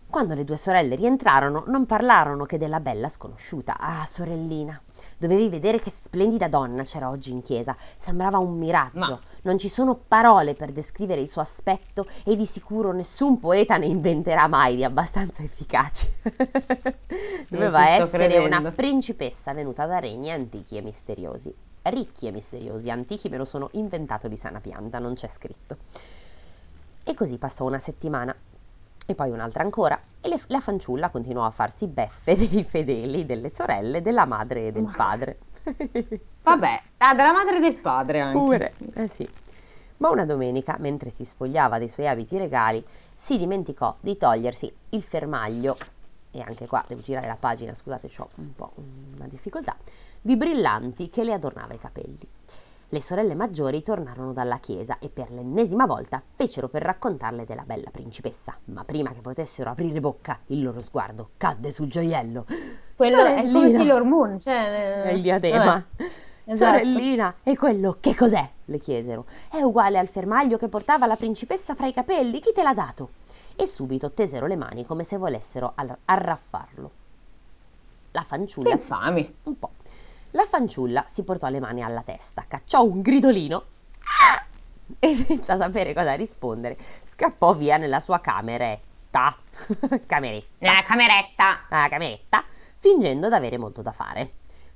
Quando 0.08 0.34
le 0.34 0.44
due 0.44 0.56
sorelle 0.56 0.94
rientrarono, 0.94 1.64
non 1.66 1.84
parlarono 1.84 2.46
che 2.46 2.56
della 2.56 2.80
bella 2.80 3.10
sconosciuta. 3.10 3.76
Ah, 3.78 4.06
sorellina, 4.06 4.80
dovevi 5.18 5.48
vedere 5.48 5.78
che 5.78 5.90
splendida 5.90 6.48
donna 6.48 6.82
c'era 6.82 7.08
oggi 7.08 7.32
in 7.32 7.42
chiesa. 7.42 7.76
Sembrava 7.96 8.38
un 8.38 8.56
miraggio. 8.56 8.98
Ma- 8.98 9.20
Non 9.42 9.58
ci 9.58 9.68
sono 9.68 9.94
parole 9.94 10.54
per 10.54 10.72
descrivere 10.72 11.20
il 11.20 11.28
suo 11.28 11.40
aspetto 11.40 12.06
e 12.24 12.36
di 12.36 12.46
sicuro 12.46 12.92
nessun 12.92 13.38
poeta 13.38 13.76
ne 13.76 13.86
inventerà 13.86 14.46
mai 14.46 14.76
di 14.76 14.84
abbastanza 14.84 15.42
efficaci. 15.42 16.06
Doveva 17.48 17.88
essere 17.90 18.26
credendo. 18.26 18.58
una 18.58 18.72
principessa 18.72 19.52
venuta 19.52 19.86
da 19.86 19.98
regni 19.98 20.30
antichi 20.30 20.76
e 20.76 20.82
misteriosi. 20.82 21.54
Ricchi 21.82 22.26
e 22.26 22.30
misteriosi, 22.30 22.88
antichi 22.90 23.28
me 23.28 23.36
lo 23.36 23.44
sono 23.44 23.68
inventato 23.72 24.26
di 24.28 24.36
sana 24.36 24.60
pianta, 24.60 24.98
non 24.98 25.14
c'è 25.14 25.28
scritto. 25.28 25.76
E 27.04 27.12
così 27.14 27.36
passò 27.36 27.66
una 27.66 27.78
settimana 27.78 28.34
e 29.06 29.14
poi 29.14 29.30
un'altra 29.30 29.62
ancora 29.62 30.00
e 30.20 30.28
le- 30.28 30.40
la 30.46 30.60
fanciulla 30.60 31.10
continuò 31.10 31.44
a 31.44 31.50
farsi 31.50 31.86
beffe 31.86 32.36
dei 32.36 32.64
fedeli, 32.64 33.26
delle 33.26 33.50
sorelle, 33.50 34.02
della 34.02 34.24
madre 34.26 34.68
e 34.68 34.72
del 34.72 34.90
padre. 34.96 35.38
Vabbè, 36.42 36.82
ah, 36.98 37.14
della 37.14 37.32
madre 37.32 37.56
e 37.56 37.60
del 37.60 37.76
padre 37.76 38.20
anche. 38.20 38.38
Pure, 38.38 38.74
eh 38.94 39.08
sì. 39.08 39.28
Ma 39.98 40.10
una 40.10 40.24
domenica, 40.24 40.76
mentre 40.78 41.08
si 41.08 41.24
spogliava 41.24 41.78
dei 41.78 41.88
suoi 41.88 42.08
abiti 42.08 42.36
regali, 42.36 42.84
si 43.14 43.38
dimenticò 43.38 43.96
di 44.00 44.16
togliersi 44.16 44.70
il 44.90 45.02
fermaglio, 45.02 45.76
e 46.30 46.42
anche 46.42 46.66
qua 46.66 46.84
devo 46.86 47.00
girare 47.00 47.26
la 47.26 47.36
pagina, 47.36 47.72
scusate, 47.74 48.10
ho 48.18 48.28
un 48.36 48.54
po' 48.54 48.72
una 49.16 49.26
difficoltà, 49.28 49.76
di 50.20 50.36
brillanti 50.36 51.08
che 51.08 51.22
le 51.24 51.32
adornava 51.32 51.74
i 51.74 51.78
capelli. 51.78 52.28
Le 52.90 53.00
sorelle 53.00 53.34
maggiori 53.34 53.82
tornarono 53.82 54.32
dalla 54.32 54.58
chiesa 54.58 54.98
e 55.00 55.08
per 55.08 55.30
l'ennesima 55.30 55.84
volta 55.86 56.22
fecero 56.34 56.68
per 56.68 56.82
raccontarle 56.82 57.44
della 57.44 57.62
bella 57.64 57.90
principessa, 57.90 58.56
ma 58.66 58.84
prima 58.84 59.12
che 59.12 59.20
potessero 59.20 59.70
aprire 59.70 60.00
bocca, 60.00 60.38
il 60.46 60.62
loro 60.62 60.80
sguardo 60.80 61.30
cadde 61.36 61.70
sul 61.70 61.88
gioiello. 61.88 62.46
Quello 62.94 63.24
è 63.24 63.34
come 63.36 63.50
Sorellina! 63.52 63.78
Sailor 63.78 64.04
Moon, 64.04 64.40
cioè... 64.40 65.02
È 65.02 65.10
il 65.12 65.22
diadema. 65.22 65.84
esatto. 66.44 66.76
Sorellina, 66.76 67.34
e 67.42 67.56
quello 67.56 67.96
che 67.98 68.14
cos'è? 68.14 68.48
le 68.66 68.78
chiesero. 68.78 69.26
È 69.50 69.60
uguale 69.60 69.98
al 69.98 70.08
fermaglio 70.08 70.56
che 70.56 70.68
portava 70.68 71.06
la 71.06 71.16
principessa 71.16 71.74
fra 71.74 71.86
i 71.86 71.92
capelli. 71.92 72.40
Chi 72.40 72.52
te 72.54 72.62
l'ha 72.62 72.72
dato? 72.74 73.10
E 73.56 73.66
subito 73.66 74.10
tesero 74.12 74.46
le 74.46 74.56
mani 74.56 74.86
come 74.86 75.02
se 75.04 75.16
volessero 75.16 75.72
ar- 75.74 75.98
arraffarlo. 76.04 76.90
La 78.12 78.20
Che 78.20 78.26
fanciulla 78.26 78.76
si- 78.76 78.82
infami. 78.82 79.34
un 79.44 79.58
po'. 79.58 79.70
La 80.36 80.46
fanciulla 80.46 81.04
si 81.06 81.22
portò 81.22 81.48
le 81.48 81.60
mani 81.60 81.80
alla 81.80 82.02
testa, 82.02 82.44
cacciò 82.48 82.82
un 82.82 83.02
gridolino 83.02 83.64
e 84.98 85.14
senza 85.14 85.56
sapere 85.56 85.94
cosa 85.94 86.14
rispondere, 86.14 86.76
scappò 87.04 87.54
via 87.54 87.76
nella 87.76 88.00
sua 88.00 88.18
cameretta. 88.18 89.36
cameretta 90.06 90.46
Nella 90.58 90.82
cameretta. 90.82 91.66
alla 91.68 91.88
cameretta, 91.88 92.44
fingendo 92.78 93.28
d'avere 93.28 93.58
molto 93.58 93.80
da 93.80 93.92
fare. 93.92 94.32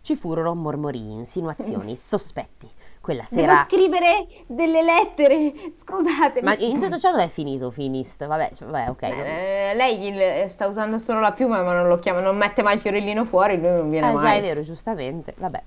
Ci 0.09 0.17
furono 0.17 0.55
mormorii, 0.55 1.13
insinuazioni, 1.13 1.93
sospetti. 1.95 2.67
Quella 2.99 3.25
Devo 3.29 3.43
sera... 3.47 3.65
scrivere 3.69 4.27
delle 4.47 4.81
lettere, 4.83 5.53
scusatemi. 5.79 6.47
Ma 6.47 6.57
in 6.57 6.81
tutto 6.81 6.99
ciò 6.99 7.11
dov'è 7.11 7.29
finito 7.29 7.71
Finist? 7.71 8.25
Vabbè, 8.27 8.53
cioè, 8.55 8.69
vabbè 8.69 8.89
ok. 8.89 9.03
Eh, 9.03 9.73
lei 9.75 10.07
il- 10.07 10.49
sta 10.49 10.67
usando 10.67 10.97
solo 10.97 11.21
la 11.21 11.33
piuma, 11.33 11.61
ma 11.63 11.75
non 11.75 11.89
lo 11.89 11.99
chiama, 11.99 12.21
non 12.21 12.39
mette 12.39 12.63
mai 12.63 12.77
il 12.77 12.81
fiorellino 12.81 13.27
fuori, 13.27 13.59
lui 13.59 13.69
non 13.69 13.91
viene 13.91 14.09
Eh, 14.11 14.15
già 14.15 14.21
mai. 14.23 14.39
è 14.39 14.41
vero, 14.41 14.63
giustamente. 14.63 15.35
Vabbè. 15.37 15.63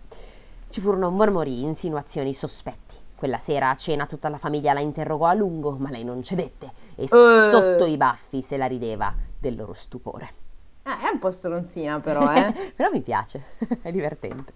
Ci 0.69 0.81
furono 0.81 1.11
mormorii, 1.11 1.61
insinuazioni, 1.61 2.33
sospetti. 2.33 2.95
Quella 3.15 3.37
sera 3.37 3.69
a 3.69 3.75
cena 3.75 4.07
tutta 4.07 4.27
la 4.29 4.39
famiglia 4.39 4.73
la 4.73 4.79
interrogò 4.79 5.25
a 5.25 5.33
lungo, 5.35 5.75
ma 5.77 5.91
lei 5.91 6.03
non 6.03 6.23
cedette 6.23 6.71
e 6.95 7.07
sotto 7.07 7.85
i 7.85 7.95
baffi 7.95 8.41
se 8.41 8.57
la 8.57 8.65
rideva 8.65 9.13
del 9.37 9.55
loro 9.55 9.73
stupore. 9.73 10.29
Ah, 10.83 10.99
è 11.01 11.11
un 11.11 11.19
po' 11.19 11.31
stronzina 11.31 11.99
però, 12.01 12.31
eh. 12.33 12.73
Però 12.75 12.89
mi 12.91 13.01
piace, 13.01 13.43
è 13.81 13.91
divertente. 13.91 14.53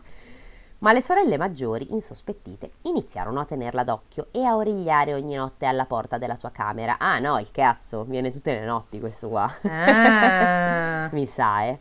Ma 0.80 0.92
le 0.92 1.02
sorelle 1.02 1.38
maggiori, 1.38 1.94
insospettite, 1.94 2.74
iniziarono 2.84 3.40
a 3.40 3.46
tenerla 3.46 3.84
d'occhio 3.84 4.28
e 4.32 4.44
a 4.44 4.56
origliare 4.56 5.14
ogni 5.14 5.36
notte 5.36 5.66
alla 5.66 5.86
porta 5.86 6.18
della 6.18 6.36
sua 6.36 6.52
camera. 6.52 6.98
Ah 7.00 7.18
no, 7.20 7.40
il 7.40 7.50
cazzo, 7.52 8.04
viene 8.04 8.30
tutte 8.30 8.54
le 8.54 8.66
notti 8.66 9.00
questo 9.00 9.30
qua. 9.30 9.52
Ah. 9.64 11.10
Mi 11.14 11.26
sa, 11.26 11.64
eh. 11.64 11.80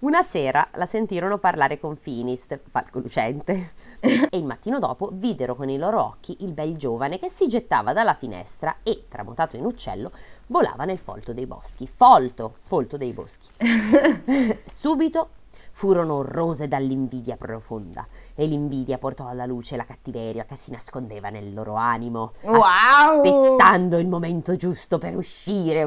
Una 0.00 0.22
sera 0.22 0.66
la 0.72 0.86
sentirono 0.86 1.38
parlare 1.38 1.78
con 1.78 1.94
Finist, 1.94 2.58
falco 2.70 2.98
lucente, 2.98 3.70
e 4.02 4.36
il 4.36 4.44
mattino 4.44 4.80
dopo 4.80 5.10
videro 5.12 5.54
con 5.54 5.68
i 5.68 5.78
loro 5.78 6.02
occhi 6.02 6.38
il 6.40 6.52
bel 6.52 6.76
giovane 6.76 7.20
che 7.20 7.28
si 7.28 7.46
gettava 7.46 7.92
dalla 7.92 8.14
finestra 8.14 8.78
e, 8.82 9.04
tramutato 9.08 9.56
in 9.56 9.64
uccello, 9.64 10.10
volava 10.48 10.84
nel 10.84 10.98
folto 10.98 11.32
dei 11.32 11.46
boschi. 11.46 11.86
Folto, 11.86 12.56
folto 12.62 12.96
dei 12.96 13.12
boschi. 13.12 13.48
Subito 14.64 15.28
furono 15.70 16.22
rose 16.22 16.66
dall'invidia 16.68 17.36
profonda 17.36 18.06
e 18.34 18.46
l'invidia 18.46 18.98
portò 18.98 19.28
alla 19.28 19.46
luce 19.46 19.76
la 19.76 19.84
cattiveria 19.84 20.44
che 20.44 20.56
si 20.56 20.72
nascondeva 20.72 21.30
nel 21.30 21.54
loro 21.54 21.74
animo, 21.74 22.32
Wow! 22.42 23.20
aspettando 23.20 23.98
il 23.98 24.08
momento 24.08 24.56
giusto 24.56 24.98
per 24.98 25.16
uscire. 25.16 25.84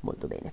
Molto 0.00 0.26
bene. 0.26 0.52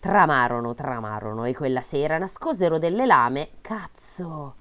Tramarono, 0.00 0.74
tramarono 0.74 1.44
e 1.44 1.54
quella 1.54 1.80
sera 1.80 2.18
nascosero 2.18 2.78
delle 2.78 3.04
lame. 3.04 3.50
Cazzo! 3.60 4.54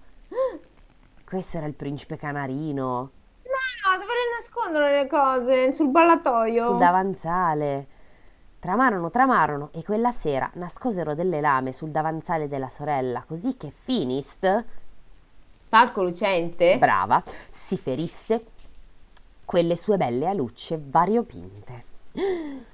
Questo 1.23 1.57
era 1.57 1.67
il 1.67 1.73
principe 1.73 2.17
canarino 2.17 3.09
No, 3.43 3.97
dove 3.97 4.13
le 4.13 4.39
nascondono 4.39 4.87
le 4.87 5.07
cose? 5.07 5.71
Sul 5.71 5.89
ballatoio? 5.89 6.63
sul 6.69 6.77
davanzale. 6.77 7.87
Tramarono, 8.59 9.11
tramarono 9.11 9.69
e 9.73 9.83
quella 9.83 10.11
sera 10.11 10.49
nascosero 10.55 11.13
delle 11.13 11.39
lame 11.39 11.71
sul 11.71 11.89
davanzale 11.91 12.47
della 12.47 12.69
sorella, 12.69 13.23
così 13.27 13.55
che 13.55 13.71
Finist, 13.71 14.65
Falco 15.69 16.01
lucente? 16.01 16.77
brava, 16.79 17.21
si 17.49 17.77
ferisse 17.77 18.45
quelle 19.45 19.75
sue 19.75 19.97
belle 19.97 20.27
alucce 20.27 20.81
variopinte. 20.83 21.85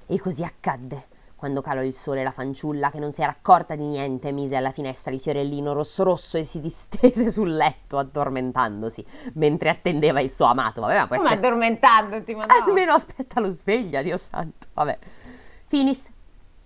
E 0.07 0.19
così 0.19 0.43
accadde. 0.43 1.07
Quando 1.43 1.59
calò 1.59 1.83
il 1.83 1.91
sole, 1.91 2.23
la 2.23 2.31
fanciulla, 2.31 2.89
che 2.89 2.99
non 2.99 3.11
si 3.11 3.21
era 3.21 3.31
accorta 3.31 3.75
di 3.75 3.85
niente, 3.85 4.31
mise 4.31 4.55
alla 4.55 4.71
finestra 4.71 5.11
il 5.11 5.19
fiorellino 5.19 5.73
rosso 5.73 6.03
rosso 6.03 6.37
e 6.37 6.43
si 6.45 6.61
distese 6.61 7.29
sul 7.29 7.53
letto, 7.53 7.97
addormentandosi, 7.97 9.05
mentre 9.33 9.67
attendeva 9.67 10.21
il 10.21 10.29
suo 10.29 10.45
amato. 10.45 10.79
Vabbè, 10.79 10.99
ma 10.99 11.07
poi 11.07 11.17
Come 11.17 11.29
aspetta- 11.29 11.47
addormentandoti, 11.47 12.35
ma 12.35 12.45
no. 12.45 12.53
Almeno 12.65 12.93
aspetta 12.93 13.41
lo 13.41 13.49
sveglia, 13.49 14.01
Dio 14.01 14.15
santo. 14.17 14.67
Vabbè. 14.71 14.97
Finis, 15.67 16.09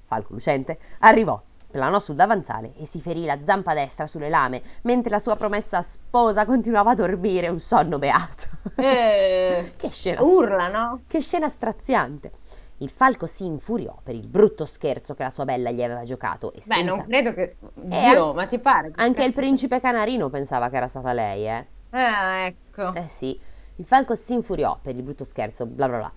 falco 0.05 0.33
lucente, 0.33 0.77
arrivò, 0.99 1.41
planò 1.71 1.97
sul 1.97 2.13
davanzale 2.13 2.73
e 2.77 2.85
si 2.85 3.01
ferì 3.01 3.25
la 3.25 3.39
zampa 3.43 3.73
destra 3.73 4.05
sulle 4.05 4.29
lame, 4.29 4.61
mentre 4.83 5.09
la 5.09 5.19
sua 5.19 5.35
promessa 5.35 5.81
sposa 5.81 6.45
continuava 6.45 6.91
a 6.91 6.93
dormire 6.93 7.47
un 7.47 7.59
sonno 7.59 7.97
beato. 7.97 8.47
Eh, 8.75 9.73
che 9.75 9.89
scena 9.89 10.21
urla, 10.21 10.67
no? 10.67 11.01
che 11.07 11.19
scena 11.19 11.49
straziante! 11.49 12.31
Il 12.79 12.89
falco 12.89 13.25
si 13.25 13.43
infuriò 13.45 13.97
per 14.03 14.13
il 14.13 14.27
brutto 14.27 14.65
scherzo 14.65 15.15
che 15.15 15.23
la 15.23 15.29
sua 15.31 15.45
bella 15.45 15.71
gli 15.71 15.81
aveva 15.81 16.03
giocato 16.03 16.51
e 16.53 16.57
Beh, 16.57 16.75
senza- 16.75 16.95
non 16.95 17.05
credo 17.05 17.33
che... 17.33 17.55
Eh, 17.89 18.09
Dio, 18.09 18.33
ma 18.33 18.45
ti 18.45 18.59
pare? 18.59 18.91
che 18.91 19.01
Anche 19.01 19.23
il 19.23 19.33
principe 19.33 19.79
canarino 19.79 20.29
pensava 20.29 20.69
che 20.69 20.75
era 20.77 20.87
stata 20.87 21.11
lei, 21.13 21.47
eh. 21.47 21.65
Ah, 21.91 22.45
ecco. 22.45 22.93
Eh 22.93 23.07
sì, 23.07 23.39
il 23.77 23.85
falco 23.85 24.13
si 24.13 24.33
infuriò 24.33 24.77
per 24.79 24.95
il 24.95 25.01
brutto 25.01 25.23
scherzo, 25.23 25.65
bla 25.65 25.87
bla 25.87 25.97
bla, 25.97 26.11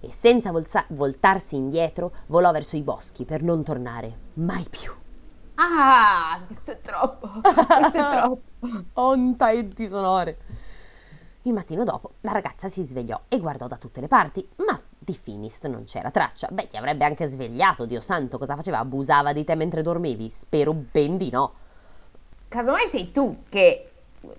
e 0.00 0.10
senza 0.10 0.50
volza- 0.52 0.86
voltarsi 0.88 1.56
indietro 1.56 2.12
volò 2.28 2.50
verso 2.50 2.76
i 2.76 2.82
boschi 2.82 3.24
per 3.26 3.42
non 3.42 3.62
tornare 3.62 4.16
mai 4.34 4.64
più. 4.70 4.90
Ah, 5.56 6.40
questo 6.46 6.70
è 6.72 6.80
troppo. 6.80 7.28
Questo 7.42 7.98
è 7.98 8.08
troppo. 8.10 8.40
Onta 8.94 9.52
enti 9.52 9.86
sonore. 9.88 10.38
Il 11.42 11.52
mattino 11.52 11.84
dopo 11.84 12.12
la 12.22 12.32
ragazza 12.32 12.68
si 12.68 12.84
svegliò 12.84 13.20
e 13.28 13.38
guardò 13.38 13.66
da 13.66 13.76
tutte 13.76 14.00
le 14.00 14.08
parti, 14.08 14.46
ma 14.66 14.78
di 15.06 15.14
Finist 15.14 15.66
non 15.68 15.84
c'era 15.84 16.10
traccia. 16.10 16.48
Beh, 16.50 16.68
ti 16.68 16.76
avrebbe 16.76 17.04
anche 17.04 17.26
svegliato, 17.26 17.86
Dio 17.86 18.00
santo, 18.00 18.38
cosa 18.38 18.56
faceva? 18.56 18.78
Abusava 18.78 19.32
di 19.32 19.44
te 19.44 19.54
mentre 19.54 19.80
dormivi? 19.80 20.28
Spero 20.28 20.74
ben 20.74 21.16
di 21.16 21.30
no. 21.30 21.52
Casomai 22.48 22.88
sei 22.88 23.12
tu 23.12 23.42
che 23.48 23.90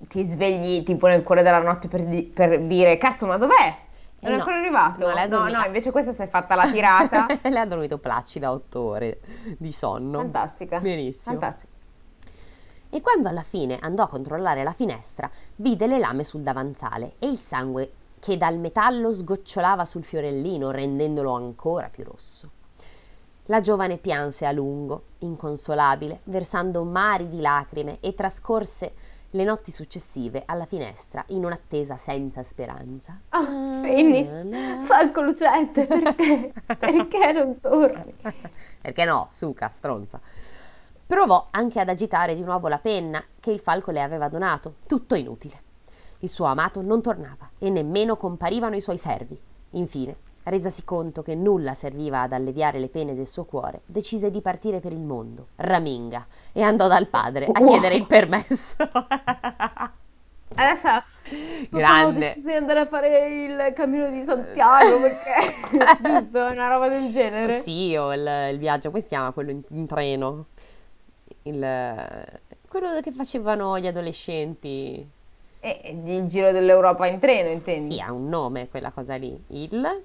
ti 0.08 0.24
svegli 0.24 0.84
tipo 0.84 1.08
nel 1.08 1.24
cuore 1.24 1.42
della 1.44 1.62
notte 1.62 1.88
per, 1.88 2.04
di- 2.06 2.24
per 2.24 2.62
dire 2.62 2.98
cazzo, 2.98 3.26
ma 3.28 3.38
dov'è? 3.38 3.86
Non 4.20 4.32
Eh 4.32 4.34
è 4.34 4.36
no, 4.36 4.36
ancora 4.36 4.58
arrivato? 4.58 5.08
no, 5.08 5.26
no, 5.28 5.48
no, 5.48 5.64
invece 5.66 5.92
questa 5.92 6.12
si 6.12 6.22
è 6.24 6.28
fatta 6.28 6.56
la 6.56 6.70
tirata. 6.70 7.26
Lei 7.44 7.58
ha 7.58 7.66
dormito 7.66 7.98
placida 7.98 8.52
otto 8.52 8.82
ore 8.82 9.20
di 9.58 9.72
sonno. 9.72 10.20
Fantastica. 10.20 10.80
Benissimo. 10.80 11.40
Fantastica. 11.40 11.76
E 12.90 13.02
quando 13.02 13.30
alla 13.30 13.44
fine 13.44 13.78
andò 13.80 14.04
a 14.04 14.08
controllare 14.08 14.64
la 14.64 14.74
finestra, 14.74 15.30
vide 15.58 15.88
le 15.88 16.00
lame 16.00 16.24
sul 16.24 16.42
davanzale 16.42 17.14
e 17.20 17.28
il 17.28 17.38
sangue 17.38 17.92
che 18.28 18.36
dal 18.36 18.58
metallo 18.58 19.10
sgocciolava 19.10 19.86
sul 19.86 20.04
fiorellino, 20.04 20.70
rendendolo 20.70 21.32
ancora 21.32 21.88
più 21.88 22.04
rosso. 22.04 22.52
La 23.46 23.62
giovane 23.62 23.96
pianse 23.96 24.46
a 24.46 24.52
lungo, 24.52 25.04
inconsolabile, 25.20 26.20
versando 26.26 26.84
mari 26.84 27.30
di 27.30 27.40
lacrime 27.40 28.00
e 28.02 28.14
trascorse 28.16 28.92
le 29.30 29.44
notti 29.46 29.72
successive 29.72 30.44
alla 30.46 30.66
finestra 30.66 31.24
in 31.28 31.46
un'attesa 31.46 31.96
senza 31.96 32.44
speranza. 32.44 33.18
Oh, 33.30 33.82
Finis, 33.82 34.28
Falco 34.86 35.22
Lucente, 35.22 35.88
perché? 35.88 36.52
perché 36.78 37.32
non 37.32 37.62
torni? 37.62 38.14
perché 38.82 39.06
no, 39.06 39.30
suca, 39.32 39.70
stronza. 39.70 40.20
Provò 41.06 41.48
anche 41.52 41.80
ad 41.80 41.88
agitare 41.88 42.36
di 42.36 42.42
nuovo 42.42 42.68
la 42.68 42.80
penna 42.80 43.24
che 43.40 43.52
il 43.52 43.62
falco 43.62 43.92
le 43.92 44.02
aveva 44.02 44.28
donato, 44.28 44.76
tutto 44.86 45.16
inutile. 45.16 45.64
Il 46.20 46.30
suo 46.30 46.46
amato 46.46 46.82
non 46.82 47.02
tornava 47.02 47.50
e 47.60 47.70
nemmeno 47.70 48.18
comparivano 48.18 48.76
i 48.76 48.82
suoi 48.82 48.98
servi. 48.98 49.40
Infine, 49.72 50.16
resasi 50.44 50.84
conto 50.84 51.22
che 51.22 51.36
nulla 51.36 51.74
serviva 51.74 52.22
ad 52.22 52.34
alleviare 52.34 52.80
le 52.80 52.88
pene 52.88 53.16
del 53.16 53.28
suo 53.28 53.46
cuore, 53.46 53.82
decise 53.86 54.32
di 54.32 54.42
partire 54.42 54.80
per 54.80 54.92
il 54.92 55.00
mondo, 55.00 55.48
raminga, 55.58 56.26
e 56.54 56.62
andò 56.62 56.88
dal 56.88 57.08
padre 57.08 57.46
a 57.46 57.60
wow. 57.60 57.70
chiedere 57.70 57.96
il 57.96 58.08
permesso. 58.08 58.76
Adesso 60.56 61.04
Grande. 61.70 62.08
ho 62.08 62.12
deciso 62.20 62.48
di 62.48 62.54
andare 62.54 62.80
a 62.80 62.86
fare 62.86 63.28
il 63.44 63.74
cammino 63.76 64.10
di 64.10 64.22
Santiago 64.22 65.02
perché 65.02 65.54
giusto 66.02 66.46
una 66.46 66.70
roba 66.70 66.88
del 66.88 67.12
genere. 67.12 67.62
Sì, 67.62 67.96
o 67.98 68.14
il, 68.14 68.50
il 68.52 68.58
viaggio, 68.58 68.90
come 68.90 69.02
si 69.02 69.10
chiama 69.10 69.32
quello 69.32 69.52
in, 69.52 69.62
in 69.70 69.86
treno? 69.86 70.46
Il, 71.44 71.60
quello 72.68 73.00
che 73.02 73.12
facevano 73.12 73.78
gli 73.78 73.88
adolescenti. 73.88 75.16
E 75.60 76.00
il 76.06 76.28
giro 76.28 76.52
dell'Europa 76.52 77.08
in 77.08 77.20
treno, 77.20 77.50
intendi? 77.50 77.96
Sì, 77.96 78.00
ha 78.00 78.12
un 78.12 78.30
nome 78.30 78.70
quella 78.70 78.92
cosa 78.92 79.16
lì. 79.16 79.42
Il 79.48 80.04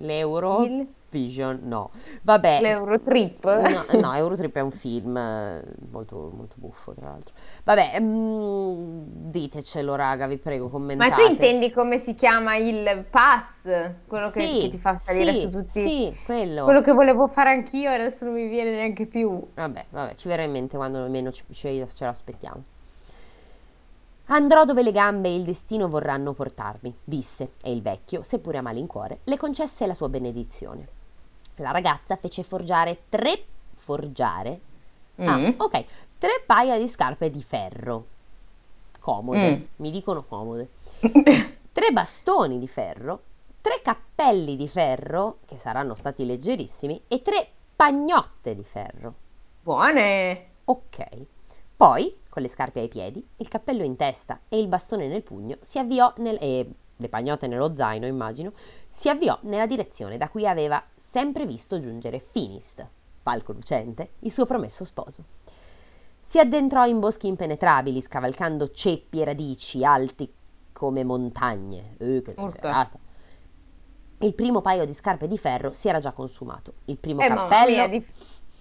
L'Euro 0.00 0.64
Il... 0.64 0.86
Vision, 1.10 1.60
no. 1.62 1.90
Vabbè. 2.20 2.60
L'Eurotrip? 2.60 3.44
No, 3.44 3.98
no, 3.98 4.12
Eurotrip 4.12 4.54
è 4.56 4.60
un 4.60 4.70
film 4.70 5.16
eh, 5.16 5.62
molto, 5.90 6.30
molto 6.34 6.56
buffo, 6.58 6.92
tra 6.92 7.08
l'altro. 7.08 7.34
Vabbè, 7.64 7.98
mm, 7.98 9.30
ditecelo, 9.30 9.94
raga, 9.94 10.26
vi 10.26 10.36
prego, 10.36 10.68
commentate. 10.68 11.10
Ma 11.10 11.16
tu 11.16 11.30
intendi 11.32 11.70
come 11.70 11.96
si 11.96 12.14
chiama 12.14 12.56
il 12.56 13.06
pass? 13.08 13.94
Quello 14.06 14.28
che, 14.28 14.40
sì, 14.40 14.60
che 14.60 14.68
ti 14.68 14.76
fa 14.76 14.98
salire 14.98 15.32
sì, 15.32 15.40
su 15.40 15.50
tutti... 15.50 15.80
Sì, 15.80 16.14
quello. 16.26 16.64
Quello 16.64 16.82
che 16.82 16.92
volevo 16.92 17.26
fare 17.26 17.50
anch'io 17.50 17.90
e 17.90 17.94
adesso 17.94 18.26
non 18.26 18.34
mi 18.34 18.46
viene 18.46 18.72
neanche 18.72 19.06
più. 19.06 19.42
Vabbè, 19.54 19.86
vabbè, 19.88 20.14
ci 20.14 20.28
verrà 20.28 20.42
in 20.42 20.50
mente 20.50 20.76
quando 20.76 20.98
almeno 20.98 21.32
ce, 21.32 21.44
ce 21.50 21.86
lo 22.00 22.08
aspettiamo. 22.08 22.62
Andrò 24.30 24.64
dove 24.64 24.82
le 24.82 24.92
gambe 24.92 25.28
e 25.28 25.36
il 25.36 25.44
destino 25.44 25.88
vorranno 25.88 26.34
portarmi, 26.34 26.94
disse, 27.02 27.52
e 27.62 27.72
il 27.72 27.80
vecchio, 27.80 28.22
seppure 28.22 28.58
a 28.58 28.62
malincuore, 28.62 29.20
le 29.24 29.38
concesse 29.38 29.86
la 29.86 29.94
sua 29.94 30.10
benedizione. 30.10 30.86
La 31.56 31.70
ragazza 31.70 32.16
fece 32.16 32.42
forgiare 32.42 33.04
tre 33.08 33.42
forgiare 33.72 34.60
ah, 35.16 35.38
mm. 35.38 35.44
ah, 35.44 35.64
ok, 35.64 35.84
tre 36.18 36.42
paia 36.44 36.78
di 36.78 36.86
scarpe 36.86 37.30
di 37.30 37.42
ferro. 37.42 38.06
Comode, 39.00 39.56
mm. 39.56 39.62
mi 39.76 39.90
dicono 39.90 40.22
comode. 40.24 40.68
tre 41.72 41.90
bastoni 41.90 42.58
di 42.58 42.68
ferro, 42.68 43.22
tre 43.62 43.80
cappelli 43.82 44.56
di 44.56 44.68
ferro, 44.68 45.38
che 45.46 45.56
saranno 45.56 45.94
stati 45.94 46.26
leggerissimi, 46.26 47.04
e 47.08 47.22
tre 47.22 47.48
pagnotte 47.74 48.54
di 48.54 48.64
ferro. 48.64 49.14
Buone! 49.62 50.46
Ok. 50.64 51.06
Poi, 51.76 52.14
con 52.38 52.42
le 52.42 52.48
scarpe 52.48 52.80
ai 52.80 52.88
piedi, 52.88 53.26
il 53.36 53.48
cappello 53.48 53.82
in 53.82 53.96
testa 53.96 54.40
e 54.48 54.58
il 54.58 54.68
bastone 54.68 55.08
nel 55.08 55.22
pugno, 55.22 55.56
si 55.60 55.78
avviò 55.78 56.12
nel... 56.18 56.38
e 56.40 56.70
le 57.00 57.08
pagnotte 57.08 57.46
nello 57.46 57.74
zaino, 57.74 58.06
immagino, 58.06 58.52
si 58.88 59.08
avviò 59.08 59.38
nella 59.42 59.66
direzione 59.66 60.16
da 60.16 60.28
cui 60.28 60.46
aveva 60.46 60.82
sempre 60.94 61.46
visto 61.46 61.80
giungere 61.80 62.18
Finist, 62.18 62.86
falco 63.22 63.52
lucente, 63.52 64.12
il 64.20 64.32
suo 64.32 64.46
promesso 64.46 64.84
sposo. 64.84 65.24
Si 66.20 66.38
addentrò 66.38 66.86
in 66.86 66.98
boschi 66.98 67.26
impenetrabili, 67.26 68.02
scavalcando 68.02 68.70
ceppi 68.70 69.20
e 69.20 69.24
radici 69.24 69.84
alti 69.84 70.32
come 70.72 71.04
montagne. 71.04 71.96
Eh, 71.98 72.22
che. 72.22 72.34
Il 74.20 74.34
primo 74.34 74.60
paio 74.60 74.84
di 74.84 74.92
scarpe 74.92 75.28
di 75.28 75.38
ferro 75.38 75.72
si 75.72 75.88
era 75.88 76.00
già 76.00 76.12
consumato. 76.12 76.74
Il 76.86 76.98
primo 76.98 77.20
eh, 77.20 77.28
cappello... 77.28 77.70
Mia, 77.70 77.88
di 77.88 78.04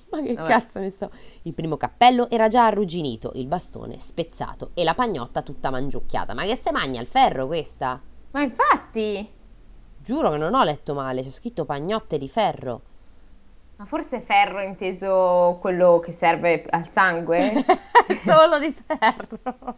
ma 0.09 0.21
che 0.21 0.33
Vabbè. 0.33 0.47
cazzo 0.49 0.79
ne 0.79 0.89
so. 0.91 1.11
Il 1.43 1.53
primo 1.53 1.77
cappello 1.77 2.29
era 2.29 2.47
già 2.47 2.65
arrugginito, 2.65 3.31
il 3.35 3.47
bastone 3.47 3.99
spezzato 3.99 4.71
e 4.73 4.83
la 4.83 4.93
pagnotta 4.93 5.41
tutta 5.41 5.69
mangiucchiata. 5.69 6.33
Ma 6.33 6.43
che 6.43 6.55
se 6.55 6.71
magna 6.71 7.01
il 7.01 7.07
ferro 7.07 7.47
questa? 7.47 7.99
Ma 8.31 8.41
infatti! 8.41 9.35
Giuro 9.97 10.31
che 10.31 10.37
non 10.37 10.53
ho 10.53 10.63
letto 10.63 10.93
male, 10.93 11.23
c'è 11.23 11.29
scritto 11.29 11.65
pagnotte 11.65 12.17
di 12.17 12.29
ferro. 12.29 12.81
Ma 13.77 13.85
forse 13.85 14.21
ferro 14.21 14.61
inteso 14.61 15.57
quello 15.61 15.99
che 15.99 16.11
serve 16.11 16.65
al 16.67 16.87
sangue? 16.87 17.63
Solo 18.23 18.57
di 18.57 18.71
ferro. 18.73 19.77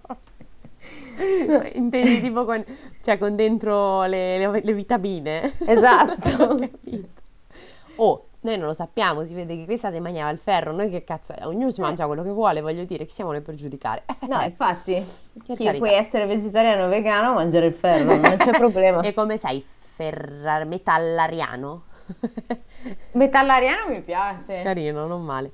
Intendi 1.74 2.22
tipo 2.22 2.46
con, 2.46 2.64
cioè 3.02 3.18
con 3.18 3.36
dentro 3.36 4.06
le, 4.06 4.38
le, 4.38 4.62
le 4.64 4.74
vitamine? 4.74 5.54
Esatto. 5.66 6.58
oh, 7.98 8.29
noi 8.42 8.58
non 8.58 8.68
lo 8.68 8.74
sappiamo, 8.74 9.26
si 9.26 9.34
vede 9.34 9.58
che 9.58 9.66
questa 9.66 9.92
si 9.92 10.00
mangiava 10.00 10.30
il 10.30 10.40
ferro, 10.40 10.72
noi 10.72 10.90
che 10.90 11.04
cazzo, 11.04 11.34
ognuno 11.42 11.72
si 11.72 11.82
mangia 11.82 12.06
quello 12.06 12.24
che 12.24 12.30
vuole, 12.30 12.62
voglio 12.62 12.86
dire, 12.86 13.06
chi 13.06 13.14
siamo 13.14 13.32
noi 13.32 13.42
per 13.42 13.56
giudicare? 13.56 14.06
No, 14.30 14.40
infatti, 14.42 14.94
chi 15.44 15.74
puoi 15.78 15.94
essere 15.94 16.26
vegetariano 16.26 16.86
o 16.86 16.88
vegano, 16.88 17.34
mangiare 17.34 17.66
il 17.66 17.74
ferro, 17.74 18.16
non 18.16 18.38
c'è 18.38 18.52
problema. 18.58 19.02
e 19.02 19.14
come 19.14 19.36
sei? 19.36 19.62
Ferrar- 19.66 20.66
metallariano? 20.66 21.84
metallariano 23.12 23.90
mi 23.90 24.02
piace. 24.02 24.62
Carino, 24.64 25.06
non 25.06 25.24
male. 25.24 25.52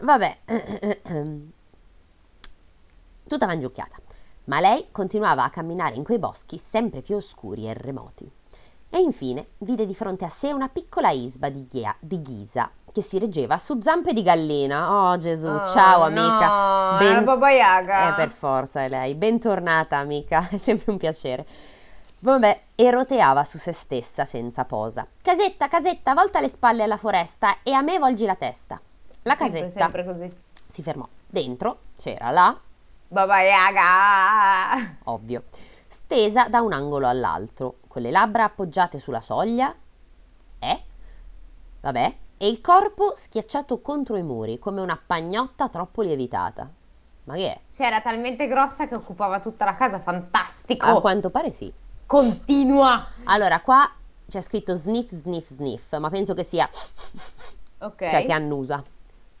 Vabbè, 0.00 0.38
tutta 3.28 3.46
mangiucchiata, 3.46 3.96
ma 4.44 4.60
lei 4.60 4.86
continuava 4.90 5.44
a 5.44 5.50
camminare 5.50 5.96
in 5.96 6.04
quei 6.04 6.18
boschi 6.18 6.56
sempre 6.56 7.02
più 7.02 7.16
oscuri 7.16 7.68
e 7.68 7.74
remoti 7.74 8.40
e 8.94 8.98
infine 8.98 9.46
vide 9.58 9.86
di 9.86 9.94
fronte 9.94 10.26
a 10.26 10.28
sé 10.28 10.52
una 10.52 10.68
piccola 10.68 11.08
isba 11.08 11.48
di, 11.48 11.66
ghia, 11.66 11.96
di 11.98 12.20
ghisa 12.20 12.70
che 12.92 13.00
si 13.00 13.18
reggeva 13.18 13.56
su 13.56 13.80
zampe 13.80 14.12
di 14.12 14.22
gallina. 14.22 14.92
Oh 14.92 15.16
Gesù, 15.16 15.48
oh, 15.48 15.66
ciao 15.68 16.02
amica. 16.02 16.92
No, 16.92 16.98
ben... 16.98 17.24
Baba 17.24 17.50
Yaga. 17.50 18.10
Eh, 18.10 18.16
per 18.16 18.28
forza 18.28 18.82
è 18.82 18.90
lei. 18.90 19.14
Bentornata 19.14 19.96
amica, 19.96 20.46
è 20.52 20.58
sempre 20.58 20.92
un 20.92 20.98
piacere. 20.98 21.46
Vabbè, 22.18 22.60
e 22.74 22.90
roteava 22.90 23.44
su 23.44 23.56
se 23.56 23.72
stessa 23.72 24.26
senza 24.26 24.66
posa. 24.66 25.06
Casetta, 25.22 25.68
casetta, 25.68 26.12
volta 26.12 26.40
le 26.40 26.48
spalle 26.48 26.82
alla 26.82 26.98
foresta 26.98 27.62
e 27.62 27.72
a 27.72 27.80
me 27.80 27.98
volgi 27.98 28.26
la 28.26 28.36
testa. 28.36 28.78
La 29.22 29.34
sempre, 29.36 29.60
casetta 29.60 29.80
sempre 29.80 30.04
così. 30.04 30.32
si 30.66 30.82
fermò. 30.82 31.08
Dentro 31.26 31.78
c'era 31.96 32.30
la 32.30 32.60
Baba 33.08 33.40
Yaga. 33.40 34.96
Ovvio. 35.04 35.44
Stesa 36.12 36.46
da 36.46 36.60
un 36.60 36.74
angolo 36.74 37.08
all'altro, 37.08 37.76
con 37.88 38.02
le 38.02 38.10
labbra 38.10 38.44
appoggiate 38.44 38.98
sulla 38.98 39.22
soglia. 39.22 39.74
Eh? 40.58 40.82
Vabbè. 41.80 42.16
E 42.36 42.48
il 42.48 42.60
corpo 42.60 43.14
schiacciato 43.16 43.80
contro 43.80 44.18
i 44.18 44.22
muri, 44.22 44.58
come 44.58 44.82
una 44.82 45.00
pagnotta 45.06 45.70
troppo 45.70 46.02
lievitata. 46.02 46.68
Ma 47.24 47.34
che 47.34 47.52
è? 47.54 47.60
Cioè, 47.72 47.86
era 47.86 48.02
talmente 48.02 48.46
grossa 48.46 48.86
che 48.88 48.94
occupava 48.94 49.40
tutta 49.40 49.64
la 49.64 49.74
casa, 49.74 50.00
fantastico! 50.00 50.84
A 50.84 51.00
quanto 51.00 51.30
pare 51.30 51.50
sì. 51.50 51.72
Continua! 52.04 53.06
Allora, 53.24 53.62
qua 53.62 53.90
c'è 54.28 54.42
scritto 54.42 54.74
sniff, 54.74 55.08
sniff, 55.08 55.46
sniff, 55.46 55.96
ma 55.96 56.10
penso 56.10 56.34
che 56.34 56.44
sia... 56.44 56.68
Ok. 57.78 58.06
Cioè, 58.10 58.26
che 58.26 58.32
annusa. 58.32 58.84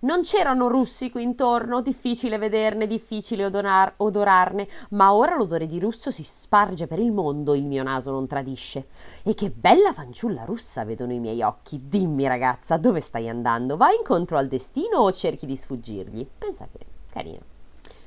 Non 0.04 0.22
c'erano 0.22 0.66
russi 0.66 1.10
qui 1.10 1.22
intorno, 1.22 1.80
difficile 1.80 2.36
vederne, 2.36 2.88
difficile 2.88 3.44
odorar- 3.44 3.94
odorarne, 3.98 4.66
ma 4.90 5.14
ora 5.14 5.36
l'odore 5.36 5.66
di 5.66 5.78
russo 5.78 6.10
si 6.10 6.24
sparge 6.24 6.88
per 6.88 6.98
il 6.98 7.12
mondo, 7.12 7.54
il 7.54 7.66
mio 7.66 7.84
naso 7.84 8.10
non 8.10 8.26
tradisce. 8.26 8.88
E 9.22 9.34
che 9.34 9.50
bella 9.50 9.92
fanciulla 9.92 10.42
russa 10.42 10.84
vedono 10.84 11.12
i 11.12 11.20
miei 11.20 11.40
occhi. 11.42 11.86
Dimmi 11.86 12.26
ragazza, 12.26 12.78
dove 12.78 12.98
stai 13.00 13.28
andando? 13.28 13.76
Vai 13.76 13.94
incontro 13.94 14.38
al 14.38 14.48
destino 14.48 14.98
o 14.98 15.12
cerchi 15.12 15.46
di 15.46 15.56
sfuggirgli? 15.56 16.26
Pensa 16.36 16.66
che 16.72 16.84
carino. 17.08 17.42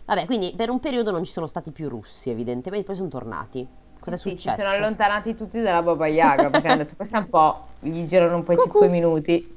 Vabbè, 0.04 0.26
quindi 0.26 0.54
per 0.54 0.70
un 0.70 0.82
periodo 0.82 1.12
non 1.12 1.24
ci 1.24 1.32
sono 1.32 1.48
stati 1.48 1.72
più 1.72 1.88
russi, 1.88 2.30
evidentemente, 2.30 2.88
poi 2.88 2.96
sono 2.98 3.08
tornati. 3.08 3.66
Cosa 4.02 4.18
è 4.18 4.20
sì, 4.20 4.32
successo? 4.32 4.56
Si 4.56 4.62
sono 4.62 4.74
allontanati 4.74 5.34
tutti 5.34 5.62
dalla 5.62 5.82
Baba 5.82 6.08
Yaga 6.08 6.50
perché 6.50 6.68
hanno 6.68 6.84
detto 6.84 6.98
questa 6.98 7.20
è 7.20 7.22
un 7.22 7.30
po', 7.30 7.68
gli 7.80 8.04
girano 8.04 8.36
un 8.36 8.44
po' 8.44 8.52
i 8.52 8.58
5 8.60 8.90
minuti. 8.90 9.54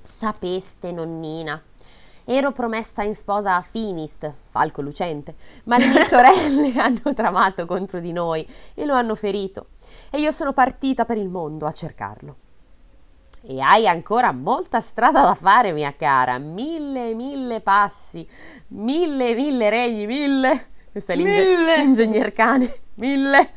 Sapeste, 0.00 0.90
nonnina, 0.90 1.62
Ero 2.24 2.52
promessa 2.52 3.02
in 3.02 3.14
sposa 3.14 3.56
a 3.56 3.62
Finist, 3.62 4.32
falco 4.50 4.80
lucente, 4.80 5.34
ma 5.64 5.76
le 5.76 5.88
mie 5.88 6.04
sorelle 6.08 6.72
hanno 6.80 7.14
tramato 7.14 7.66
contro 7.66 8.00
di 8.00 8.12
noi 8.12 8.46
e 8.74 8.84
lo 8.84 8.94
hanno 8.94 9.14
ferito. 9.14 9.66
E 10.10 10.18
io 10.18 10.30
sono 10.30 10.52
partita 10.52 11.04
per 11.04 11.16
il 11.16 11.28
mondo 11.28 11.66
a 11.66 11.72
cercarlo. 11.72 12.36
E 13.44 13.60
hai 13.60 13.88
ancora 13.88 14.30
molta 14.30 14.80
strada 14.80 15.22
da 15.22 15.34
fare, 15.34 15.72
mia 15.72 15.92
cara. 15.96 16.38
Mille 16.38 17.10
e 17.10 17.14
mille 17.14 17.60
passi, 17.60 18.26
mille 18.68 19.34
mille 19.34 19.68
regni, 19.68 20.06
mille. 20.06 20.70
Questo 20.92 21.12
è 21.12 21.16
l'inge- 21.16 21.56
l'ingegner 21.76 22.32
cane. 22.32 22.72
Mille. 22.94 23.50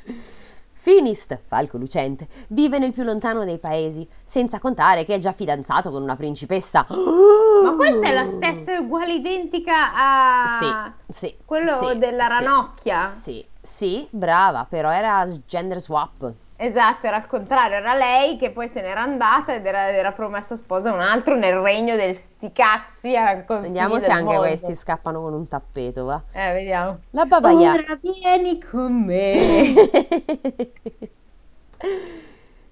Finist, 0.86 1.40
falco 1.48 1.80
lucente, 1.80 2.28
vive 2.50 2.78
nel 2.78 2.92
più 2.92 3.02
lontano 3.02 3.44
dei 3.44 3.58
paesi, 3.58 4.08
senza 4.24 4.60
contare 4.60 5.04
che 5.04 5.16
è 5.16 5.18
già 5.18 5.32
fidanzato 5.32 5.90
con 5.90 6.04
una 6.04 6.16
principessa. 6.16 6.86
Ma 6.88 7.74
questa 7.76 8.06
è 8.06 8.14
la 8.14 8.26
stessa, 8.26 8.80
uguale 8.80 9.16
identica 9.16 9.96
a 9.96 10.94
Sì, 11.08 11.12
sì. 11.12 11.36
quello 11.44 11.90
sì, 11.90 11.98
della 11.98 12.28
ranocchia. 12.28 13.08
Sì, 13.08 13.44
sì, 13.60 14.08
brava, 14.12 14.68
però 14.70 14.92
era 14.92 15.28
gender 15.48 15.82
swap. 15.82 16.32
Esatto, 16.58 17.06
era 17.08 17.18
al 17.18 17.28
contrario, 17.28 17.76
era 17.78 17.96
lei 17.96 18.38
che 18.38 18.50
poi 18.52 18.70
se 18.70 18.82
n'era 18.82 19.02
andata 19.02 19.54
ed 19.54 19.66
era, 19.66 19.90
era 19.90 20.14
promessa 20.14 20.56
sposa 20.56 20.90
a 20.90 20.94
un 20.94 21.02
altro 21.02 21.36
nel 21.36 21.58
regno 21.58 21.98
del 21.98 22.16
sti 22.16 22.52
cazzi 22.54 23.12
Vediamo 23.12 24.00
se 24.00 24.08
anche 24.08 24.24
mondo. 24.24 24.40
questi 24.40 24.74
scappano 24.74 25.22
con 25.22 25.34
un 25.34 25.48
tappeto, 25.50 26.06
va. 26.06 26.22
Eh, 26.32 26.54
vediamo. 26.54 27.00
La 27.10 27.26
Baba 27.26 27.52
Yaga. 27.52 27.82
Ora 27.82 28.00
vieni 28.02 28.62
con 28.64 28.94
me. 29.04 29.36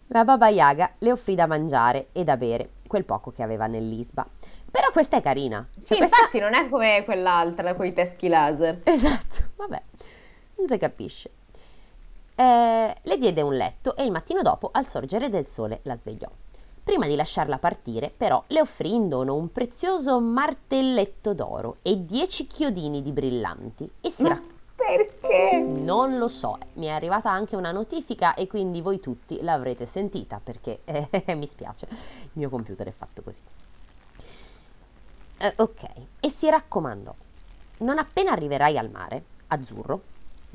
La 0.07 0.23
Baba 0.23 0.47
Yaga 0.47 0.91
le 0.99 1.11
offrì 1.11 1.35
da 1.35 1.47
mangiare 1.47 2.07
e 2.11 2.23
da 2.23 2.37
bere, 2.37 2.69
quel 2.87 3.03
poco 3.03 3.31
che 3.31 3.43
aveva 3.43 3.67
nell'isba. 3.67 4.25
Però 4.71 4.91
questa 4.91 5.17
è 5.17 5.21
carina. 5.21 5.67
Sì, 5.75 5.87
Cioè, 5.95 5.97
questa- 5.97 6.17
infatti 6.19 6.39
non 6.39 6.53
è 6.53 6.69
come 6.69 7.03
quell'altra 7.03 7.73
con 7.75 7.85
i 7.85 7.93
teschi 7.93 8.27
laser. 8.27 8.81
Esatto, 8.83 9.49
vabbè, 9.55 9.81
non 10.55 10.67
si 10.67 10.77
capisce. 10.77 11.31
Eh, 12.35 12.95
le 13.01 13.17
diede 13.17 13.41
un 13.41 13.53
letto 13.55 13.95
e 13.95 14.03
il 14.03 14.11
mattino 14.11 14.41
dopo, 14.41 14.69
al 14.71 14.85
sorgere 14.85 15.29
del 15.29 15.45
sole, 15.45 15.79
la 15.83 15.97
svegliò. 15.97 16.29
Prima 16.83 17.07
di 17.07 17.15
lasciarla 17.15 17.59
partire, 17.59 18.11
però, 18.15 18.43
le 18.47 18.59
offrì 18.59 18.93
in 18.93 19.07
dono 19.07 19.35
un 19.35 19.51
prezioso 19.51 20.19
martelletto 20.19 21.33
d'oro 21.33 21.77
e 21.81 22.03
dieci 22.05 22.45
chiodini 22.45 23.01
di 23.01 23.11
brillanti 23.11 23.89
e 24.01 24.09
si 24.09 24.23
Ma 24.23 24.29
raccomandò. 24.29 24.55
perché? 24.75 25.59
Non 25.59 26.17
lo 26.17 26.27
so, 26.27 26.57
mi 26.73 26.87
è 26.87 26.89
arrivata 26.89 27.31
anche 27.31 27.55
una 27.55 27.71
notifica 27.71 28.33
e 28.33 28.47
quindi 28.47 28.81
voi 28.81 28.99
tutti 28.99 29.41
l'avrete 29.41 29.85
sentita 29.85 30.41
perché 30.43 30.81
eh, 30.83 31.07
mi 31.35 31.47
spiace, 31.47 31.87
il 31.89 32.29
mio 32.33 32.49
computer 32.49 32.87
è 32.87 32.91
fatto 32.91 33.21
così. 33.21 33.39
Eh, 35.37 35.53
ok, 35.55 35.83
e 36.19 36.29
si 36.29 36.49
raccomandò, 36.49 37.13
non 37.79 37.97
appena 37.97 38.31
arriverai 38.31 38.77
al 38.77 38.89
mare, 38.89 39.23
azzurro, 39.47 40.01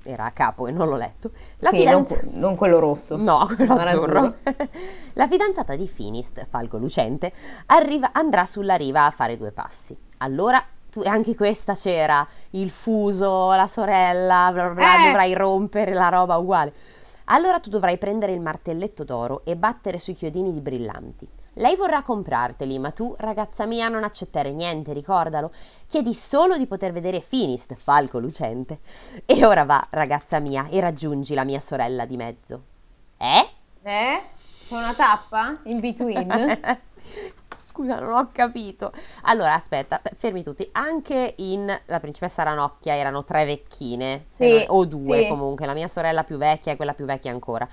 era 0.09 0.25
a 0.25 0.31
capo 0.31 0.67
e 0.67 0.73
non 0.73 0.89
l'ho 0.89 0.97
letto, 0.97 1.31
la 1.59 1.69
Quindi 1.69 1.91
non, 1.91 2.07
fidanzata... 2.07 2.39
non 2.39 2.57
quello 2.57 2.79
rosso. 2.79 3.17
No, 3.17 3.47
quello 3.55 3.75
Non 3.75 3.87
azzurro. 3.87 4.35
La 5.15 5.29
fidanzata 5.29 5.75
di 5.77 5.87
Finist, 5.87 6.47
Falco 6.49 6.79
Lucente, 6.79 7.33
arriva- 7.67 8.11
andrà 8.13 8.45
sulla 8.47 8.77
riva 8.77 9.05
a 9.05 9.11
fare 9.11 9.37
due 9.37 9.53
passi. 9.53 9.97
Allora, 10.19 10.65
tu, 10.91 11.01
e 11.03 11.09
anche 11.09 11.35
questa 11.35 11.75
c'era 11.75 12.27
il 12.51 12.71
fuso, 12.71 13.53
la 13.53 13.67
sorella, 13.67 14.51
bla 14.53 14.65
bla 14.65 14.75
bla, 14.75 14.85
Eh. 15.03 15.07
dovrai 15.09 15.35
rompere 15.35 15.93
la 15.93 16.09
roba 16.09 16.37
uguale. 16.37 16.73
Allora 17.31 17.61
tu 17.61 17.69
dovrai 17.69 17.99
prendere 17.99 18.33
il 18.33 18.41
martelletto 18.41 19.05
d'oro 19.05 19.43
e 19.45 19.55
battere 19.55 19.99
sui 19.99 20.15
chiodini 20.15 20.53
di 20.53 20.61
brillanti. 20.61 21.29
Lei 21.59 21.75
vorrà 21.75 22.03
comprarteli, 22.03 22.79
ma 22.79 22.93
tu, 22.93 23.15
ragazza 23.19 23.67
mia, 23.67 23.89
non 23.89 24.05
accettare 24.05 24.53
niente, 24.53 24.93
ricordalo. 24.93 25.51
Chiedi 25.89 26.15
solo 26.15 26.57
di 26.57 26.67
poter 26.69 26.93
vedere 26.93 27.21
Finist, 27.21 27.75
Falco 27.75 28.21
Lucente. 28.21 28.79
E 29.27 29.45
ora 29.45 29.65
va, 29.65 29.85
ragazza 29.91 30.39
mia, 30.39 30.69
e 30.71 30.79
raggiungi 30.81 31.35
la 31.35 31.43
mia 31.43 31.59
sorella 31.59 32.07
di 32.07 32.17
mezzo. 32.17 32.63
Eh? 33.17 33.49
Eh? 33.83 34.23
C'è 34.69 34.75
una 34.75 34.95
tappa 34.95 35.59
in 35.65 35.81
between? 35.81 36.81
Scusa, 37.57 37.99
non 37.99 38.13
ho 38.13 38.29
capito. 38.31 38.93
Allora, 39.23 39.55
aspetta, 39.55 40.01
fermi 40.17 40.45
tutti. 40.45 40.69
Anche 40.73 41.35
in 41.39 41.67
La 41.87 41.99
principessa 41.99 42.45
Ranocchia 42.45 42.95
erano 42.95 43.25
tre 43.25 43.45
vecchine, 43.45 44.23
Sì, 44.27 44.49
non- 44.49 44.65
o 44.69 44.85
due 44.85 45.23
sì. 45.23 45.29
comunque, 45.29 45.67
la 45.67 45.73
mia 45.75 45.89
sorella 45.89 46.23
più 46.23 46.37
vecchia 46.37 46.71
e 46.71 46.77
quella 46.77 46.95
più 46.95 47.05
vecchia 47.05 47.33
ancora. 47.33 47.67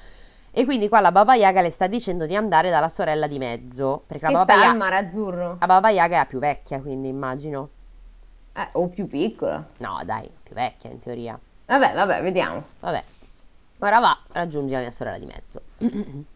E 0.57 0.63
quindi 0.63 0.87
qua 0.87 1.01
la 1.01 1.11
Baba 1.11 1.35
Yaga 1.35 1.59
le 1.59 1.69
sta 1.69 1.85
dicendo 1.85 2.25
di 2.25 2.33
andare 2.33 2.69
dalla 2.69 2.87
sorella 2.87 3.27
di 3.27 3.37
mezzo, 3.37 4.03
perché 4.07 4.27
che 4.27 4.31
la 4.31 4.45
Baba, 4.45 4.53
sta 4.53 4.69
al 4.69 4.77
mare 4.77 4.95
azzurro. 4.95 5.57
la 5.59 5.65
Baba 5.65 5.89
Yaga 5.89 6.15
è 6.15 6.19
la 6.19 6.25
più 6.25 6.39
vecchia, 6.39 6.79
quindi 6.79 7.09
immagino. 7.09 7.69
Eh, 8.53 8.69
o 8.71 8.87
più 8.87 9.05
piccola. 9.05 9.67
No, 9.79 9.99
dai, 10.05 10.31
più 10.41 10.55
vecchia 10.55 10.89
in 10.89 10.99
teoria. 10.99 11.37
Vabbè, 11.65 11.93
vabbè, 11.93 12.21
vediamo. 12.21 12.63
Vabbè, 12.79 13.03
ora 13.79 13.99
va, 13.99 14.17
raggiungi 14.31 14.71
la 14.71 14.79
mia 14.79 14.91
sorella 14.91 15.19
di 15.19 15.25
mezzo. 15.25 15.61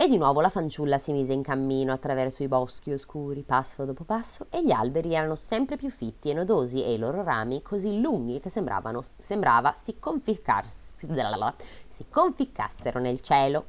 E 0.00 0.06
di 0.06 0.16
nuovo 0.16 0.40
la 0.40 0.48
fanciulla 0.48 0.96
si 0.96 1.10
mise 1.10 1.32
in 1.32 1.42
cammino 1.42 1.92
attraverso 1.92 2.44
i 2.44 2.46
boschi 2.46 2.92
oscuri, 2.92 3.42
passo 3.42 3.84
dopo 3.84 4.04
passo, 4.04 4.46
e 4.48 4.62
gli 4.62 4.70
alberi 4.70 5.12
erano 5.12 5.34
sempre 5.34 5.76
più 5.76 5.90
fitti 5.90 6.30
e 6.30 6.34
nodosi 6.34 6.84
e 6.84 6.92
i 6.92 6.98
loro 6.98 7.24
rami 7.24 7.62
così 7.62 8.00
lunghi 8.00 8.38
che 8.38 8.48
sembravano, 8.48 9.02
sembrava 9.16 9.72
si, 9.74 9.96
si 11.88 12.04
conficcassero 12.08 13.00
nel 13.00 13.20
cielo. 13.22 13.64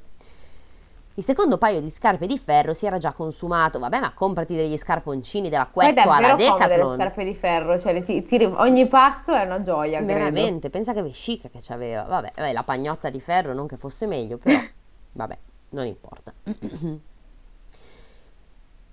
Il 1.16 1.24
secondo 1.24 1.58
paio 1.58 1.82
di 1.82 1.90
scarpe 1.90 2.28
di 2.28 2.38
ferro 2.38 2.76
si 2.76 2.86
era 2.86 3.00
già 3.00 3.12
consumato. 3.14 3.80
Vabbè, 3.80 4.00
ma 4.00 4.14
comprati 4.14 4.56
degli 4.56 4.78
scarponcini 4.78 5.50
della 5.50 5.66
Queccio 5.66 6.12
alla 6.12 6.28
davvero 6.28 6.52
comode 6.52 6.68
le 6.68 6.76
Decathlon. 6.76 6.96
scarpe 7.00 7.24
di 7.26 7.34
ferro, 7.34 7.80
cioè 7.80 8.02
ti- 8.02 8.22
tiri- 8.22 8.46
ogni 8.46 8.86
passo 8.88 9.34
è 9.34 9.46
una 9.46 9.62
gioia, 9.62 9.98
credo. 9.98 10.14
Veramente, 10.14 10.70
pensa 10.70 10.94
che 10.94 11.02
vescica 11.02 11.50
che 11.50 11.58
c'aveva. 11.60 12.04
Vabbè, 12.04 12.34
vabbè, 12.36 12.54
la 12.54 12.64
pagnotta 12.64 13.10
di 13.10 13.20
ferro 13.20 13.56
non 13.56 13.66
che 13.66 13.78
fosse 13.78 14.06
meglio, 14.06 14.38
però 14.38 14.56
vabbè, 15.14 15.38
non 15.70 15.86
importa. 15.86 16.34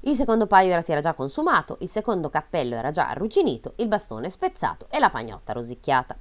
Il 0.00 0.14
secondo 0.14 0.46
paio 0.46 0.70
era, 0.70 0.82
si 0.82 0.92
era 0.92 1.00
già 1.00 1.14
consumato, 1.14 1.78
il 1.80 1.88
secondo 1.88 2.30
cappello 2.30 2.76
era 2.76 2.92
già 2.92 3.08
arrugginito, 3.08 3.72
il 3.76 3.88
bastone 3.88 4.30
spezzato 4.30 4.86
e 4.90 5.00
la 5.00 5.10
pagnotta 5.10 5.52
rosicchiata. 5.52 6.16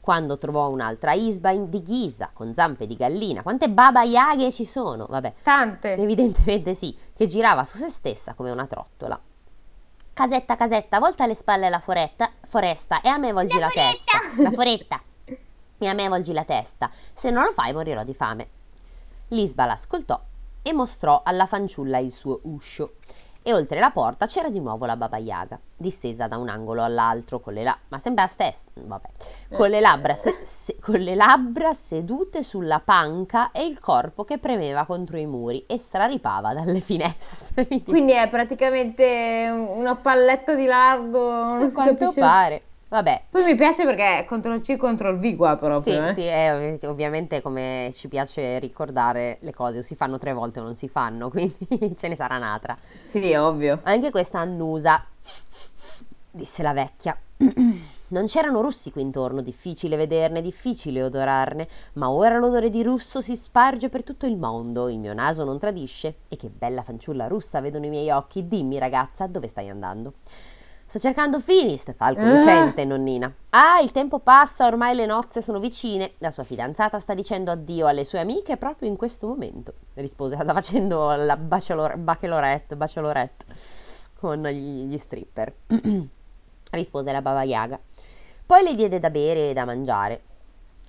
Quando 0.00 0.38
trovò 0.38 0.68
un'altra 0.68 1.12
isba 1.12 1.50
in- 1.50 1.70
di 1.70 1.82
ghisa, 1.82 2.30
con 2.32 2.52
zampe 2.54 2.86
di 2.86 2.96
gallina, 2.96 3.42
quante 3.42 3.70
baba 3.70 4.02
yaghe 4.02 4.52
ci 4.52 4.64
sono? 4.64 5.06
Vabbè, 5.08 5.34
Tante. 5.42 5.94
Evidentemente 5.94 6.74
sì, 6.74 6.94
che 7.14 7.26
girava 7.26 7.64
su 7.64 7.78
se 7.78 7.88
stessa 7.88 8.34
come 8.34 8.50
una 8.50 8.66
trottola. 8.66 9.18
Casetta, 10.12 10.56
casetta, 10.56 10.98
volta 10.98 11.26
le 11.26 11.34
spalle 11.34 11.70
la 11.70 11.80
foretta, 11.80 12.30
foresta 12.46 13.00
e 13.00 13.08
a 13.08 13.16
me 13.16 13.32
volgi 13.32 13.58
la, 13.58 13.68
testa. 13.68 14.18
La 14.42 14.50
foretta. 14.50 15.00
E 15.78 15.86
a 15.86 15.94
me 15.94 16.08
volgi 16.08 16.34
la 16.34 16.44
testa. 16.44 16.90
Se 17.14 17.30
non 17.30 17.44
lo 17.44 17.52
fai 17.52 17.72
morirò 17.72 18.04
di 18.04 18.12
fame. 18.12 18.48
L'Isba 19.30 19.64
l'ascoltò 19.66 20.20
e 20.62 20.72
mostrò 20.72 21.22
alla 21.24 21.46
fanciulla 21.46 21.98
il 21.98 22.10
suo 22.12 22.40
uscio. 22.44 22.92
E 23.42 23.54
oltre 23.54 23.80
la 23.80 23.90
porta 23.90 24.26
c'era 24.26 24.50
di 24.50 24.60
nuovo 24.60 24.84
la 24.84 24.96
Baba 24.96 25.16
Yaga, 25.16 25.58
distesa 25.74 26.28
da 26.28 26.36
un 26.36 26.50
angolo 26.50 26.82
all'altro 26.82 27.40
con 27.40 27.54
le, 27.54 27.62
la- 27.62 27.78
ma 27.88 27.98
sembra 27.98 28.26
stessa, 28.26 28.68
vabbè, 28.74 29.08
con 29.56 29.70
le 29.70 29.80
labbra, 29.80 30.14
se- 30.14 30.40
se- 30.44 30.76
con 30.78 30.96
le 30.96 31.14
labbra 31.14 31.72
sedute 31.72 32.42
sulla 32.42 32.80
panca 32.80 33.50
e 33.50 33.64
il 33.64 33.78
corpo 33.80 34.24
che 34.24 34.36
premeva 34.36 34.84
contro 34.84 35.16
i 35.16 35.24
muri 35.24 35.64
e 35.66 35.78
straripava 35.78 36.52
dalle 36.52 36.80
finestre. 36.84 37.66
Quindi 37.82 38.12
è 38.12 38.28
praticamente 38.28 39.48
un- 39.50 39.68
una 39.78 39.96
palletta 39.96 40.54
di 40.54 40.66
lardo, 40.66 41.30
non 41.30 41.62
a 41.62 41.68
si 41.68 41.74
quanto 41.74 41.94
capisce. 41.96 42.20
pare. 42.20 42.62
Vabbè, 42.90 43.22
Poi 43.30 43.44
mi 43.44 43.54
piace 43.54 43.84
perché 43.84 44.18
è 44.18 44.24
CTRL 44.26 44.60
C, 44.60 44.76
CTRL 44.76 45.16
V 45.20 45.36
qua 45.36 45.52
sì, 45.52 45.58
proprio, 45.58 46.06
eh. 46.08 46.12
sì, 46.12 46.22
è 46.22 46.72
ov- 46.72 46.84
ovviamente 46.88 47.40
come 47.40 47.92
ci 47.94 48.08
piace 48.08 48.58
ricordare 48.58 49.38
le 49.42 49.54
cose, 49.54 49.78
o 49.78 49.82
si 49.82 49.94
fanno 49.94 50.18
tre 50.18 50.32
volte 50.32 50.58
o 50.58 50.64
non 50.64 50.74
si 50.74 50.88
fanno, 50.88 51.30
quindi 51.30 51.94
ce 51.96 52.08
ne 52.08 52.16
sarà 52.16 52.36
un'altra. 52.36 52.76
Sì, 52.92 53.32
ovvio. 53.34 53.78
Anche 53.84 54.10
questa 54.10 54.40
annusa, 54.40 55.04
disse 56.32 56.62
la 56.64 56.72
vecchia. 56.72 57.16
Non 58.10 58.26
c'erano 58.26 58.60
russi 58.60 58.90
qui 58.90 59.02
intorno, 59.02 59.40
difficile 59.40 59.94
vederne, 59.94 60.42
difficile 60.42 61.00
odorarne, 61.04 61.68
ma 61.92 62.10
ora 62.10 62.38
l'odore 62.38 62.68
di 62.68 62.82
russo 62.82 63.20
si 63.20 63.36
sparge 63.36 63.88
per 63.88 64.02
tutto 64.02 64.26
il 64.26 64.36
mondo, 64.36 64.88
il 64.88 64.98
mio 64.98 65.14
naso 65.14 65.44
non 65.44 65.60
tradisce. 65.60 66.16
E 66.26 66.36
che 66.36 66.48
bella 66.48 66.82
fanciulla 66.82 67.28
russa 67.28 67.60
vedono 67.60 67.86
i 67.86 67.88
miei 67.88 68.10
occhi, 68.10 68.42
dimmi 68.42 68.80
ragazza, 68.80 69.28
dove 69.28 69.46
stai 69.46 69.68
andando? 69.68 70.14
Sto 70.90 70.98
cercando 70.98 71.38
Finist, 71.38 71.92
falco 71.94 72.20
Ah. 72.20 72.34
lucente, 72.34 72.84
nonnina. 72.84 73.32
Ah, 73.50 73.78
il 73.80 73.92
tempo 73.92 74.18
passa, 74.18 74.66
ormai 74.66 74.96
le 74.96 75.06
nozze 75.06 75.40
sono 75.40 75.60
vicine. 75.60 76.14
La 76.18 76.32
sua 76.32 76.42
fidanzata 76.42 76.98
sta 76.98 77.14
dicendo 77.14 77.52
addio 77.52 77.86
alle 77.86 78.04
sue 78.04 78.18
amiche 78.18 78.56
proprio 78.56 78.88
in 78.88 78.96
questo 78.96 79.28
momento, 79.28 79.72
rispose, 79.94 80.34
stava 80.34 80.52
facendo 80.52 81.12
la 81.14 81.36
bachelor- 81.36 81.96
bachelorette, 81.96 82.74
bachelorette 82.74 83.44
con 84.18 84.42
gli, 84.48 84.86
gli 84.86 84.98
stripper. 84.98 85.54
rispose 86.72 87.12
la 87.12 87.22
Baba 87.22 87.44
Yaga. 87.44 87.78
Poi 88.44 88.64
le 88.64 88.74
diede 88.74 88.98
da 88.98 89.10
bere 89.10 89.50
e 89.50 89.52
da 89.52 89.64
mangiare. 89.64 90.22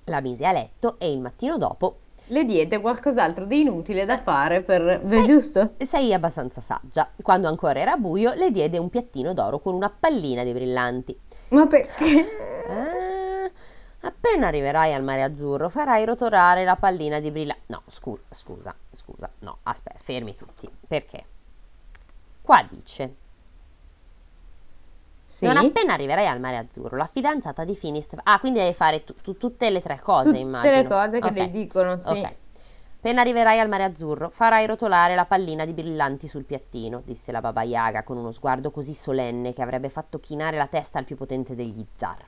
La 0.06 0.20
mise 0.20 0.44
a 0.44 0.50
letto 0.50 0.96
e 0.98 1.12
il 1.12 1.20
mattino 1.20 1.56
dopo 1.58 1.98
Le 2.32 2.46
diede 2.46 2.80
qualcos'altro 2.80 3.44
di 3.44 3.60
inutile 3.60 4.06
da 4.06 4.18
fare 4.18 4.62
per... 4.62 5.02
Sei- 5.04 5.26
giusto? 5.26 5.74
sei 5.76 6.14
abbastanza 6.14 6.62
saggia. 6.62 7.10
Quando 7.20 7.46
ancora 7.46 7.78
era 7.78 7.98
buio, 7.98 8.32
le 8.32 8.50
diede 8.50 8.78
un 8.78 8.88
piattino 8.88 9.34
d'oro 9.34 9.58
con 9.58 9.74
una 9.74 9.90
pallina 9.90 10.42
di 10.42 10.52
brillanti. 10.54 11.14
Ma 11.48 11.66
perché? 11.66 12.20
Eh, 12.64 13.52
appena 14.00 14.46
arriverai 14.46 14.94
al 14.94 15.02
mare 15.02 15.22
azzurro, 15.22 15.68
farai 15.68 16.06
rotolare 16.06 16.64
la 16.64 16.76
pallina 16.76 17.20
di 17.20 17.30
brillanti. 17.30 17.64
No, 17.66 17.82
scusa, 17.86 18.22
scusa, 18.30 18.74
scusa. 18.90 19.28
No, 19.40 19.58
aspetta, 19.64 19.98
fermi 20.00 20.34
tutti. 20.34 20.66
Perché? 20.88 21.24
Qua 22.40 22.66
dice 22.66 23.16
Sì. 25.32 25.46
Non 25.46 25.56
appena 25.56 25.94
arriverai 25.94 26.26
al 26.28 26.40
mare 26.40 26.58
azzurro, 26.58 26.94
la 26.94 27.06
fidanzata 27.10 27.64
di 27.64 27.74
Finist... 27.74 28.14
Ah, 28.24 28.38
quindi 28.38 28.58
devi 28.58 28.74
fare 28.74 29.02
tu- 29.02 29.14
tu- 29.14 29.38
tutte 29.38 29.70
le 29.70 29.80
tre 29.80 29.98
cose, 29.98 30.28
Tutte 30.28 30.38
immagino. 30.40 30.74
le 30.74 30.86
cose 30.86 31.20
che 31.20 31.28
Ok. 31.28 31.36
le 31.38 31.48
dicono, 31.50 31.96
sì. 31.96 32.18
Ok. 32.20 32.32
Appena 32.98 33.22
arriverai 33.22 33.58
al 33.58 33.68
mare 33.70 33.84
azzurro, 33.84 34.28
farai 34.28 34.66
rotolare 34.66 35.14
la 35.14 35.24
pallina 35.24 35.64
di 35.64 35.72
brillanti 35.72 36.28
sul 36.28 36.44
piattino, 36.44 37.00
disse 37.02 37.32
la 37.32 37.40
Baba 37.40 37.62
Yaga 37.62 38.02
con 38.02 38.18
uno 38.18 38.30
sguardo 38.30 38.70
così 38.70 38.92
solenne 38.92 39.54
che 39.54 39.62
avrebbe 39.62 39.88
fatto 39.88 40.20
chinare 40.20 40.58
la 40.58 40.66
testa 40.66 40.98
al 40.98 41.04
più 41.06 41.16
potente 41.16 41.54
degli 41.54 41.82
zar. 41.96 42.18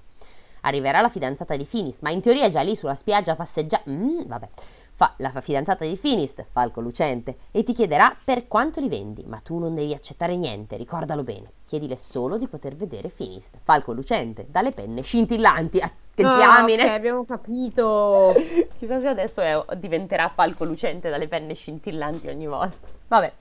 Arriverà 0.62 1.02
la 1.02 1.10
fidanzata 1.10 1.56
di 1.56 1.66
Finis, 1.66 1.98
ma 2.00 2.08
in 2.10 2.22
teoria 2.22 2.46
è 2.46 2.48
già 2.48 2.62
lì 2.62 2.74
sulla 2.74 2.94
spiaggia 2.94 3.32
a 3.32 3.36
passeggiare. 3.36 3.82
Mm, 3.90 4.22
vabbè. 4.24 4.48
Fa 4.96 5.12
la 5.16 5.32
fidanzata 5.40 5.84
di 5.84 5.96
Finist, 5.96 6.46
falco 6.52 6.80
lucente, 6.80 7.36
e 7.50 7.64
ti 7.64 7.72
chiederà 7.72 8.14
per 8.24 8.46
quanto 8.46 8.78
li 8.78 8.88
vendi, 8.88 9.24
ma 9.26 9.38
tu 9.40 9.58
non 9.58 9.74
devi 9.74 9.92
accettare 9.92 10.36
niente, 10.36 10.76
ricordalo 10.76 11.24
bene. 11.24 11.50
Chiedile 11.64 11.96
solo 11.96 12.38
di 12.38 12.46
poter 12.46 12.76
vedere 12.76 13.08
Finist, 13.08 13.56
falco 13.64 13.92
lucente, 13.92 14.46
dalle 14.48 14.70
penne 14.70 15.02
scintillanti. 15.02 15.80
Che 16.14 16.22
Ah, 16.22 16.36
diamine! 16.36 16.84
ok, 16.84 16.90
abbiamo 16.90 17.24
capito. 17.24 18.34
Chissà 18.78 19.00
se 19.00 19.08
adesso 19.08 19.40
è- 19.40 19.64
diventerà 19.76 20.28
falco 20.28 20.64
lucente 20.64 21.10
dalle 21.10 21.26
penne 21.26 21.54
scintillanti 21.54 22.28
ogni 22.28 22.46
volta. 22.46 22.86
Vabbè. 23.08 23.32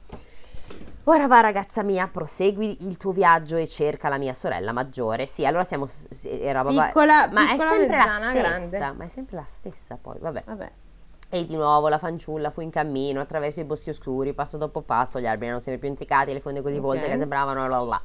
Ora 1.04 1.28
va 1.28 1.40
ragazza 1.42 1.84
mia, 1.84 2.08
prosegui 2.08 2.78
il 2.88 2.98
tuo 2.98 3.12
viaggio 3.12 3.58
e 3.58 3.68
cerca 3.68 4.10
la 4.10 4.18
mia 4.18 4.34
sorella 4.34 4.72
maggiore. 4.72 5.28
Sì, 5.28 5.46
allora 5.46 5.66
siamo... 5.66 5.86
Era 6.24 6.64
babà- 6.64 6.86
Piccola, 6.88 7.28
ma 7.30 7.44
è 7.44 7.52
piccola 7.52 7.70
sempre 7.70 7.98
la 7.98 8.04
mezzana, 8.04 8.30
stessa, 8.32 8.78
grande. 8.78 8.98
ma 8.98 9.04
è 9.04 9.08
sempre 9.10 9.36
la 9.36 9.46
stessa 9.46 9.98
poi, 10.02 10.18
vabbè. 10.20 10.44
Vabbè. 10.48 10.72
E 11.36 11.48
di 11.48 11.56
nuovo 11.56 11.88
la 11.88 11.98
fanciulla 11.98 12.52
fu 12.52 12.62
in 12.62 12.70
cammino 12.70 13.20
attraverso 13.20 13.60
i 13.60 13.64
boschi 13.64 13.90
oscuri, 13.90 14.34
passo 14.36 14.58
dopo 14.58 14.82
passo, 14.82 15.20
gli 15.20 15.26
alberi 15.26 15.46
erano 15.48 15.60
sempre 15.60 15.80
più 15.82 15.90
intricati, 15.90 16.32
le 16.32 16.40
fonde 16.42 16.62
così 16.62 16.78
volte 16.78 17.06
Ok. 17.06 17.12
che 17.12 17.18
sembravano 17.18 17.68
là. 17.86 18.00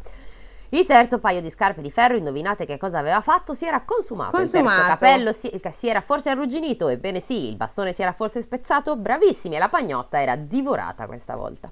Il 0.70 0.87
terzo 0.87 1.18
paio 1.18 1.43
di 1.43 1.51
scarpe 1.51 1.83
di 1.83 1.91
ferro, 1.91 2.16
indovinate 2.16 2.64
che 2.64 2.79
cosa 2.79 2.99
aveva 3.01 3.20
fatto? 3.20 3.53
Si 3.53 3.66
era 3.66 3.83
consumato. 3.83 4.41
Il 4.41 4.51
terzo 4.51 4.62
Consumato. 4.64 4.89
capello 4.89 5.33
si, 5.33 5.51
il- 5.53 5.61
si 5.72 5.89
era 5.89 6.01
forse 6.01 6.31
arrugginito, 6.31 6.89
ebbene 6.89 7.20
sì, 7.20 7.49
il 7.51 7.57
bastone 7.57 7.93
si 7.93 8.01
era 8.01 8.12
forse 8.12 8.41
spezzato, 8.41 8.97
bravissimi, 8.97 9.57
e 9.57 9.59
la 9.59 9.68
pagnotta 9.68 10.22
era 10.22 10.35
divorata 10.35 11.07
questa 11.07 11.37
volta. 11.37 11.70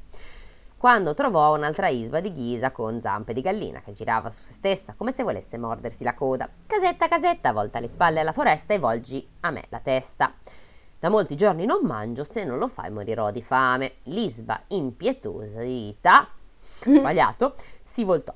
Quando 0.77 1.15
trovò 1.15 1.55
un'altra 1.57 1.89
isba 1.89 2.21
di 2.21 2.33
ghisa 2.33 2.71
con 2.71 3.01
zampe 3.01 3.33
di 3.33 3.41
gallina 3.41 3.81
che 3.81 3.93
girava 3.93 4.31
su 4.31 4.43
se 4.43 4.53
stessa 4.53 4.93
come 4.95 5.11
se 5.11 5.23
volesse 5.23 5.57
mordersi 5.57 6.05
la 6.05 6.13
coda. 6.13 6.47
Casetta, 6.67 7.09
casetta, 7.09 7.53
volta 7.53 7.81
le 7.81 7.89
spalle 7.89 8.21
alla 8.21 8.33
foresta 8.33 8.75
e 8.75 8.79
volgi 8.79 9.27
a 9.41 9.51
me 9.51 9.65
la 9.71 9.79
testa. 9.81 10.35
Da 11.07 11.13
molti 11.13 11.37
giorni 11.37 11.67
non 11.67 11.85
mangio, 11.85 12.25
se 12.25 12.43
non 12.43 12.59
lo 12.59 12.67
fai 12.67 12.91
morirò 12.91 13.31
di 13.31 13.41
fame. 13.41 13.99
L'isba 14.07 14.61
impietosita, 14.67 16.27
sbagliato, 16.81 17.55
si 17.85 18.03
voltò. 18.03 18.35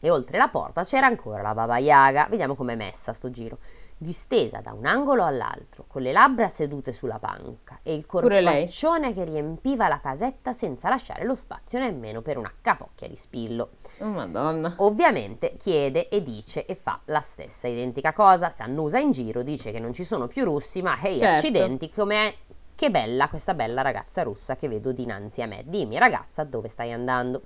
E 0.00 0.10
oltre 0.10 0.38
la 0.38 0.48
porta 0.48 0.82
c'era 0.82 1.06
ancora 1.06 1.40
la 1.40 1.54
Baba 1.54 1.78
Yaga, 1.78 2.26
vediamo 2.28 2.56
com'è 2.56 2.74
messa 2.74 3.12
sto 3.12 3.30
giro, 3.30 3.58
distesa 3.98 4.60
da 4.60 4.72
un 4.72 4.86
angolo 4.86 5.24
all'altro, 5.24 5.84
con 5.88 6.02
le 6.02 6.12
labbra 6.12 6.48
sedute 6.48 6.92
sulla 6.92 7.18
panca 7.18 7.80
e 7.82 7.94
il 7.94 8.06
corpaccione 8.06 9.12
che 9.12 9.24
riempiva 9.24 9.88
la 9.88 9.98
casetta 9.98 10.52
senza 10.52 10.88
lasciare 10.88 11.24
lo 11.24 11.34
spazio 11.34 11.80
nemmeno 11.80 12.22
per 12.22 12.38
una 12.38 12.52
capocchia 12.60 13.08
di 13.08 13.16
spillo. 13.16 13.70
Oh, 13.98 14.06
madonna. 14.06 14.74
Ovviamente 14.78 15.56
chiede 15.58 16.08
e 16.08 16.22
dice 16.22 16.64
e 16.64 16.76
fa 16.76 17.00
la 17.06 17.20
stessa 17.20 17.66
identica 17.66 18.12
cosa, 18.12 18.50
si 18.50 18.62
annusa 18.62 18.98
in 18.98 19.10
giro, 19.10 19.42
dice 19.42 19.72
che 19.72 19.80
non 19.80 19.92
ci 19.92 20.04
sono 20.04 20.28
più 20.28 20.44
russi, 20.44 20.80
ma 20.80 20.96
hey, 21.00 21.18
Certo. 21.18 21.36
accidenti, 21.36 21.90
com'è 21.90 22.32
che 22.76 22.90
bella 22.92 23.28
questa 23.28 23.54
bella 23.54 23.82
ragazza 23.82 24.22
russa 24.22 24.54
che 24.54 24.68
vedo 24.68 24.92
dinanzi 24.92 25.42
a 25.42 25.46
me. 25.46 25.64
Dimmi 25.66 25.98
ragazza, 25.98 26.44
dove 26.44 26.68
stai 26.68 26.92
andando? 26.92 27.42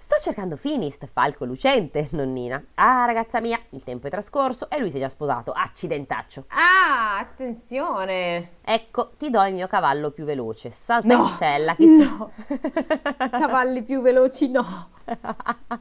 Sto 0.00 0.14
cercando 0.20 0.56
Finist, 0.56 1.06
falco 1.12 1.44
lucente, 1.44 2.08
nonnina. 2.14 2.62
Ah, 2.74 3.04
ragazza 3.04 3.40
mia, 3.40 3.58
il 3.70 3.82
tempo 3.82 4.06
è 4.06 4.10
trascorso 4.10 4.70
e 4.70 4.78
lui 4.78 4.90
si 4.90 4.96
è 4.96 5.00
già 5.00 5.08
sposato. 5.08 5.50
Accidentaccio. 5.50 6.44
Ah, 6.48 7.18
attenzione. 7.18 8.52
Ecco, 8.62 9.10
ti 9.18 9.28
do 9.28 9.42
il 9.44 9.54
mio 9.54 9.66
cavallo 9.66 10.12
più 10.12 10.24
veloce. 10.24 10.70
Salta 10.70 11.14
No, 11.16 11.22
in 11.24 11.28
sella, 11.36 11.74
chissà. 11.74 12.04
no. 12.16 12.30
Cavalli 13.30 13.82
più 13.82 14.00
veloci 14.00 14.48
no. 14.48 14.64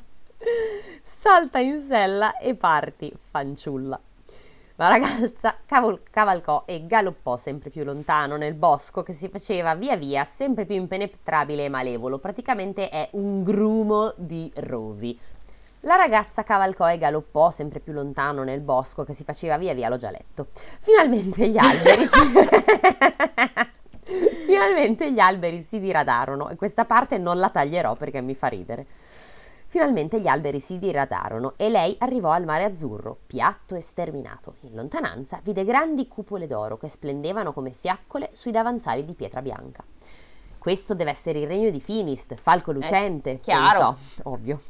Salta 1.03 1.59
in 1.59 1.79
sella 1.79 2.37
e 2.37 2.55
parti, 2.55 3.13
fanciulla. 3.29 3.99
La 4.79 4.89
ragazza 4.89 5.55
cavol- 5.65 6.03
cavalcò 6.11 6.63
e 6.67 6.85
galoppò 6.85 7.35
sempre 7.35 7.71
più 7.71 7.83
lontano 7.83 8.37
nel 8.37 8.53
bosco 8.53 9.01
che 9.01 9.11
si 9.11 9.27
faceva 9.27 9.73
via 9.73 9.95
via 9.95 10.23
sempre 10.23 10.65
più 10.65 10.75
impenetrabile 10.75 11.65
e 11.65 11.69
malevolo. 11.69 12.19
Praticamente 12.19 12.89
è 12.89 13.09
un 13.13 13.41
grumo 13.41 14.13
di 14.17 14.51
rovi. 14.57 15.19
La 15.79 15.95
ragazza 15.95 16.43
cavalcò 16.43 16.91
e 16.91 16.99
galoppò 16.99 17.49
sempre 17.49 17.79
più 17.79 17.91
lontano 17.91 18.43
nel 18.43 18.59
bosco 18.59 19.03
che 19.03 19.13
si 19.13 19.23
faceva 19.23 19.57
via 19.57 19.73
via, 19.73 19.89
l'ho 19.89 19.97
già 19.97 20.11
letto. 20.11 20.49
Finalmente 20.53 21.49
gli 21.49 21.57
alberi 21.57 22.05
si... 22.05 22.19
Finalmente 24.45 25.11
gli 25.11 25.19
alberi 25.19 25.65
si 25.67 25.79
diradarono 25.79 26.49
e 26.49 26.55
questa 26.55 26.85
parte 26.85 27.17
non 27.17 27.39
la 27.39 27.49
taglierò 27.49 27.95
perché 27.95 28.21
mi 28.21 28.35
fa 28.35 28.47
ridere. 28.47 28.85
Finalmente 29.69 30.21
gli 30.21 30.27
alberi 30.27 30.61
si 30.61 30.79
diradarono 30.79 31.53
e 31.57 31.69
lei 31.69 31.95
arrivò 31.99 32.31
al 32.31 32.45
mare 32.45 32.63
azzurro, 32.63 33.17
piatto 33.27 33.75
e 33.75 33.81
sterminato. 33.81 34.55
In 34.61 34.75
lontananza 34.75 35.41
vide 35.43 35.65
grandi 35.65 36.07
cupole 36.07 36.47
d'oro 36.47 36.77
che 36.77 36.87
splendevano 36.87 37.51
come 37.51 37.71
fiaccole 37.71 38.29
sui 38.31 38.51
davanzali 38.51 39.03
di 39.03 39.13
pietra 39.13 39.41
bianca. 39.41 39.83
Questo 40.57 40.95
deve 40.95 41.09
essere 41.09 41.39
il 41.39 41.47
regno 41.47 41.69
di 41.69 41.81
Finist, 41.81 42.35
falco 42.35 42.71
lucente, 42.71 43.39
chiaro. 43.41 43.97
pensò, 44.05 44.29
ovvio. 44.29 44.61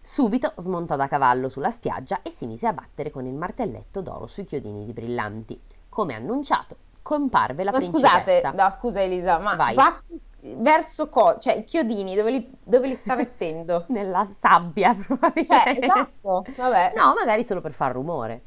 Subito 0.00 0.52
smontò 0.56 0.94
da 0.94 1.08
cavallo 1.08 1.48
sulla 1.48 1.70
spiaggia 1.70 2.22
e 2.22 2.30
si 2.30 2.46
mise 2.46 2.68
a 2.68 2.72
battere 2.72 3.10
con 3.10 3.26
il 3.26 3.34
martelletto 3.34 4.02
d'oro 4.02 4.28
sui 4.28 4.44
chiodini 4.44 4.84
di 4.84 4.92
brillanti. 4.92 5.60
Come 5.88 6.14
annunciato, 6.14 6.76
comparve 7.08 7.64
la 7.64 7.70
Ma 7.70 7.78
principessa. 7.78 8.20
scusate, 8.20 8.52
no, 8.54 8.68
scusa 8.70 9.00
Elisa, 9.00 9.38
ma 9.38 9.56
Vai. 9.56 9.74
batti 9.74 10.20
verso 10.58 11.08
co, 11.08 11.38
cioè 11.38 11.56
i 11.56 11.64
chiodini 11.64 12.14
dove 12.14 12.30
li, 12.30 12.52
dove 12.62 12.86
li 12.86 12.94
sta 12.94 13.14
mettendo? 13.14 13.86
Nella 13.88 14.26
sabbia, 14.26 14.94
probabilmente. 14.94 15.74
Cioè, 15.74 15.84
esatto, 15.84 16.44
vabbè. 16.54 16.92
No, 16.94 17.14
magari 17.16 17.44
solo 17.44 17.62
per 17.62 17.72
far 17.72 17.92
rumore. 17.92 18.42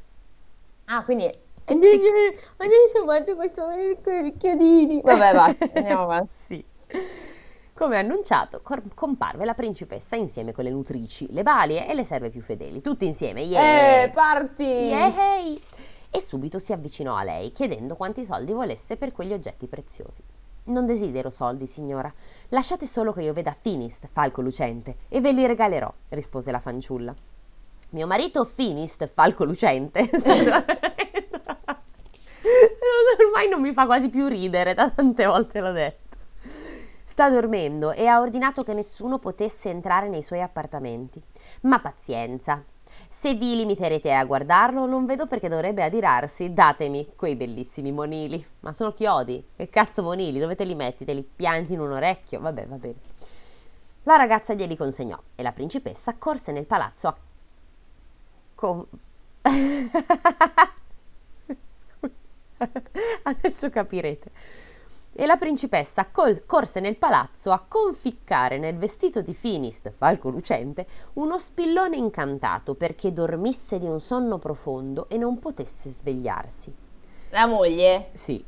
Ah, 0.84 1.02
quindi 1.02 1.24
adesso 1.64 3.04
metto 3.04 3.34
questo 3.34 3.68
i 3.72 3.98
chiodini. 4.38 5.00
Vabbè, 5.00 5.32
basta, 5.32 5.70
andiamo 5.74 6.02
avanti. 6.06 6.28
Sì. 6.32 6.64
Come 7.74 7.98
annunciato, 7.98 8.62
comparve 8.94 9.44
la 9.44 9.54
principessa 9.54 10.14
insieme 10.14 10.52
con 10.52 10.62
le 10.62 10.70
nutrici, 10.70 11.26
le 11.32 11.42
balie 11.42 11.88
e 11.88 11.94
le 11.94 12.04
serve 12.04 12.30
più 12.30 12.42
fedeli, 12.42 12.80
tutti 12.80 13.06
insieme. 13.06 13.40
Yeah! 13.42 14.04
Eh, 14.04 14.10
parti! 14.10 14.62
Yay! 14.62 15.60
E 16.14 16.20
subito 16.20 16.58
si 16.58 16.74
avvicinò 16.74 17.16
a 17.16 17.22
lei, 17.22 17.52
chiedendo 17.52 17.96
quanti 17.96 18.26
soldi 18.26 18.52
volesse 18.52 18.98
per 18.98 19.12
quegli 19.12 19.32
oggetti 19.32 19.66
preziosi. 19.66 20.22
Non 20.64 20.84
desidero 20.84 21.30
soldi, 21.30 21.66
signora. 21.66 22.12
Lasciate 22.50 22.84
solo 22.84 23.12
che 23.12 23.22
io 23.22 23.32
veda 23.32 23.56
Finist, 23.58 24.06
falco 24.12 24.42
lucente, 24.42 24.96
e 25.08 25.22
ve 25.22 25.32
li 25.32 25.46
regalerò, 25.46 25.90
rispose 26.10 26.50
la 26.50 26.60
fanciulla. 26.60 27.14
Mio 27.90 28.06
marito 28.06 28.44
Finist, 28.44 29.06
falco 29.06 29.44
lucente. 29.44 30.10
Ormai 33.18 33.48
non 33.48 33.62
mi 33.62 33.72
fa 33.72 33.86
quasi 33.86 34.10
più 34.10 34.28
ridere, 34.28 34.74
da 34.74 34.90
tante 34.90 35.24
volte 35.24 35.60
l'ho 35.60 35.72
detto. 35.72 36.16
Sta 37.04 37.30
dormendo 37.30 37.92
e 37.92 38.06
ha 38.06 38.20
ordinato 38.20 38.62
che 38.62 38.74
nessuno 38.74 39.18
potesse 39.18 39.70
entrare 39.70 40.10
nei 40.10 40.22
suoi 40.22 40.42
appartamenti. 40.42 41.22
Ma 41.62 41.80
pazienza. 41.80 42.62
Se 43.14 43.34
vi 43.34 43.54
limiterete 43.54 44.10
a 44.14 44.24
guardarlo, 44.24 44.86
non 44.86 45.04
vedo 45.04 45.26
perché 45.26 45.50
dovrebbe 45.50 45.82
adirarsi. 45.84 46.54
Datemi 46.54 47.12
quei 47.14 47.36
bellissimi 47.36 47.92
monili. 47.92 48.42
Ma 48.60 48.72
sono 48.72 48.94
chiodi. 48.94 49.44
Che 49.54 49.68
cazzo 49.68 50.02
monili? 50.02 50.38
Dove 50.38 50.54
te 50.56 50.64
li 50.64 50.74
metti? 50.74 51.04
Te 51.04 51.12
li 51.12 51.22
pianti 51.22 51.74
in 51.74 51.80
un 51.80 51.92
orecchio? 51.92 52.40
Vabbè, 52.40 52.66
va 52.66 52.76
bene. 52.76 52.94
La 54.04 54.16
ragazza 54.16 54.54
glieli 54.54 54.76
consegnò 54.76 55.20
e 55.34 55.42
la 55.42 55.52
principessa 55.52 56.16
corse 56.16 56.52
nel 56.52 56.64
palazzo 56.64 57.08
a... 57.08 57.16
con- 58.54 58.86
Adesso 63.24 63.70
capirete. 63.70 64.30
E 65.14 65.26
la 65.26 65.36
principessa 65.36 66.06
col- 66.10 66.44
corse 66.46 66.80
nel 66.80 66.96
palazzo 66.96 67.50
a 67.52 67.62
conficcare 67.66 68.56
nel 68.58 68.76
vestito 68.78 69.20
di 69.20 69.34
Finist, 69.34 69.92
falco 69.94 70.30
lucente, 70.30 70.86
uno 71.14 71.38
spillone 71.38 71.96
incantato 71.96 72.74
perché 72.74 73.12
dormisse 73.12 73.78
di 73.78 73.84
un 73.86 74.00
sonno 74.00 74.38
profondo 74.38 75.08
e 75.10 75.18
non 75.18 75.38
potesse 75.38 75.90
svegliarsi. 75.90 76.74
La 77.30 77.46
moglie? 77.46 78.08
Sì, 78.14 78.42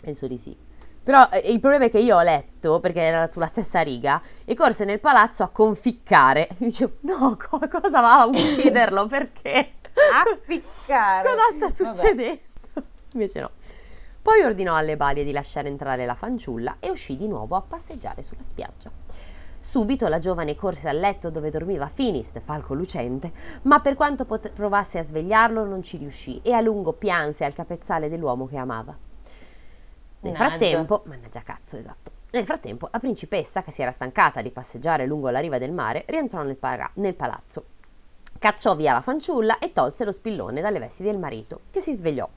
penso 0.00 0.26
di 0.26 0.36
sì. 0.36 0.54
Però 1.02 1.26
eh, 1.30 1.50
il 1.50 1.58
problema 1.58 1.86
è 1.86 1.90
che 1.90 1.98
io 1.98 2.16
ho 2.16 2.22
letto, 2.22 2.78
perché 2.78 3.00
era 3.00 3.26
sulla 3.26 3.46
stessa 3.46 3.80
riga, 3.80 4.20
e 4.44 4.54
corse 4.54 4.84
nel 4.84 5.00
palazzo 5.00 5.42
a 5.42 5.48
conficcare. 5.48 6.48
E 6.52 6.56
dicevo, 6.58 6.96
no, 7.00 7.36
co- 7.36 7.58
cosa 7.68 8.00
va 8.00 8.20
a 8.20 8.26
ucciderlo? 8.26 9.06
Perché? 9.06 9.72
Afficcare. 10.14 11.26
Cosa 11.34 11.70
sta 11.70 11.84
Vabbè. 11.84 11.94
succedendo? 11.94 12.40
Invece 13.14 13.40
no. 13.40 13.50
Poi 14.22 14.42
ordinò 14.42 14.76
alle 14.76 14.96
balie 14.96 15.24
di 15.24 15.32
lasciare 15.32 15.66
entrare 15.66 16.06
la 16.06 16.14
fanciulla 16.14 16.76
e 16.78 16.90
uscì 16.90 17.16
di 17.16 17.26
nuovo 17.26 17.56
a 17.56 17.60
passeggiare 17.60 18.22
sulla 18.22 18.44
spiaggia. 18.44 18.90
Subito 19.58 20.06
la 20.06 20.20
giovane 20.20 20.54
corse 20.54 20.88
al 20.88 20.98
letto 20.98 21.28
dove 21.28 21.50
dormiva 21.50 21.88
Finist, 21.88 22.38
falco 22.40 22.74
lucente, 22.74 23.32
ma 23.62 23.80
per 23.80 23.94
quanto 23.94 24.24
pot- 24.24 24.50
provasse 24.50 24.98
a 24.98 25.02
svegliarlo 25.02 25.64
non 25.64 25.82
ci 25.82 25.96
riuscì 25.96 26.40
e 26.42 26.52
a 26.52 26.60
lungo 26.60 26.92
pianse 26.92 27.44
al 27.44 27.54
capezzale 27.54 28.08
dell'uomo 28.08 28.46
che 28.46 28.56
amava. 28.56 28.96
Nel 30.20 30.32
Mannaggia. 30.32 30.56
frattempo, 30.56 31.02
mannaggia 31.06 31.42
cazzo, 31.42 31.76
esatto. 31.76 32.10
Nel 32.30 32.44
frattempo, 32.44 32.88
la 32.92 33.00
principessa, 33.00 33.62
che 33.62 33.72
si 33.72 33.82
era 33.82 33.90
stancata 33.90 34.40
di 34.40 34.50
passeggiare 34.50 35.04
lungo 35.04 35.30
la 35.30 35.40
riva 35.40 35.58
del 35.58 35.72
mare, 35.72 36.04
rientrò 36.06 36.42
nel, 36.42 36.56
para- 36.56 36.90
nel 36.94 37.14
palazzo. 37.14 37.64
Cacciò 38.38 38.74
via 38.76 38.92
la 38.92 39.00
fanciulla 39.00 39.58
e 39.58 39.72
tolse 39.72 40.04
lo 40.04 40.12
spillone 40.12 40.60
dalle 40.60 40.78
vesti 40.78 41.02
del 41.02 41.18
marito, 41.18 41.62
che 41.70 41.80
si 41.80 41.92
svegliò. 41.92 42.28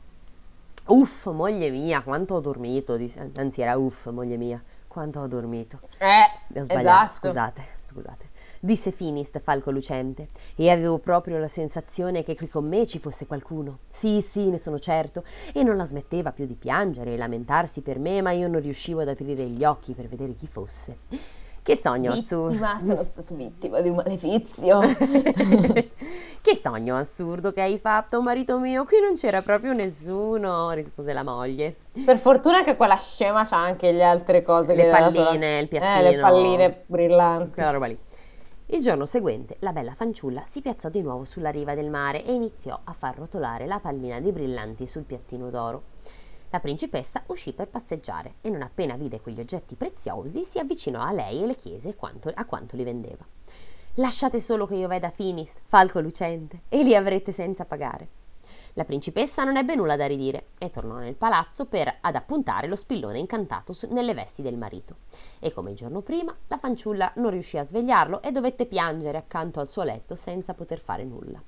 Uff, 0.87 1.27
moglie 1.31 1.69
mia, 1.71 2.03
quanto 2.03 2.35
ho 2.35 2.39
dormito, 2.39 2.95
disse- 2.95 3.31
anzi 3.37 3.61
era 3.61 3.75
uff, 3.75 4.07
moglie 4.11 4.37
mia, 4.37 4.61
quanto 4.87 5.19
ho 5.19 5.27
dormito. 5.27 5.79
Eh, 5.97 6.59
Ho 6.59 6.63
sbagliato, 6.63 7.05
esatto. 7.07 7.11
scusate, 7.27 7.63
scusate. 7.79 8.29
Disse 8.61 8.91
Finist, 8.91 9.39
falco 9.39 9.71
lucente, 9.71 10.29
e 10.55 10.69
avevo 10.69 10.99
proprio 10.99 11.37
la 11.39 11.47
sensazione 11.47 12.23
che 12.23 12.35
qui 12.35 12.47
con 12.47 12.67
me 12.67 12.85
ci 12.85 12.99
fosse 12.99 13.25
qualcuno. 13.25 13.79
Sì, 13.87 14.21
sì, 14.21 14.49
ne 14.49 14.57
sono 14.57 14.77
certo, 14.79 15.23
e 15.53 15.63
non 15.63 15.75
la 15.75 15.85
smetteva 15.85 16.31
più 16.31 16.45
di 16.45 16.55
piangere 16.55 17.13
e 17.13 17.17
lamentarsi 17.17 17.81
per 17.81 17.97
me, 17.99 18.21
ma 18.21 18.31
io 18.31 18.47
non 18.47 18.61
riuscivo 18.61 19.01
ad 19.01 19.09
aprire 19.09 19.43
gli 19.49 19.63
occhi 19.63 19.93
per 19.93 20.07
vedere 20.07 20.33
chi 20.33 20.47
fosse. 20.47 20.99
Che 21.65 21.75
sogno 21.75 22.11
assurdo. 22.11 22.51
Vittima, 22.51 22.77
sono 22.77 23.03
stato 23.03 23.33
vittima 23.33 23.81
di 23.81 23.89
un 23.89 23.95
malefizio. 23.95 24.81
che 26.41 26.55
sogno 26.55 26.95
assurdo 26.95 27.51
che 27.51 27.61
hai 27.61 27.79
fatto, 27.79 28.21
marito 28.21 28.59
mio. 28.59 28.85
Qui 28.85 28.99
non 29.01 29.15
c'era 29.15 29.41
proprio 29.41 29.73
nessuno, 29.73 30.69
rispose 30.73 31.11
la 31.11 31.23
moglie. 31.23 31.75
Per 32.05 32.17
fortuna 32.19 32.63
che 32.63 32.75
quella 32.75 32.97
scema 32.97 33.43
c'ha 33.47 33.57
anche 33.57 33.91
le 33.91 34.03
altre 34.03 34.43
cose. 34.43 34.75
Le 34.75 34.85
dato 34.85 34.91
la- 35.17 35.23
palline, 35.23 35.57
il 35.57 35.63
Eh, 35.63 35.67
piattino. 35.67 36.09
le 36.11 36.17
palline 36.19 36.83
brillanti. 36.85 37.53
Quella 37.55 37.71
roba 37.71 37.87
lì. 37.87 37.97
Il 38.67 38.81
giorno 38.81 39.07
seguente 39.07 39.57
la 39.61 39.71
bella 39.71 39.93
fanciulla 39.95 40.43
si 40.45 40.61
piazzò 40.61 40.89
di 40.89 41.01
nuovo 41.01 41.23
sulla 41.23 41.49
riva 41.49 41.73
del 41.73 41.89
mare 41.89 42.23
e 42.25 42.33
iniziò 42.33 42.79
a 42.83 42.93
far 42.93 43.17
rotolare 43.17 43.65
la 43.65 43.79
pallina 43.79 44.19
di 44.19 44.31
brillanti 44.31 44.87
sul 44.87 45.03
piattino 45.03 45.49
d'oro. 45.49 45.81
La 46.55 46.61
principessa 46.61 47.21
uscì 47.27 47.51
per 47.51 47.67
passeggiare 47.67 48.35
e 48.39 48.49
non 48.49 48.61
appena 48.61 48.95
vide 48.95 49.19
quegli 49.19 49.41
oggetti 49.41 49.75
preziosi 49.75 50.45
si 50.45 50.57
avvicinò 50.57 51.01
a 51.01 51.11
lei 51.11 51.43
e 51.43 51.45
le 51.45 51.55
chiese 51.55 51.95
quanto- 51.95 52.31
a 52.33 52.45
quanto 52.45 52.77
li 52.77 52.85
vendeva. 52.85 53.25
Lasciate 53.95 54.39
solo 54.39 54.65
che 54.65 54.75
io 54.75 54.87
veda 54.87 55.09
Finis, 55.09 55.53
falco 55.65 55.99
lucente, 55.99 56.61
e 56.69 56.81
li 56.81 56.95
avrete 56.95 57.33
senza 57.33 57.65
pagare. 57.65 58.07
La 58.75 58.85
principessa 58.85 59.43
non 59.43 59.57
ebbe 59.57 59.75
nulla 59.75 59.97
da 59.97 60.07
ridire 60.07 60.45
e 60.57 60.69
tornò 60.69 60.95
nel 60.95 61.15
palazzo 61.15 61.65
per 61.65 61.97
ad 61.99 62.15
appuntare 62.15 62.69
lo 62.69 62.77
spillone 62.77 63.19
incantato 63.19 63.73
su- 63.73 63.91
nelle 63.91 64.13
vesti 64.13 64.41
del 64.41 64.55
marito. 64.55 64.95
E 65.39 65.51
come 65.51 65.71
il 65.71 65.75
giorno 65.75 65.99
prima, 65.99 66.33
la 66.47 66.57
fanciulla 66.57 67.11
non 67.15 67.31
riuscì 67.31 67.57
a 67.57 67.65
svegliarlo 67.65 68.21
e 68.21 68.31
dovette 68.31 68.65
piangere 68.65 69.17
accanto 69.17 69.59
al 69.59 69.67
suo 69.67 69.83
letto 69.83 70.15
senza 70.15 70.53
poter 70.53 70.79
fare 70.79 71.03
nulla. 71.03 71.43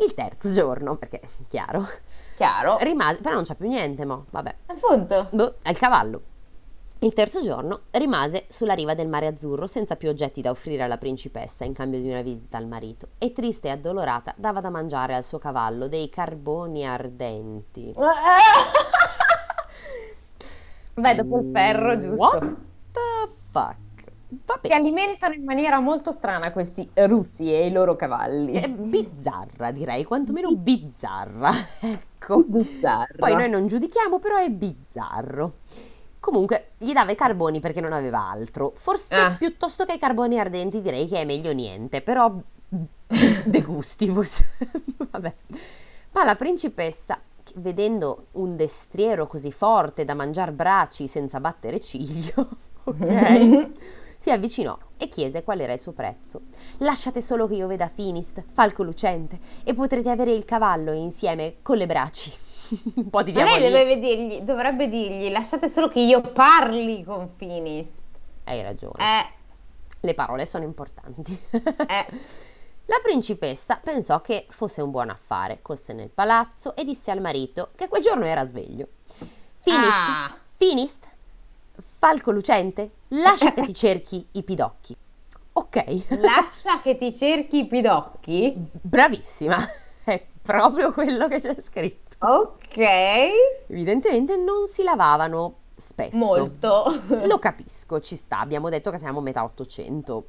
Il 0.00 0.14
terzo 0.14 0.52
giorno, 0.52 0.96
perché 0.96 1.20
chiaro, 1.48 1.86
Chiaro. 2.36 2.78
rimase, 2.78 3.20
però 3.20 3.34
non 3.34 3.44
c'è 3.44 3.56
più 3.56 3.68
niente, 3.68 4.04
mo, 4.04 4.26
vabbè. 4.30 4.54
Appunto. 4.66 5.28
Boh, 5.32 5.54
al 5.62 5.76
cavallo. 5.76 6.22
Il 7.00 7.14
terzo 7.14 7.42
giorno 7.42 7.82
rimase 7.92 8.46
sulla 8.48 8.74
riva 8.74 8.94
del 8.94 9.06
mare 9.06 9.28
azzurro 9.28 9.68
senza 9.68 9.94
più 9.94 10.08
oggetti 10.08 10.40
da 10.40 10.50
offrire 10.50 10.82
alla 10.82 10.98
principessa 10.98 11.64
in 11.64 11.72
cambio 11.72 12.00
di 12.00 12.08
una 12.10 12.22
visita 12.22 12.58
al 12.58 12.66
marito 12.66 13.10
e 13.18 13.32
triste 13.32 13.68
e 13.68 13.70
addolorata 13.70 14.34
dava 14.36 14.60
da 14.60 14.68
mangiare 14.68 15.14
al 15.14 15.24
suo 15.24 15.38
cavallo 15.38 15.86
dei 15.86 16.08
carboni 16.08 16.84
ardenti. 16.84 17.94
Beh, 20.94 21.14
dopo 21.14 21.38
il 21.38 21.50
ferro, 21.52 21.96
giusto. 21.98 22.24
What 22.24 22.56
the 22.90 23.30
fuck? 23.52 23.76
Vabbè, 24.30 24.66
Si 24.66 24.72
alimentano 24.74 25.34
in 25.34 25.44
maniera 25.44 25.80
molto 25.80 26.12
strana 26.12 26.52
questi 26.52 26.86
russi 26.94 27.52
e 27.52 27.66
i 27.66 27.72
loro 27.72 27.96
cavalli. 27.96 28.52
è 28.54 28.68
bizzarra 28.68 29.70
direi, 29.70 30.04
quantomeno 30.04 30.52
bizzarra. 30.54 31.50
Ecco. 32.18 32.42
Bizzarro. 32.44 33.14
Poi 33.16 33.34
noi 33.34 33.48
non 33.48 33.66
giudichiamo, 33.68 34.18
però 34.18 34.36
è 34.36 34.50
bizzarro. 34.50 35.52
Comunque, 36.20 36.72
gli 36.78 36.92
dava 36.92 37.12
i 37.12 37.14
carboni 37.14 37.60
perché 37.60 37.80
non 37.80 37.92
aveva 37.92 38.28
altro. 38.28 38.72
Forse 38.74 39.14
Ah. 39.14 39.34
piuttosto 39.38 39.84
che 39.86 39.94
i 39.94 39.98
carboni 39.98 40.38
ardenti 40.38 40.82
direi 40.82 41.06
che 41.08 41.20
è 41.20 41.24
meglio 41.24 41.52
niente, 41.52 42.02
però 42.02 42.30
de 42.68 43.62
gustibus. 43.62 44.42
Vabbè. 45.10 45.32
Ma 46.12 46.24
la 46.24 46.34
principessa, 46.34 47.18
vedendo 47.54 48.26
un 48.32 48.56
destriero 48.56 49.26
così 49.26 49.52
forte 49.52 50.04
da 50.04 50.14
mangiar 50.14 50.50
braci 50.52 51.06
senza 51.06 51.40
battere 51.40 51.80
ciglio, 51.80 52.48
ok, 52.84 53.68
si 54.28 54.34
avvicinò 54.34 54.78
e 54.98 55.08
chiese 55.08 55.42
qual 55.42 55.60
era 55.60 55.72
il 55.72 55.80
suo 55.80 55.92
prezzo. 55.92 56.42
Lasciate 56.78 57.22
solo 57.22 57.46
che 57.48 57.54
io 57.54 57.66
veda 57.66 57.88
Finist, 57.88 58.44
falco 58.52 58.82
lucente, 58.82 59.38
e 59.64 59.72
potrete 59.72 60.10
avere 60.10 60.32
il 60.32 60.44
cavallo 60.44 60.92
insieme 60.92 61.56
con 61.62 61.78
le 61.78 61.86
braci. 61.86 62.30
Un 62.96 63.08
po' 63.08 63.22
di 63.22 63.32
Ma 63.32 63.44
lei 63.44 63.98
dirgli, 63.98 64.40
dovrebbe 64.42 64.90
dirgli, 64.90 65.30
lasciate 65.30 65.66
solo 65.70 65.88
che 65.88 66.00
io 66.00 66.20
parli 66.20 67.02
con 67.04 67.30
Finis. 67.36 68.06
Hai 68.44 68.60
ragione. 68.60 68.98
Eh, 68.98 69.26
Le 70.00 70.12
parole 70.14 70.44
sono 70.44 70.64
importanti. 70.64 71.32
eh. 71.48 72.06
La 72.84 73.00
principessa 73.02 73.80
pensò 73.82 74.20
che 74.20 74.46
fosse 74.50 74.82
un 74.82 74.90
buon 74.90 75.08
affare, 75.08 75.60
corse 75.62 75.94
nel 75.94 76.10
palazzo 76.10 76.76
e 76.76 76.84
disse 76.84 77.10
al 77.10 77.22
marito 77.22 77.70
che 77.76 77.88
quel 77.88 78.02
giorno 78.02 78.26
era 78.26 78.44
sveglio. 78.44 78.88
Finist, 79.56 79.90
Ah. 79.90 80.36
Finist, 80.56 81.06
falco 81.98 82.30
lucente, 82.30 82.90
lascia 83.08 83.52
che 83.52 83.62
ti 83.62 83.74
cerchi 83.74 84.26
i 84.32 84.42
pidocchi. 84.42 84.96
Ok, 85.54 86.04
Lascia 86.20 86.80
che 86.80 86.96
ti 86.96 87.12
cerchi 87.14 87.58
i 87.60 87.66
pidocchi. 87.66 88.54
bravissima, 88.80 89.56
è 90.04 90.24
proprio 90.40 90.92
quello 90.92 91.26
che 91.26 91.40
c'è 91.40 91.60
scritto. 91.60 92.16
Ok. 92.26 92.78
Evidentemente 93.66 94.36
non 94.36 94.66
si 94.68 94.82
lavavano 94.82 95.54
spesso. 95.76 96.16
Molto. 96.16 96.84
Lo 97.24 97.38
capisco, 97.38 98.00
ci 98.00 98.14
sta, 98.16 98.38
abbiamo 98.40 98.68
detto 98.68 98.90
che 98.90 98.98
siamo 98.98 99.18
a 99.18 99.22
metà 99.22 99.42
800, 99.44 100.26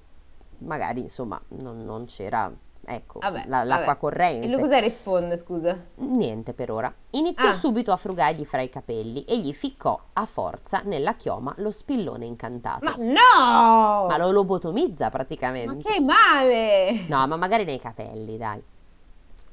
magari 0.60 1.02
insomma 1.02 1.40
non, 1.50 1.84
non 1.86 2.06
c'era, 2.06 2.52
ecco, 2.90 3.20
Vabbè, 3.20 3.44
la- 3.48 3.64
l'acqua 3.64 3.86
vabbè. 3.86 4.00
corrente. 4.00 4.46
E 4.48 4.50
lui 4.50 4.60
cosa 4.62 4.80
risponde, 4.80 5.38
scusa? 5.38 5.78
Niente 5.96 6.54
per 6.54 6.72
ora. 6.72 6.94
Iniziò 7.12 7.50
Ah. 7.50 7.54
subito 7.54 7.92
a 7.92 7.96
frugargli 7.98 8.46
fra 8.46 8.62
i 8.62 8.70
capelli 8.70 9.24
e 9.26 9.38
gli 9.40 9.54
ficcò 9.54 10.00
a 10.14 10.26
forza 10.26 10.82
nella 10.84 11.16
chioma 11.16 11.54
lo 11.58 11.72
spillone 11.72 12.26
incantato. 12.26 12.84
Ma 12.86 12.96
no! 12.98 14.08
Ma 14.08 14.18
lo 14.18 14.32
lobotomizza 14.32 15.06
Ma 15.06 15.10
praticamente. 15.12 15.84
che 15.90 16.00
male! 16.02 17.06
No, 17.08 17.26
ma 17.28 17.36
magari 17.36 17.64
nei 17.66 17.80
capelli, 17.80 18.38
dai. 18.38 18.62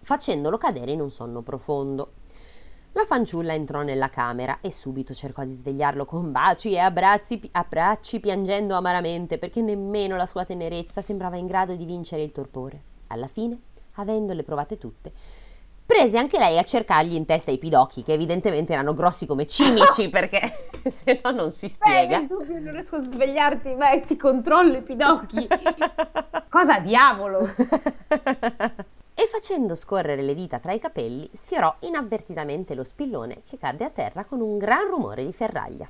Facendolo 0.01 0.57
cadere 0.59 0.93
in 0.93 1.01
un 1.01 1.11
sonno 1.11 1.43
profondo. 1.43 2.12
La 2.93 3.05
fanciulla 3.05 3.53
entrò 3.53 3.82
nella 3.82 4.09
camera 4.09 4.61
e 4.62 4.70
subito 4.72 5.12
cercò 5.12 5.45
di 5.45 5.53
svegliarlo 5.53 6.07
con 6.07 6.32
baci 6.32 6.72
e 6.72 6.78
abbracci, 6.78 7.47
abbracci 7.53 8.20
piangendo 8.20 8.74
amaramente 8.74 9.37
perché 9.37 9.61
nemmeno 9.61 10.16
la 10.16 10.24
sua 10.24 10.47
tenerezza 10.47 11.03
sembrava 11.03 11.37
in 11.37 11.47
grado 11.47 11.74
di 11.76 11.84
vincere 11.84 12.22
il 12.22 12.32
torpore. 12.32 12.82
Alla 13.09 13.29
fine, 13.29 13.59
avendole 13.95 14.43
provate 14.43 14.79
tutte, 14.79 15.13
prese 15.87 16.19
anche 16.19 16.39
lei 16.39 16.59
a 16.59 16.65
cercargli 16.65 17.15
in 17.15 17.25
testa 17.25 17.53
i 17.53 17.59
pidocchi 17.59 18.03
che 18.03 18.13
evidentemente 18.13 18.73
erano 18.73 18.93
grossi 18.93 19.25
come 19.25 19.47
cimici 19.47 20.09
perché 20.11 20.41
se 20.91 21.21
no 21.23 21.31
non 21.31 21.53
si 21.53 21.69
spiega. 21.69 22.21
Beh, 22.21 22.27
che 22.27 22.61
non 22.61 22.73
riesco 22.73 22.97
a 22.97 23.03
svegliarti, 23.03 23.75
beh, 23.75 24.01
ti 24.07 24.17
controllo 24.17 24.77
i 24.77 24.83
pidocchi. 24.83 25.47
Cosa 26.51 26.81
diavolo? 26.81 27.49
e 29.19 29.27
facendo 29.31 29.75
scorrere 29.75 30.23
le 30.23 30.35
dita 30.35 30.59
tra 30.59 30.73
i 30.73 30.79
capelli, 30.79 31.29
sfiorò 31.33 31.75
inavvertitamente 31.81 32.75
lo 32.75 32.85
spillone 32.85 33.43
che 33.49 33.57
cadde 33.57 33.85
a 33.85 33.91
terra 33.91 34.25
con 34.25 34.41
un 34.41 34.59
gran 34.59 34.89
rumore 34.89 35.25
di 35.25 35.33
ferraglia. 35.33 35.89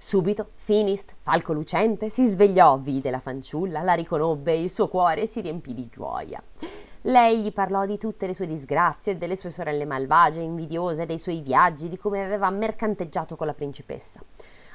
Subito 0.00 0.50
Finist, 0.54 1.12
falco 1.22 1.52
lucente, 1.52 2.08
si 2.08 2.26
svegliò, 2.28 2.78
vide 2.78 3.10
la 3.10 3.18
fanciulla, 3.18 3.82
la 3.82 3.94
riconobbe 3.94 4.52
e 4.52 4.62
il 4.62 4.70
suo 4.70 4.86
cuore 4.88 5.26
si 5.26 5.40
riempì 5.40 5.74
di 5.74 5.88
gioia. 5.90 6.40
Lei 7.02 7.40
gli 7.40 7.52
parlò 7.52 7.84
di 7.84 7.98
tutte 7.98 8.26
le 8.28 8.32
sue 8.34 8.46
disgrazie, 8.46 9.18
delle 9.18 9.34
sue 9.34 9.50
sorelle 9.50 9.84
malvagie, 9.84 10.40
invidiose, 10.40 11.04
dei 11.04 11.18
suoi 11.18 11.40
viaggi, 11.40 11.88
di 11.88 11.96
come 11.96 12.24
aveva 12.24 12.48
mercanteggiato 12.50 13.34
con 13.34 13.46
la 13.48 13.54
principessa. 13.54 14.20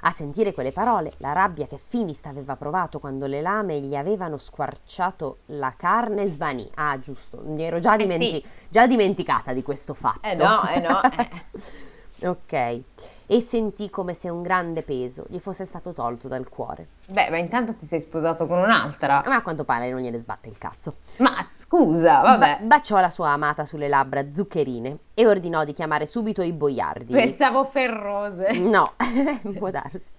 A 0.05 0.11
sentire 0.11 0.53
quelle 0.53 0.73
parole, 0.73 1.13
la 1.19 1.31
rabbia 1.31 1.67
che 1.67 1.77
Finist 1.81 2.25
aveva 2.25 2.57
provato 2.57 2.99
quando 2.99 3.25
le 3.25 3.39
lame 3.41 3.79
gli 3.79 3.95
avevano 3.95 4.37
squarciato 4.37 5.37
la 5.47 5.73
carne 5.77 6.27
svanì. 6.27 6.69
Ah, 6.75 6.99
giusto, 6.99 7.41
mi 7.45 7.63
ero 7.63 7.79
già, 7.79 7.93
Eh, 7.93 7.97
dimenti- 7.97 8.29
sì. 8.29 8.45
già 8.67 8.87
dimenticata 8.87 9.53
di 9.53 9.63
questo 9.63 9.93
fatto. 9.93 10.27
Eh 10.27 10.35
no, 10.35 10.67
eh 10.67 10.79
no. 10.81 10.99
eh. 11.03 12.27
ok. 12.27 12.81
E 13.25 13.39
sentì 13.41 13.89
come 13.89 14.13
se 14.13 14.29
un 14.29 14.41
grande 14.41 14.81
peso 14.81 15.25
gli 15.27 15.39
fosse 15.39 15.65
stato 15.65 15.91
tolto 15.91 16.27
dal 16.27 16.47
cuore. 16.49 16.87
Beh, 17.07 17.29
ma 17.29 17.37
intanto 17.37 17.75
ti 17.75 17.85
sei 17.85 17.99
sposato 17.99 18.47
con 18.47 18.59
un'altra. 18.59 19.23
Ma 19.25 19.35
a 19.35 19.41
quanto 19.41 19.63
pare 19.63 19.91
non 19.91 20.01
gliene 20.01 20.17
sbatte 20.17 20.49
il 20.49 20.57
cazzo. 20.57 20.95
Ma 21.17 21.41
scusa, 21.43 22.21
vabbè. 22.21 22.57
Ba- 22.61 22.65
baciò 22.65 22.99
la 22.99 23.09
sua 23.09 23.29
amata 23.29 23.65
sulle 23.65 23.87
labbra 23.87 24.31
zuccherine 24.31 24.97
e 25.13 25.27
ordinò 25.27 25.63
di 25.63 25.73
chiamare 25.73 26.05
subito 26.05 26.41
i 26.41 26.51
boiardi. 26.51 27.13
Pensavo 27.13 27.63
ferrose. 27.65 28.51
No, 28.59 28.93
può 29.57 29.69
darsi. 29.69 30.11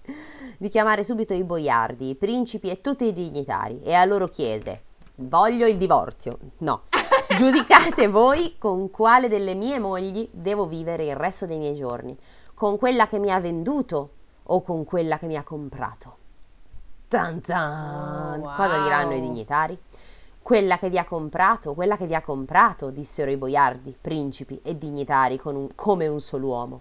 Di 0.57 0.69
chiamare 0.69 1.05
subito 1.05 1.35
i 1.35 1.45
boiardi, 1.45 2.11
i 2.11 2.15
principi 2.15 2.71
e 2.71 2.81
tutti 2.81 3.05
i 3.05 3.13
dignitari 3.13 3.83
e 3.83 3.95
a 3.95 4.05
loro 4.05 4.29
chiese: 4.29 4.83
Voglio 5.17 5.67
il 5.67 5.77
divorzio. 5.77 6.39
No. 6.59 6.83
Giudicate 7.37 8.07
voi 8.09 8.57
con 8.59 8.91
quale 8.91 9.29
delle 9.29 9.55
mie 9.55 9.79
mogli 9.79 10.29
devo 10.31 10.67
vivere 10.67 11.07
il 11.07 11.17
resto 11.17 11.47
dei 11.47 11.59
miei 11.59 11.75
giorni, 11.75 12.17
con 12.55 12.79
quella 12.79 13.07
che 13.07 13.19
mi 13.19 13.31
ha 13.33 13.41
venduto 13.41 14.11
o 14.45 14.63
con 14.63 14.85
quella 14.85 15.19
che 15.19 15.27
mi 15.27 15.37
ha 15.37 15.43
comprato. 15.43 16.17
Zan 17.09 17.43
zan. 17.43 18.41
Oh, 18.41 18.43
wow. 18.45 18.57
Cosa 18.57 18.83
diranno 18.83 19.15
i 19.15 19.21
dignitari? 19.21 19.79
Quella 20.43 20.79
che 20.79 20.91
vi 20.91 20.99
ha 20.99 21.05
comprato, 21.05 21.75
quella 21.75 21.97
che 21.97 22.07
vi 22.07 22.15
ha 22.15 22.21
comprato, 22.21 22.91
dissero 22.91 23.31
i 23.31 23.37
boiardi, 23.37 23.97
principi 23.99 24.61
e 24.63 24.77
dignitari 24.77 25.39
con 25.39 25.57
un- 25.57 25.69
come 25.75 26.07
un 26.07 26.21
solo 26.21 26.49
uomo. 26.49 26.81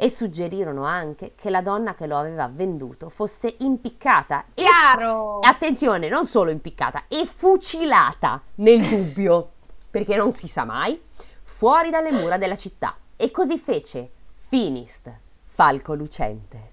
E 0.00 0.08
suggerirono 0.08 0.84
anche 0.84 1.32
che 1.34 1.50
la 1.50 1.60
donna 1.60 1.94
che 1.94 2.06
lo 2.06 2.16
aveva 2.16 2.48
venduto 2.50 3.08
fosse 3.10 3.56
impiccata 3.58 4.44
e 4.54 4.62
Chiaro. 4.62 5.40
Attenzione, 5.40 6.08
non 6.08 6.24
solo 6.24 6.50
impiccata, 6.50 7.04
e 7.08 7.26
fucilata 7.26 8.40
nel 8.56 8.80
dubbio, 8.88 9.50
perché 9.90 10.16
non 10.16 10.32
si 10.32 10.46
sa 10.46 10.64
mai, 10.64 10.98
fuori 11.42 11.90
dalle 11.90 12.12
mura 12.12 12.38
della 12.38 12.56
città. 12.56 12.96
E 13.16 13.30
così 13.32 13.58
fece 13.58 14.10
Finist, 14.48 15.12
falco 15.44 15.92
lucente. 15.92 16.70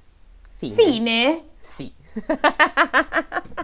Fine. 0.53 0.75
Fine? 0.75 1.43
Sì. 1.59 1.93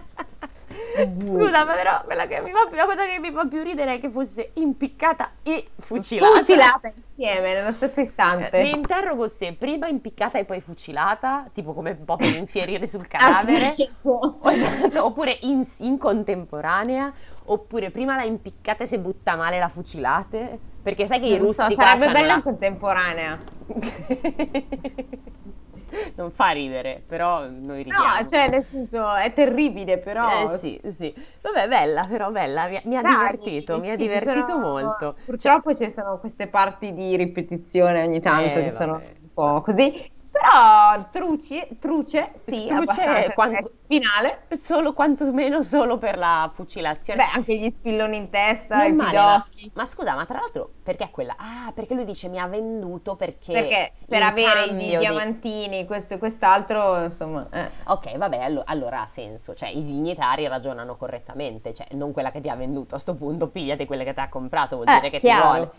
Scusa, 1.20 1.64
ma 1.64 1.74
però 1.74 2.02
quella 2.04 2.26
che 2.26 2.40
mi 2.40 2.50
fa, 2.50 2.68
la 2.74 2.86
cosa 2.86 3.04
che 3.06 3.18
mi 3.18 3.30
fa 3.32 3.46
più 3.46 3.62
ridere 3.62 3.94
è 3.94 4.00
che 4.00 4.10
fosse 4.10 4.50
impiccata 4.54 5.32
e 5.42 5.68
fucilata. 5.78 6.36
Fucilata 6.38 6.92
insieme 6.94 7.54
nello 7.54 7.72
stesso 7.72 8.00
istante. 8.00 8.62
Mi 8.62 8.70
interrogo 8.70 9.28
se 9.28 9.54
prima 9.54 9.88
impiccata 9.88 10.38
e 10.38 10.44
poi 10.44 10.60
fucilata, 10.60 11.46
tipo 11.52 11.72
come 11.72 11.96
un 11.98 12.04
po' 12.04 12.16
per 12.16 12.34
infierire 12.36 12.86
sul 12.86 13.06
cadavere. 13.06 13.68
Aspetto. 13.68 14.40
Esatto, 14.52 15.04
oppure 15.04 15.38
in, 15.42 15.66
in 15.80 15.98
contemporanea, 15.98 17.12
oppure 17.46 17.90
prima 17.90 18.16
la 18.16 18.24
impiccate 18.24 18.86
se 18.86 18.98
butta 18.98 19.36
male 19.36 19.58
la 19.58 19.68
fucilate, 19.68 20.58
perché 20.82 21.06
sai 21.06 21.20
che 21.20 21.26
i 21.26 21.36
Non 21.36 21.46
russi 21.46 21.62
so, 21.62 21.70
sarebbe 21.70 22.10
bella 22.10 22.36
la- 22.36 22.42
contemporanea. 22.42 23.38
non 26.16 26.30
fa 26.30 26.50
ridere, 26.50 27.02
però 27.06 27.48
noi 27.48 27.82
ridiamo. 27.82 28.22
No, 28.22 28.26
cioè 28.28 28.48
nel 28.48 28.62
senso 28.64 29.12
è 29.14 29.32
terribile, 29.34 29.98
però 29.98 30.48
Eh 30.48 30.58
sì, 30.58 30.80
sì. 30.88 31.12
Vabbè, 31.42 31.68
bella, 31.68 32.06
però 32.06 32.30
bella, 32.30 32.66
mi, 32.68 32.80
mi 32.84 32.96
ha 32.96 33.02
Dai, 33.02 33.36
divertito, 33.36 33.78
mi 33.78 33.90
ha 33.90 33.96
sì, 33.96 34.02
divertito 34.04 34.52
sono- 34.52 34.58
molto. 34.58 35.16
Purtroppo 35.24 35.74
ci 35.74 35.90
sono 35.90 36.18
queste 36.18 36.48
parti 36.48 36.92
di 36.94 37.16
ripetizione 37.16 38.02
ogni 38.04 38.20
tanto 38.20 38.58
Eh, 38.58 38.62
che 38.62 38.70
sono 38.70 38.94
vabbè. 38.94 39.14
un 39.20 39.28
po' 39.32 39.60
così. 39.62 39.92
Però 40.32 41.08
truci, 41.10 41.76
truce, 41.78 42.30
sì, 42.36 42.66
Truce 42.66 43.32
quando- 43.34 43.70
finale. 43.86 44.44
Solo, 44.52 44.94
quantomeno 44.94 45.62
solo 45.62 45.98
per 45.98 46.16
la 46.16 46.50
fucilazione. 46.54 47.22
Beh, 47.22 47.30
anche 47.36 47.54
gli 47.58 47.68
spilloni 47.68 48.16
in 48.16 48.30
testa, 48.30 48.84
i 48.86 48.94
pidocchi. 48.94 49.70
ma 49.74 49.84
scusa, 49.84 50.14
ma 50.14 50.24
tra 50.24 50.38
l'altro 50.40 50.70
perché 50.82 51.10
quella? 51.10 51.34
Ah, 51.36 51.70
perché 51.74 51.92
lui 51.94 52.06
dice 52.06 52.28
mi 52.28 52.38
ha 52.38 52.46
venduto 52.46 53.14
perché... 53.14 53.52
Perché 53.52 53.92
per 54.08 54.22
avere 54.22 54.64
i 54.64 54.74
di- 54.76 54.88
di- 54.88 54.96
diamantini, 54.96 55.84
questo 55.84 56.14
e 56.14 56.18
quest'altro, 56.18 57.02
insomma, 57.04 57.46
eh. 57.52 57.68
Ok, 57.84 58.16
vabbè, 58.16 58.38
allo- 58.38 58.62
allora 58.64 59.02
ha 59.02 59.06
senso, 59.06 59.52
cioè 59.54 59.68
i 59.68 59.84
dignitari 59.84 60.46
ragionano 60.48 60.96
correttamente, 60.96 61.74
cioè 61.74 61.88
non 61.92 62.12
quella 62.12 62.30
che 62.30 62.40
ti 62.40 62.48
ha 62.48 62.56
venduto, 62.56 62.94
a 62.94 62.98
sto 62.98 63.14
punto 63.14 63.48
pigliati 63.48 63.84
quella 63.84 64.02
che 64.04 64.14
ti 64.14 64.20
ha 64.20 64.30
comprato, 64.30 64.76
vuol 64.76 64.88
Eh, 64.88 64.94
dire 64.94 65.10
che 65.10 65.18
ti 65.18 65.26
chiaro. 65.26 65.44
vuole. 65.44 65.70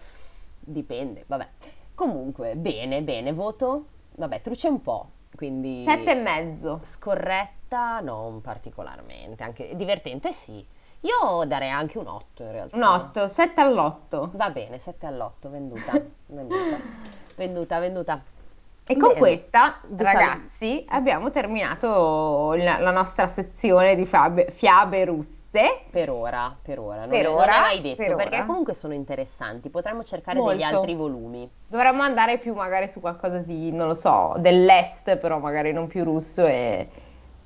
Dipende, 0.59 1.23
vabbè. 1.25 1.47
Comunque, 1.95 2.55
bene, 2.55 3.01
bene, 3.01 3.33
voto, 3.33 3.85
vabbè, 4.15 4.41
truce 4.41 4.67
un 4.67 4.81
po', 4.81 5.09
quindi... 5.35 5.83
Sette 5.83 6.11
e 6.11 6.15
mezzo. 6.15 6.79
Scorretta 6.83 7.99
non 7.99 8.41
particolarmente, 8.41 9.43
anche 9.43 9.75
divertente 9.75 10.31
sì. 10.31 10.65
Io 11.01 11.43
darei 11.45 11.69
anche 11.69 11.97
un 11.97 12.07
8 12.07 12.43
in 12.43 12.51
realtà. 12.51 12.75
Un 12.77 12.83
8, 12.83 13.27
7 13.27 13.61
all'8. 13.61 14.29
Va 14.35 14.49
bene, 14.51 14.79
7 14.79 15.05
all'8, 15.05 15.49
venduta, 15.49 16.01
venduta, 16.27 16.79
venduta, 17.35 17.79
venduta. 17.79 18.23
E 18.85 18.97
con 18.97 19.09
Bene. 19.09 19.19
questa, 19.19 19.79
ragazzi, 19.95 20.85
abbiamo 20.89 21.29
terminato 21.29 22.53
la, 22.53 22.79
la 22.79 22.91
nostra 22.91 23.27
sezione 23.27 23.95
di 23.95 24.05
fiabe, 24.05 24.51
fiabe 24.51 25.05
russe. 25.05 25.42
Per 25.91 26.09
ora, 26.09 26.57
per 26.59 26.79
ora, 26.79 27.01
non, 27.01 27.09
Per 27.09 27.19
è, 27.19 27.23
non 27.29 27.33
ora, 27.35 27.55
è 27.57 27.59
mai 27.59 27.81
detto, 27.81 27.95
per 27.97 28.15
perché 28.15 28.37
ora. 28.37 28.45
comunque 28.45 28.73
sono 28.73 28.95
interessanti, 28.95 29.69
potremmo 29.69 30.03
cercare 30.03 30.39
degli 30.41 30.61
Molto. 30.61 30.77
altri 30.77 30.95
volumi. 30.95 31.47
Dovremmo 31.67 32.01
andare 32.01 32.39
più 32.39 32.55
magari 32.55 32.87
su 32.87 32.99
qualcosa 32.99 33.37
di, 33.37 33.71
non 33.71 33.85
lo 33.85 33.93
so, 33.93 34.33
dell'est, 34.37 35.15
però 35.17 35.37
magari 35.37 35.71
non 35.71 35.85
più 35.85 36.03
russo 36.03 36.43
e, 36.47 36.87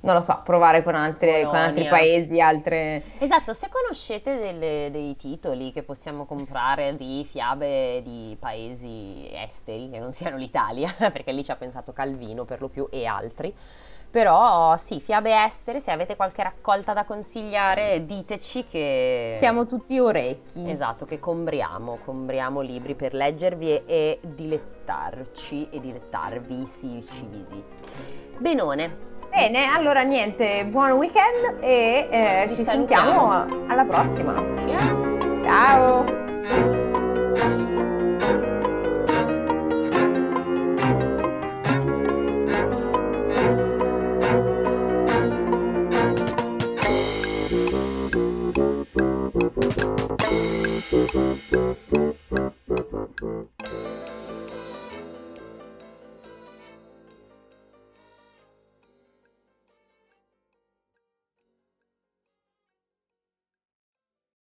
non 0.00 0.14
lo 0.14 0.22
so, 0.22 0.40
provare 0.42 0.82
con, 0.82 0.94
altre- 0.94 1.44
con 1.44 1.56
altri 1.56 1.86
paesi, 1.86 2.40
altre... 2.40 3.02
Esatto, 3.18 3.52
se 3.52 3.68
conoscete 3.68 4.38
delle- 4.38 4.88
dei 4.90 5.14
titoli 5.16 5.70
che 5.70 5.82
possiamo 5.82 6.24
comprare 6.24 6.96
di 6.96 7.26
fiabe 7.28 8.00
di 8.02 8.34
paesi 8.40 9.28
esteri, 9.32 9.90
che 9.90 9.98
non 9.98 10.12
siano 10.12 10.38
l'Italia, 10.38 10.90
perché 11.12 11.30
lì 11.32 11.44
ci 11.44 11.50
ha 11.50 11.56
pensato 11.56 11.92
Calvino 11.92 12.46
per 12.46 12.62
lo 12.62 12.68
più 12.68 12.88
e 12.90 13.04
altri, 13.04 13.54
però 14.10 14.76
sì, 14.76 15.00
fiabe 15.00 15.44
estere, 15.44 15.80
se 15.80 15.90
avete 15.90 16.16
qualche 16.16 16.42
raccolta 16.42 16.92
da 16.92 17.04
consigliare, 17.04 18.04
diteci 18.06 18.64
che... 18.64 19.30
Siamo 19.34 19.66
tutti 19.66 19.98
orecchi. 19.98 20.70
Esatto, 20.70 21.04
che 21.04 21.18
combriamo, 21.18 21.98
combriamo 22.04 22.60
libri 22.60 22.94
per 22.94 23.14
leggervi 23.14 23.70
e, 23.70 23.82
e 23.86 24.20
dilettarci 24.22 25.68
e 25.70 25.80
dilettarvi, 25.80 26.66
sì, 26.66 27.06
civili. 27.10 27.64
Benone, 28.38 29.16
Bene, 29.30 29.66
allora 29.74 30.00
niente, 30.02 30.64
buon 30.64 30.92
weekend 30.92 31.58
e 31.60 32.08
eh, 32.10 32.46
ci 32.48 32.64
salutiamo. 32.64 33.30
sentiamo 33.30 33.66
alla 33.68 33.84
prossima. 33.84 34.42
ciao! 34.66 36.04
Ciao! 37.34 37.87